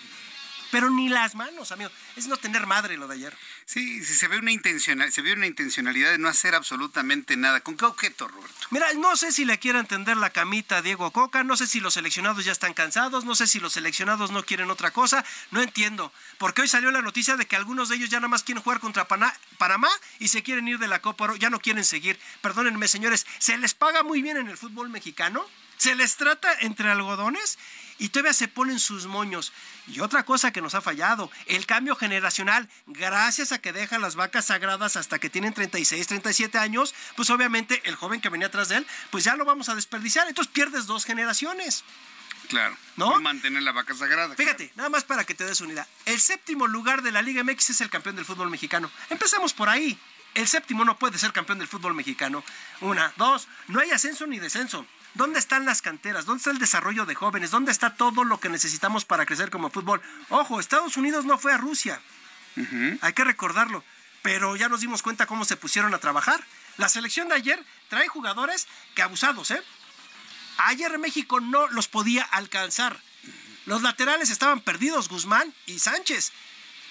[0.71, 1.89] Pero ni las manos, amigo.
[2.15, 3.37] Es no tener madre lo de ayer.
[3.65, 7.61] Sí, sí se ve una intencional, se ve una intencionalidad de no hacer absolutamente nada.
[7.61, 8.67] ¿Con qué objeto, Roberto?
[8.71, 11.79] Mira, no sé si le quiere entender la camita a Diego Coca, no sé si
[11.79, 15.61] los seleccionados ya están cansados, no sé si los seleccionados no quieren otra cosa, no
[15.61, 16.11] entiendo.
[16.37, 18.79] Porque hoy salió la noticia de que algunos de ellos ya nada más quieren jugar
[18.79, 19.89] contra Panamá
[20.19, 22.19] y se quieren ir de la Copa Oro, ya no quieren seguir.
[22.41, 25.45] Perdónenme, señores, ¿se les paga muy bien en el fútbol mexicano?
[25.77, 27.59] ¿Se les trata entre algodones?
[27.99, 29.53] Y todavía se ponen sus moños.
[29.87, 34.15] Y otra cosa que nos ha fallado, el cambio generacional, gracias a que dejan las
[34.15, 38.69] vacas sagradas hasta que tienen 36, 37 años, pues obviamente el joven que venía atrás
[38.69, 40.27] de él, pues ya lo vamos a desperdiciar.
[40.27, 41.83] Entonces pierdes dos generaciones.
[42.49, 42.77] Claro.
[42.95, 43.19] ¿No?
[43.19, 44.35] mantener la vaca sagrada.
[44.35, 45.87] Fíjate, nada más para que te des unidad.
[46.05, 48.89] El séptimo lugar de la Liga MX es el campeón del fútbol mexicano.
[49.09, 49.97] Empecemos por ahí.
[50.33, 52.43] El séptimo no puede ser campeón del fútbol mexicano.
[52.81, 54.85] Una, dos, no hay ascenso ni descenso.
[55.17, 56.25] ¿Dónde están las canteras?
[56.25, 57.49] ¿Dónde está el desarrollo de jóvenes?
[57.49, 59.99] ¿Dónde está todo lo que necesitamos para crecer como fútbol?
[60.29, 61.99] Ojo, Estados Unidos no fue a Rusia.
[63.01, 63.83] Hay que recordarlo.
[64.21, 66.43] Pero ya nos dimos cuenta cómo se pusieron a trabajar.
[66.77, 69.61] La selección de ayer trae jugadores que abusados, ¿eh?
[70.57, 72.99] Ayer México no los podía alcanzar.
[73.65, 76.31] Los laterales estaban perdidos, Guzmán y Sánchez.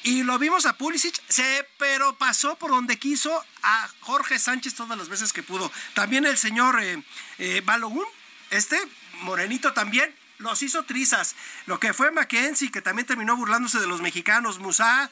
[0.02, 4.96] Y lo vimos a Pulisic, se, pero pasó por donde quiso a Jorge Sánchez todas
[4.96, 5.72] las veces que pudo.
[5.94, 7.02] También el señor eh,
[7.38, 8.06] eh Balogun,
[8.50, 8.78] este
[9.22, 11.34] morenito también, los hizo trizas.
[11.66, 15.10] Lo que fue Mackenzie, que también terminó burlándose de los mexicanos, Musa.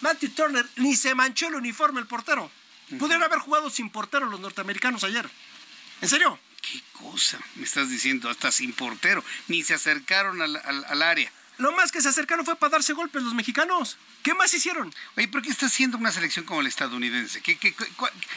[0.00, 2.50] Matthew Turner, ni se manchó el uniforme el portero.
[2.98, 5.28] Pudieron haber jugado sin portero los norteamericanos ayer.
[6.00, 6.38] ¿En serio?
[6.62, 8.30] ¿Qué cosa me estás diciendo?
[8.30, 9.22] Hasta sin portero.
[9.48, 11.30] Ni se acercaron al área.
[11.58, 13.98] Lo más que se acercaron fue para darse golpes los mexicanos.
[14.22, 14.94] ¿Qué más hicieron?
[15.16, 17.40] Oye, ¿por qué está haciendo una selección como la estadounidense?
[17.42, 17.74] ¿Qué, qué,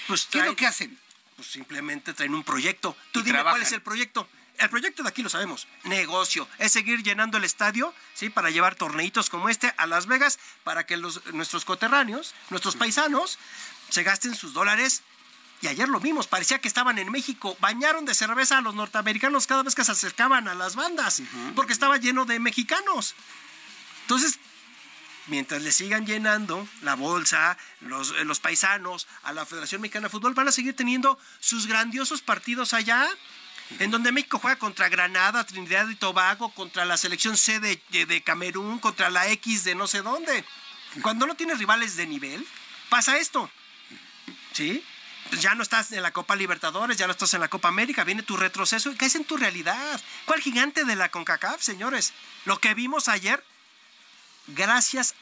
[0.08, 0.98] pues ¿qué es lo que hacen?
[1.36, 2.96] Pues simplemente traen un proyecto.
[3.12, 4.28] Tú dime cuál es el proyecto.
[4.58, 8.30] El proyecto de aquí lo sabemos, negocio, es seguir llenando el estadio, ¿sí?
[8.30, 13.40] Para llevar torneitos como este a Las Vegas, para que los, nuestros coterráneos, nuestros paisanos,
[13.90, 15.02] se gasten sus dólares
[15.62, 17.56] y ayer lo vimos, parecía que estaban en México.
[17.60, 21.22] Bañaron de cerveza a los norteamericanos cada vez que se acercaban a las bandas,
[21.56, 23.14] porque estaba lleno de mexicanos.
[24.02, 24.40] Entonces,
[25.28, 30.12] mientras le sigan llenando la bolsa, los, eh, los, paisanos, a la Federación Mexicana de
[30.12, 33.08] Fútbol, van a seguir teniendo sus grandiosos partidos allá,
[33.80, 38.24] en donde México juega contra Granada, Trinidad y Tobago, contra la selección C de, de
[38.24, 40.44] Camerún, contra la X de no sé dónde.
[41.04, 42.46] Cuando no tienes rivales de nivel,
[42.90, 43.50] pasa esto.
[44.54, 44.84] ¿Sí?
[45.40, 48.24] Ya no estás en la Copa Libertadores, ya no estás en la Copa América, viene
[48.24, 50.02] tu retroceso y caes en tu realidad.
[50.26, 52.14] ¿Cuál gigante de la CONCACAF, señores?
[52.46, 53.44] Lo que vimos ayer,
[54.48, 55.16] gracias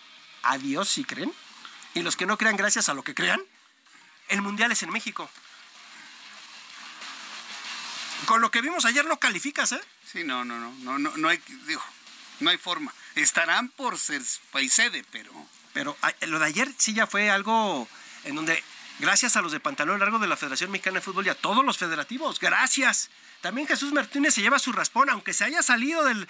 [0.43, 1.33] a Dios, si creen,
[1.93, 3.41] y los que no crean, gracias a lo que crean,
[4.29, 5.29] el Mundial es en México.
[8.25, 9.81] Con lo que vimos ayer no calificas, ¿eh?
[10.05, 11.83] Sí, no, no, no, no, no, no hay, digo,
[12.39, 12.93] no hay forma.
[13.15, 14.21] Estarán por ser
[14.51, 15.31] país sede, pero...
[15.71, 17.87] Pero lo de ayer sí ya fue algo
[18.23, 18.63] en donde
[18.99, 21.63] Gracias a los de pantalón largo de la Federación Mexicana de Fútbol y a todos
[21.63, 22.37] los federativos.
[22.37, 23.09] Gracias.
[23.39, 26.27] También Jesús Martínez se lleva su raspón, aunque se haya salido del,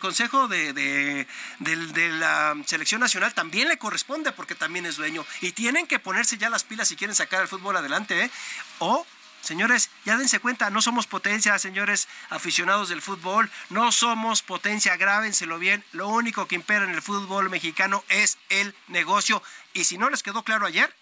[0.00, 1.26] Consejo de,
[1.60, 5.26] la Selección Nacional, también le corresponde porque también es dueño.
[5.42, 8.24] Y tienen que ponerse ya las pilas si quieren sacar el fútbol adelante.
[8.24, 8.30] ¿eh?
[8.78, 9.06] O
[9.42, 15.58] Señores, ya dense cuenta, no somos potencia, señores aficionados del fútbol, no somos potencia, grábenselo
[15.58, 19.42] bien, lo único que impera en el fútbol mexicano es el negocio.
[19.74, 20.94] Y si no les quedó claro ayer,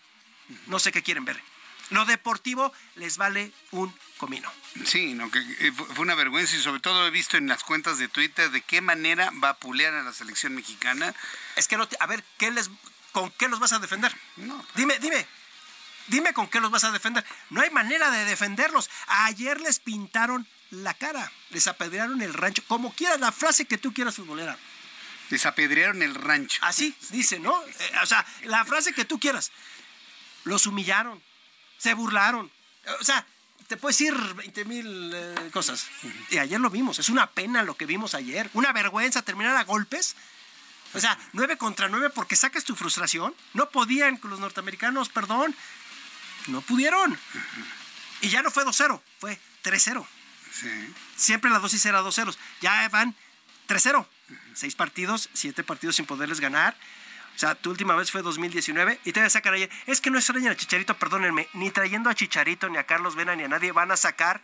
[0.67, 1.43] no sé qué quieren ver.
[1.93, 4.51] Lo deportivo les vale un comino.
[4.87, 7.99] Sí, no, que eh, fue una vergüenza y sobre todo he visto en las cuentas
[7.99, 11.15] de Twitter de qué manera va a pulear a la selección mexicana.
[11.57, 12.71] Es que no, a ver, ¿qué les,
[13.13, 14.15] ¿con qué los vas a defender?
[14.37, 14.65] No.
[14.75, 15.27] Dime, dime,
[16.07, 17.27] dime con qué los vas a defender.
[17.51, 18.89] No hay manera de defenderlos.
[19.07, 23.93] Ayer les pintaron la cara, les apedrearon el rancho, como quieras, la frase que tú
[23.93, 24.57] quieras futbolera.
[25.29, 26.59] Les apedrearon el rancho.
[26.63, 27.63] Así dice, ¿no?
[27.67, 29.53] Eh, o sea, la frase que tú quieras
[30.45, 31.23] los humillaron,
[31.79, 32.51] se burlaron.
[33.01, 33.27] O sea,
[33.69, 35.87] te puedes decir 20 mil eh, cosas.
[36.31, 39.65] Y ayer lo vimos, es una pena lo que vimos ayer, una vergüenza terminar a
[39.65, 40.17] golpes.
[40.95, 43.35] O sea, 9 contra 9 porque sacas tu frustración.
[43.55, 45.55] No podían con los norteamericanos, perdón.
[46.49, 47.19] No pudieron.
[48.21, 50.07] Y ya no fue 2-0, fue 3-0.
[51.17, 52.37] Siempre la dosis era 2-0.
[52.61, 53.15] Ya van
[53.69, 54.07] 3-0.
[54.55, 56.77] Seis partidos, siete partidos sin poderles ganar.
[57.35, 59.71] O sea, tu última vez fue 2019 y te voy a sacar ayer.
[59.87, 63.35] Es que no extrañan a Chicharito, perdónenme, ni trayendo a Chicharito, ni a Carlos Vena,
[63.35, 64.41] ni a nadie van a sacar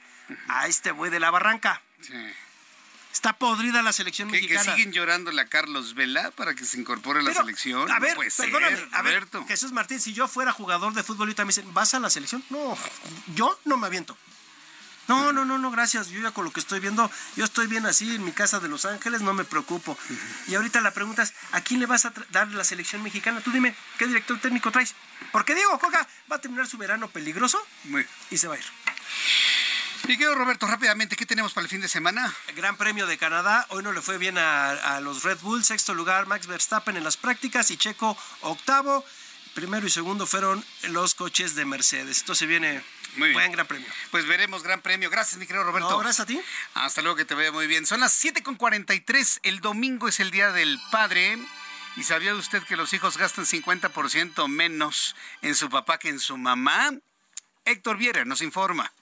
[0.48, 1.82] a este güey de la barranca.
[3.12, 4.62] Está podrida la selección ¿Que, mexicana.
[4.64, 7.90] que siguen llorándole a Carlos Vela para que se incorpore a la Pero, selección.
[7.90, 9.26] A ver, no puede ser, perdóname, a ver.
[9.48, 12.10] Jesús Martín, si yo fuera jugador de fútbol y también me dicen, ¿vas a la
[12.10, 12.44] selección?
[12.50, 12.76] No,
[13.34, 14.16] yo no me aviento.
[15.08, 16.08] No, no, no, no, gracias.
[16.08, 18.68] Yo ya con lo que estoy viendo, yo estoy bien así en mi casa de
[18.68, 19.98] Los Ángeles, no me preocupo.
[20.46, 23.40] Y ahorita la pregunta es, ¿a quién le vas a dar la selección mexicana?
[23.40, 24.94] Tú dime, ¿qué director técnico traes?
[25.32, 27.58] Porque Diego Coca va a terminar su verano peligroso
[28.30, 28.64] y se va a ir.
[30.06, 32.34] Mi querido Roberto, rápidamente, ¿qué tenemos para el fin de semana?
[32.54, 33.66] Gran Premio de Canadá.
[33.70, 35.64] Hoy no le fue bien a, a los Red Bull.
[35.64, 39.04] Sexto lugar, Max Verstappen en las prácticas y Checo octavo.
[39.54, 42.20] Primero y segundo fueron los coches de Mercedes.
[42.20, 42.82] Entonces viene
[43.18, 43.34] Muy bien.
[43.34, 43.88] buen Gran Premio.
[44.10, 45.10] Pues veremos Gran Premio.
[45.10, 45.90] Gracias, mi querido Roberto.
[45.90, 46.40] No, gracias a ti.
[46.74, 47.86] Hasta luego, que te vaya muy bien.
[47.86, 49.40] Son las 7.43.
[49.42, 51.38] El domingo es el Día del Padre.
[51.96, 56.36] ¿Y sabía usted que los hijos gastan 50% menos en su papá que en su
[56.36, 56.92] mamá?
[57.64, 58.92] Héctor Viera nos informa.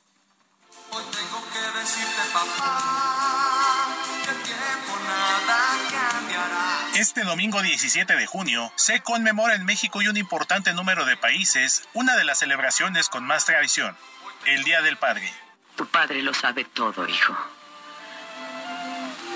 [0.91, 3.06] Hoy tengo que decirte, papá,
[6.99, 11.87] Este domingo 17 de junio se conmemora en México y un importante número de países
[11.93, 13.95] una de las celebraciones con más tradición,
[14.47, 15.31] el Día del Padre.
[15.77, 17.37] Tu padre lo sabe todo, hijo.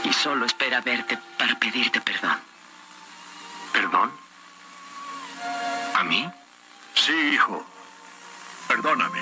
[0.04, 2.40] Y solo espera verte para pedirte perdón.
[3.74, 4.10] ¿Perdón?
[5.96, 6.30] ¿A mí?
[6.94, 7.66] Sí, hijo.
[8.68, 9.20] Perdóname.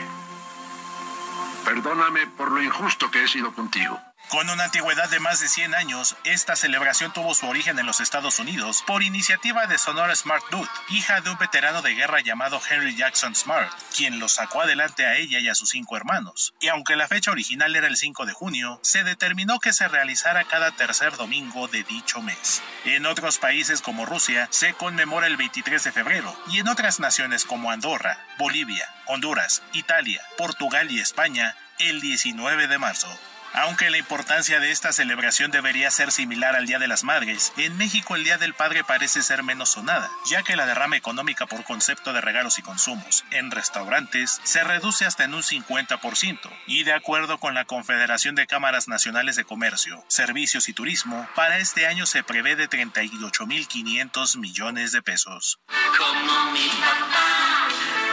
[1.65, 4.01] Perdóname por lo injusto que he sido contigo.
[4.29, 8.01] Con una antigüedad de más de 100 años, esta celebración tuvo su origen en los
[8.01, 12.61] Estados Unidos por iniciativa de Sonora Smart Dude, hija de un veterano de guerra llamado
[12.69, 16.53] Henry Jackson Smart, quien los sacó adelante a ella y a sus cinco hermanos.
[16.61, 20.45] Y aunque la fecha original era el 5 de junio, se determinó que se realizara
[20.45, 22.61] cada tercer domingo de dicho mes.
[22.85, 27.47] En otros países como Rusia se conmemora el 23 de febrero y en otras naciones
[27.47, 33.09] como Andorra, Bolivia, Honduras, Italia, Portugal y España el 19 de marzo.
[33.55, 37.77] Aunque la importancia de esta celebración debería ser similar al Día de las Madres, en
[37.77, 41.65] México el Día del Padre parece ser menos sonada, ya que la derrama económica por
[41.65, 46.93] concepto de regalos y consumos en restaurantes se reduce hasta en un 50%, y de
[46.93, 52.07] acuerdo con la Confederación de Cámaras Nacionales de Comercio, Servicios y Turismo, para este año
[52.07, 55.59] se prevé de 38.500 millones de pesos.
[55.97, 57.69] Como mi papá,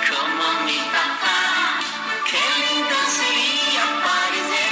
[0.09, 1.79] como mi papá,
[2.29, 4.64] qué lindo sería papá.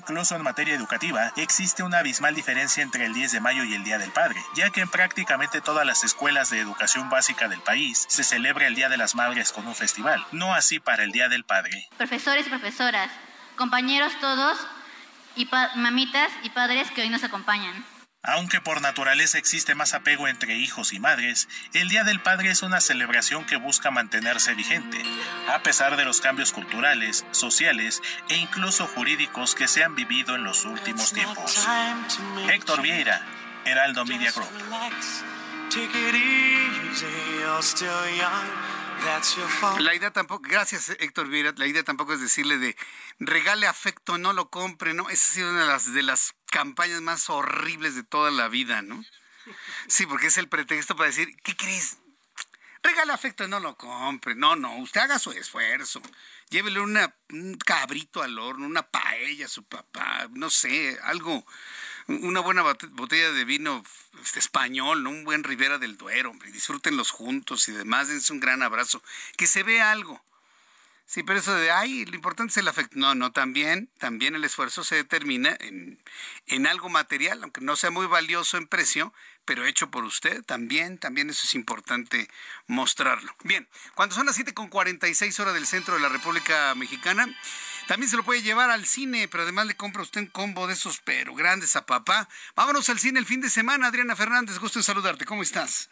[0.00, 3.84] Incluso en materia educativa, existe una abismal diferencia entre el 10 de mayo y el
[3.84, 8.06] Día del Padre, ya que en prácticamente todas las escuelas de educación básica del país
[8.08, 11.28] se celebra el Día de las Madres con un festival, no así para el Día
[11.28, 11.86] del Padre.
[11.98, 13.10] profesores y profesoras,
[13.56, 14.56] compañeros todos
[15.36, 15.46] y
[15.76, 17.84] mamitas y padres que hoy nos acompañan.
[18.22, 22.62] Aunque por naturaleza existe más apego entre hijos y madres, el Día del Padre es
[22.62, 25.00] una celebración que busca mantenerse vigente,
[25.48, 30.44] a pesar de los cambios culturales, sociales e incluso jurídicos que se han vivido en
[30.44, 31.66] los últimos tiempos.
[32.50, 33.24] Héctor Vieira,
[33.64, 34.50] Heraldo Media Group.
[39.78, 42.76] La idea tampoco, gracias Héctor Viera, la idea tampoco es decirle de
[43.18, 45.08] regale afecto, no lo compre, ¿no?
[45.08, 48.82] Esa ha sido una de las, de las campañas más horribles de toda la vida,
[48.82, 49.04] ¿no?
[49.88, 51.98] Sí, porque es el pretexto para decir, ¿qué crees?
[52.82, 54.34] Regale afecto, no lo compre.
[54.34, 56.00] No, no, usted haga su esfuerzo.
[56.48, 61.46] Llévele una, un cabrito al horno, una paella a su papá, no sé, algo,
[62.08, 63.84] una buena bote- botella de vino
[64.22, 65.10] este, español, ¿no?
[65.10, 69.02] un buen Ribera del Duero, hombre, disfrútenlos juntos y demás, dense un gran abrazo,
[69.36, 70.24] que se vea algo.
[71.10, 72.96] Sí, pero eso de, ay, lo importante es el afecto.
[72.96, 76.00] No, no, también, también el esfuerzo se determina en,
[76.46, 79.12] en algo material, aunque no sea muy valioso en precio,
[79.44, 82.30] pero hecho por usted, también, también eso es importante
[82.68, 83.34] mostrarlo.
[83.42, 87.26] Bien, cuando son las 7.46 horas del centro de la República Mexicana,
[87.88, 90.74] también se lo puede llevar al cine, pero además le compra usted un combo de
[90.74, 92.28] esos, pero grandes a papá.
[92.54, 93.88] Vámonos al cine el fin de semana.
[93.88, 95.24] Adriana Fernández, gusto en saludarte.
[95.24, 95.90] ¿Cómo estás?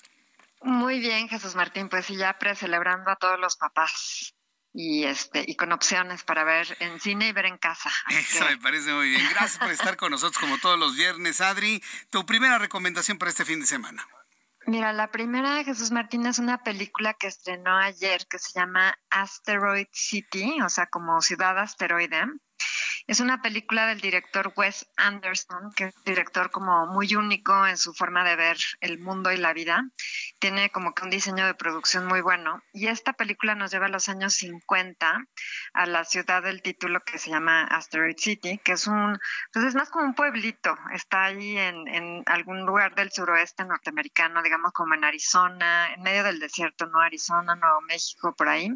[0.62, 4.32] Muy bien, Jesús Martín, pues sí, ya precelebrando a todos los papás
[4.73, 7.90] y este y con opciones para ver en cine y ver en casa.
[8.11, 9.27] Eso que, me parece muy bien.
[9.31, 11.82] Gracias por estar con nosotros como todos los viernes, Adri.
[12.11, 14.07] Tu primera recomendación para este fin de semana.
[14.66, 18.99] Mira, la primera de Jesús Martín es una película que estrenó ayer que se llama
[19.09, 22.27] Asteroid City, o sea, como ciudad asteroide.
[23.07, 27.78] Es una película del director Wes Anderson, que es un director como muy único en
[27.78, 29.89] su forma de ver el mundo y la vida.
[30.39, 32.62] Tiene como que un diseño de producción muy bueno.
[32.73, 35.24] Y esta película nos lleva a los años 50
[35.74, 39.19] a la ciudad del título que se llama Asteroid City, que es un,
[39.52, 44.43] pues es más como un pueblito, está ahí en, en algún lugar del suroeste norteamericano,
[44.43, 47.01] digamos como en Arizona, en medio del desierto, ¿no?
[47.01, 48.70] Arizona, Nuevo México, por ahí.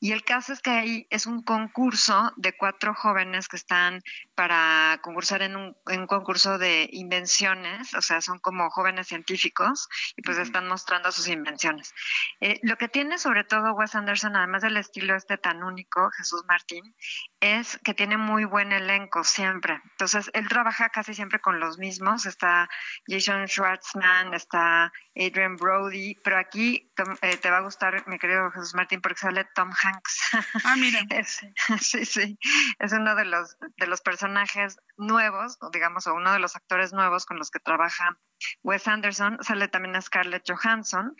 [0.00, 4.02] Y el caso es que ahí es un concurso de cuatro jóvenes que están
[4.34, 9.88] para concursar en un, en un concurso de invenciones, o sea, son como jóvenes científicos
[10.16, 11.94] y pues están mostrando sus invenciones.
[12.40, 16.44] Eh, lo que tiene sobre todo Wes Anderson, además del estilo este tan único, Jesús
[16.46, 16.94] Martín,
[17.40, 19.80] es que tiene muy buen elenco siempre.
[19.92, 22.24] Entonces, él trabaja casi siempre con los mismos.
[22.26, 22.68] Está
[23.06, 28.50] Jason Schwartzman, está Adrian Brody, pero aquí Tom- eh, te va a gustar, mi querido
[28.52, 30.20] Jesús Martín, porque sale Tom Hanks.
[30.64, 31.00] Ah, mira.
[31.10, 31.40] Es-
[31.80, 32.38] sí, sí.
[32.78, 36.92] Es uno de los, de los personajes nuevos, o digamos, o uno de los actores
[36.92, 38.18] nuevos con los que trabaja
[38.62, 39.38] Wes Anderson.
[39.42, 41.14] Sale también Scarlett Johansson.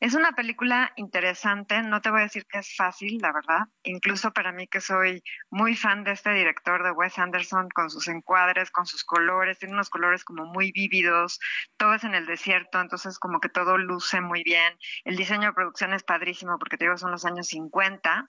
[0.00, 3.66] Es una película interesante, no te voy a decir que es fácil, la verdad.
[3.82, 5.22] Incluso para mí que soy
[5.56, 9.72] muy fan de este director de Wes Anderson, con sus encuadres, con sus colores, tiene
[9.72, 11.40] unos colores como muy vívidos,
[11.78, 14.78] todo es en el desierto, entonces como que todo luce muy bien.
[15.06, 18.28] El diseño de producción es padrísimo porque te digo, son los años 50.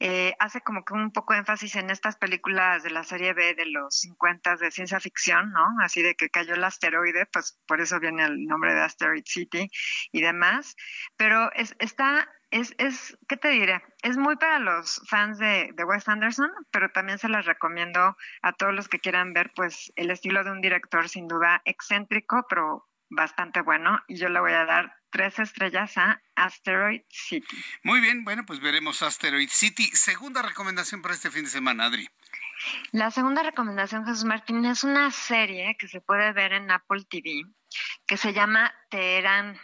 [0.00, 3.66] Eh, hace como que un poco énfasis en estas películas de la serie B de
[3.66, 5.68] los 50 de ciencia ficción, ¿no?
[5.80, 9.70] Así de que cayó el asteroide, pues por eso viene el nombre de Asteroid City
[10.10, 10.74] y demás.
[11.16, 12.28] Pero es, está,
[12.60, 13.82] es, es, ¿qué te diré?
[14.02, 18.52] Es muy para los fans de, de Wes Anderson, pero también se las recomiendo a
[18.52, 22.86] todos los que quieran ver, pues, el estilo de un director sin duda excéntrico, pero
[23.08, 24.02] bastante bueno.
[24.08, 27.56] Y yo le voy a dar tres estrellas a Asteroid City.
[27.82, 29.84] Muy bien, bueno, pues veremos Asteroid City.
[29.94, 32.08] Segunda recomendación para este fin de semana, Adri.
[32.92, 37.44] La segunda recomendación, Jesús Martín, es una serie que se puede ver en Apple TV
[38.06, 39.58] que se llama Teherán.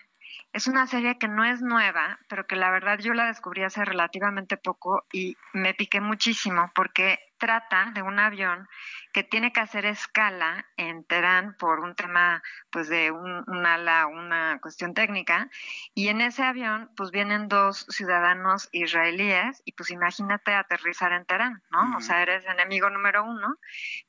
[0.52, 3.84] Es una serie que no es nueva, pero que la verdad yo la descubrí hace
[3.86, 8.68] relativamente poco y me piqué muchísimo porque trata de un avión
[9.12, 14.06] que tiene que hacer escala en Teherán por un tema pues de un, un ala,
[14.06, 15.50] una cuestión técnica
[15.94, 21.62] y en ese avión pues vienen dos ciudadanos israelíes y pues imagínate aterrizar en Teherán,
[21.70, 21.96] ¿no?
[21.96, 23.56] O sea, eres enemigo número uno,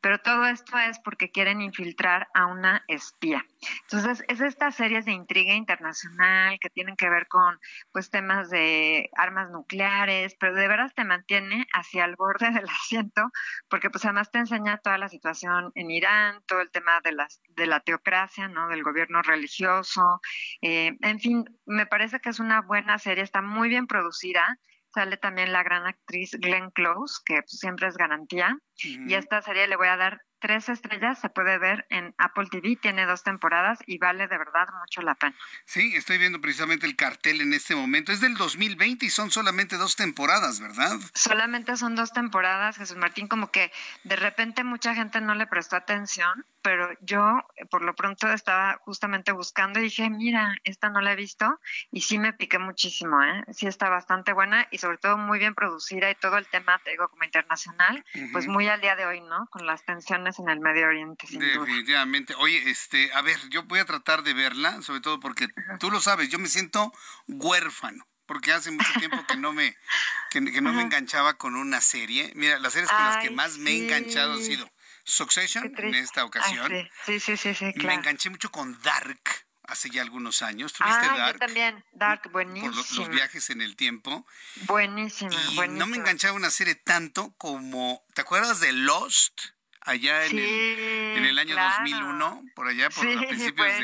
[0.01, 3.45] pero todo esto es porque quieren infiltrar a una espía.
[3.84, 7.59] Entonces, es estas series de intriga internacional que tienen que ver con
[7.91, 13.31] pues temas de armas nucleares, pero de veras te mantiene hacia el borde del asiento
[13.69, 17.41] porque pues además te enseña toda la situación en Irán, todo el tema de, las,
[17.49, 18.68] de la teocracia, ¿no?
[18.68, 20.22] Del gobierno religioso,
[20.61, 24.60] eh, en fin, me parece que es una buena serie, está muy bien producida,
[24.94, 29.68] sale también la gran actriz Glenn Close, que siempre es garantía, y a esta serie
[29.68, 33.80] le voy a dar tres estrellas, se puede ver en Apple TV, tiene dos temporadas
[33.88, 35.34] y vale de verdad mucho la pena.
[35.65, 38.11] Sí, estoy viendo precisamente el cartel en este momento.
[38.11, 40.99] Es del 2020 y son solamente dos temporadas, ¿verdad?
[41.14, 43.72] Solamente son dos temporadas, Jesús Martín, como que
[44.03, 48.82] de repente mucha gente no le prestó atención, pero yo eh, por lo pronto estaba
[48.84, 51.57] justamente buscando y dije, mira, esta no la he visto
[51.90, 53.45] y sí me piqué muchísimo, ¿eh?
[53.53, 56.91] Sí está bastante buena y sobre todo muy bien producida y todo el tema, te
[56.91, 58.03] digo, como internacional,
[58.34, 59.48] pues muy al día de hoy, ¿no?
[59.48, 61.65] Con las tensiones en el Medio Oriente, sin duda.
[61.65, 62.35] Definitivamente.
[62.35, 65.47] Oye, este, a ver, yo voy a tratar de verla, sobre todo porque
[65.80, 66.91] tú lo sabes, yo me siento
[67.27, 68.07] huérfano.
[68.26, 69.76] Porque hace mucho tiempo que no me,
[70.31, 72.31] que, que no me enganchaba con una serie.
[72.35, 74.72] Mira, las series con las que más me he enganchado han sido
[75.03, 76.72] Succession en esta ocasión.
[76.72, 77.99] Ay, sí, sí, sí, sí, sí, Me claro.
[77.99, 79.19] enganché mucho con Dark
[79.64, 80.72] hace ya algunos años.
[80.72, 81.34] ¿Tuviste Ah, Dark?
[81.34, 82.72] yo también, Dark, Por buenísima.
[82.73, 84.26] lo- los viajes en el tiempo.
[84.68, 85.68] Buenísima, Y buenísima.
[85.80, 88.05] no me enganchaba una serie tanto como.
[88.14, 89.41] ¿Te acuerdas de Lost?
[89.85, 91.76] Allá en, Sí, el, en el año claro.
[91.80, 93.84] 2001, por allá, por Sí, a principios de-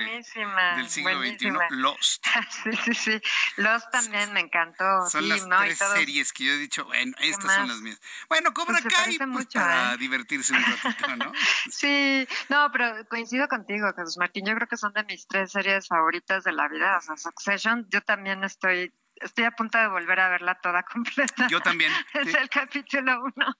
[0.78, 1.60] del siglo buenísima.
[1.68, 2.26] XXI, Lost.
[2.64, 3.22] Sí, sí, sí.
[3.58, 4.86] Los también me encantó.
[5.10, 5.58] Son sí, las ¿no?
[5.64, 8.00] Y tres series que yo he dicho, bueno, estas son las mías.
[8.30, 9.98] Bueno, Cobra Pues Kai, pues mucho, para ¿eh?
[9.98, 11.32] divertirse un ratito, ¿no?
[11.72, 14.46] Sí, no, pero coincido contigo, Jesús Martín.
[14.46, 16.98] Yo creo que son de mis tres series favoritas de la vida.
[16.98, 21.48] O sea, Succession, yo también estoy, estoy a punto de volver a verla toda completa.
[21.50, 21.92] Yo también.
[22.14, 23.56] es el capítulo uno.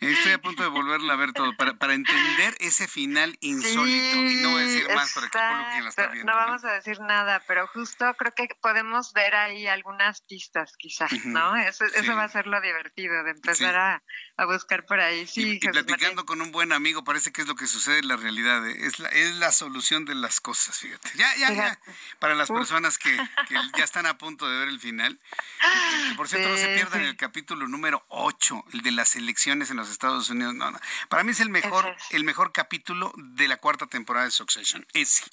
[0.00, 4.16] Estoy a punto de volverla a ver todo para, para entender ese final insólito.
[4.16, 6.12] y no voy a decir más para que quien la está Exacto.
[6.12, 6.32] viendo.
[6.32, 6.46] No ¿no?
[6.46, 11.12] vamos a decir nada, pero justo creo que podemos ver ahí algunas pistas, quizás.
[11.24, 11.56] ¿no?
[11.56, 12.00] Eso, Sí.
[12.00, 14.02] eso va a ser lo divertido, de empezar a,
[14.36, 15.26] a buscar por ahí.
[15.26, 18.16] Sí, y, platicando con un buen amigo, parece que es lo que sucede en la
[18.16, 18.66] realidad.
[18.68, 18.86] ¿eh?
[18.86, 21.10] Es, la, es la solución de las cosas, fíjate.
[21.14, 21.78] Ya, ya, ya.
[22.18, 22.56] Para las Uf.
[22.58, 23.16] personas que,
[23.48, 25.18] que ya están a punto de ver el final.
[25.60, 27.06] Que, que, por cierto, no se Sí, pierdan sí.
[27.08, 30.54] el capítulo número 8, el de las elecciones en los Estados Unidos.
[30.54, 30.80] No, no.
[31.08, 32.04] Para mí es el mejor, es.
[32.10, 34.86] el mejor capítulo de la cuarta temporada de Succession.
[34.92, 35.24] Ese.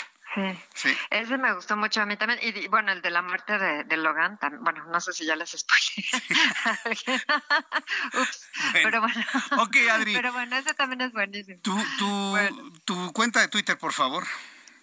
[0.74, 0.98] Sí.
[1.10, 2.40] Ese me gustó mucho a mí también.
[2.42, 5.36] Y bueno, el de la muerte de, de Logan, también, bueno, no sé si ya
[5.36, 6.08] les spoilé.
[8.14, 9.26] Ups, pero bueno.
[9.58, 10.14] Ok, Adri.
[10.14, 11.60] Pero bueno, ese también es buenísimo.
[11.62, 14.26] Tu, tu, tu cuenta de Twitter, por favor.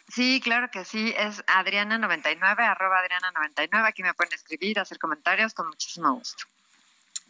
[0.08, 5.68] Sí, claro que sí, es Adriana99, arroba Adriana99, aquí me pueden escribir, hacer comentarios con
[5.68, 6.44] muchísimo gusto.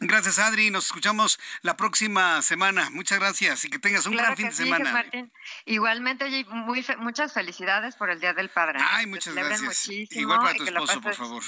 [0.01, 0.71] Gracias, Adri.
[0.71, 2.89] Nos escuchamos la próxima semana.
[2.89, 4.93] Muchas gracias y que tengas un gran fin de semana.
[4.93, 5.29] Martín.
[5.65, 8.79] Igualmente, muy muchas felicidades por el Día del Padre.
[8.81, 9.89] Ay, muchas gracias.
[9.89, 11.43] Igual para tu esposo, por favor.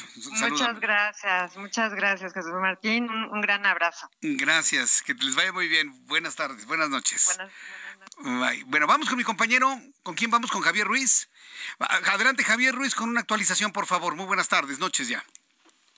[0.49, 3.09] Muchas gracias, muchas gracias, Jesús Martín.
[3.09, 4.09] Un, gran abrazo.
[4.21, 6.05] Gracias, que les vaya muy bien.
[6.07, 7.25] Buenas tardes, buenas noches.
[7.27, 7.80] Buenas, noches.
[8.17, 9.67] Bueno, vamos con mi compañero.
[10.03, 10.51] ¿Con quién vamos?
[10.51, 11.29] Con Javier Ruiz.
[11.79, 14.15] Adelante, Javier Ruiz, con una actualización, por favor.
[14.15, 15.23] Muy buenas tardes, noches ya.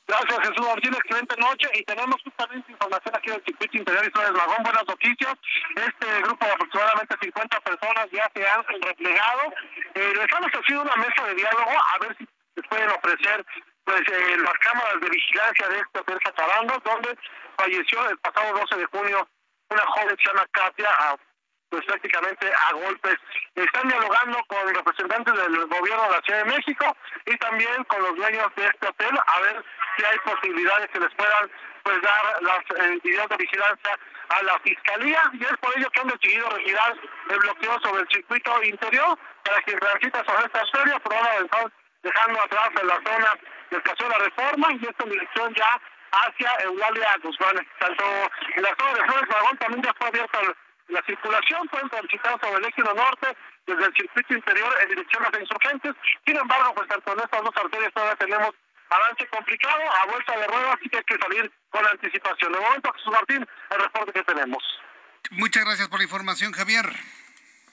[0.07, 0.93] Gracias, Jesús Martín.
[0.93, 1.69] Excelente noche.
[1.73, 4.63] Y tenemos justamente información aquí del circuito interior y de Magón.
[4.63, 5.33] Buenas noticias.
[5.75, 9.53] Este grupo de aproximadamente 50 personas ya se han replegado.
[9.95, 13.45] Eh, les han ofrecido una mesa de diálogo a ver si les pueden ofrecer
[13.85, 17.17] pues eh, las cámaras de vigilancia de este hotel Jacaranda, donde
[17.57, 19.27] falleció el pasado 12 de junio
[19.69, 20.89] una joven que se llama Katia,
[21.73, 23.15] pues prácticamente a golpes.
[23.55, 28.15] Están dialogando con representantes del gobierno de la Ciudad de México y también con los
[28.15, 29.65] dueños de este hotel a ver
[29.97, 31.51] si hay posibilidades que les puedan
[31.81, 36.07] pues dar las eh, de vigilancia a la fiscalía y es por ello que han
[36.07, 36.95] decidido retirar
[37.29, 41.71] el bloqueo sobre el circuito interior para quien transita sobre esta feria por ahora
[42.03, 43.33] dejando atrás en la zona
[43.71, 45.81] del Paseo de la Reforma y esto en dirección ya
[46.11, 47.67] hacia Eulalia Guzmán.
[47.79, 48.03] Tanto
[48.55, 50.39] en la zona de Flores Dragón también ya fue abierta
[50.87, 55.29] la circulación pueden transitar sobre el eje norte desde el circuito interior en dirección a
[55.29, 55.93] los insurgentes.
[56.25, 58.51] Sin embargo, pues tanto en estas dos arterias todavía tenemos
[58.89, 62.51] avance complicado, a vuelta de ruedas, así que hay que salir con anticipación.
[62.51, 64.63] De momento, Jesús Martín, el reporte que tenemos.
[65.31, 66.85] Muchas gracias por la información, Javier.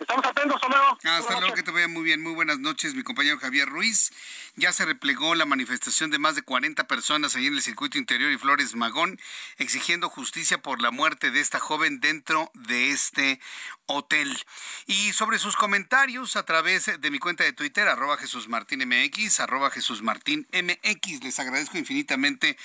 [0.00, 0.98] Estamos atentos, luego.
[1.04, 2.22] Hasta luego, que te vaya muy bien.
[2.22, 4.10] Muy buenas noches, mi compañero Javier Ruiz.
[4.56, 8.32] Ya se replegó la manifestación de más de 40 personas ahí en el circuito interior
[8.32, 9.20] y Flores Magón,
[9.58, 13.40] exigiendo justicia por la muerte de esta joven dentro de este
[13.84, 14.38] hotel.
[14.86, 19.40] Y sobre sus comentarios a través de mi cuenta de Twitter, arroba Jesús Martín MX,
[19.40, 21.22] arroba Jesús Martín MX.
[21.22, 22.56] Les agradezco infinitamente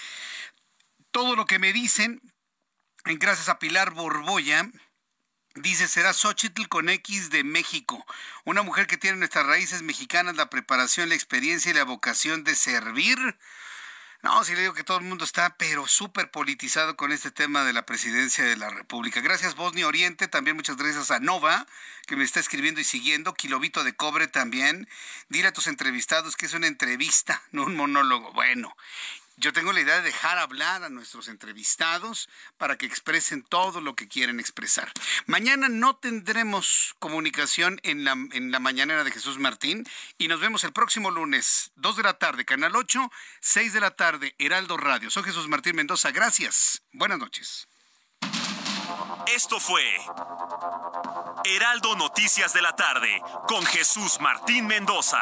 [1.12, 2.22] todo lo que me dicen.
[3.04, 4.72] Gracias a Pilar Borboya
[5.56, 8.06] Dice, será Xochitl con X de México.
[8.44, 12.56] Una mujer que tiene nuestras raíces mexicanas, la preparación, la experiencia y la vocación de
[12.56, 13.18] servir.
[14.22, 17.64] No, si le digo que todo el mundo está, pero súper politizado con este tema
[17.64, 19.22] de la presidencia de la República.
[19.22, 20.28] Gracias, Bosnia Oriente.
[20.28, 21.66] También muchas gracias a Nova,
[22.06, 23.34] que me está escribiendo y siguiendo.
[23.34, 24.90] Kilobito de Cobre también.
[25.30, 28.34] Dile a tus entrevistados que es una entrevista, no un monólogo.
[28.34, 28.76] Bueno,
[29.38, 33.96] yo tengo la idea de dejar hablar a nuestros entrevistados para que expresen todo lo
[33.96, 34.92] que quieren expresar.
[35.26, 39.86] Mañana no tendremos comunicación en la, en la mañanera de Jesús Martín
[40.18, 43.92] y nos vemos el próximo lunes, 2 de la tarde, Canal 8, 6 de la
[43.92, 45.10] tarde, Heraldo Radio.
[45.10, 46.12] Soy Jesús Martín Mendoza.
[46.12, 46.84] Gracias.
[46.94, 47.68] Buenas noches.
[49.28, 49.84] Esto fue
[51.44, 55.22] Heraldo Noticias de la tarde con Jesús Martín Mendoza.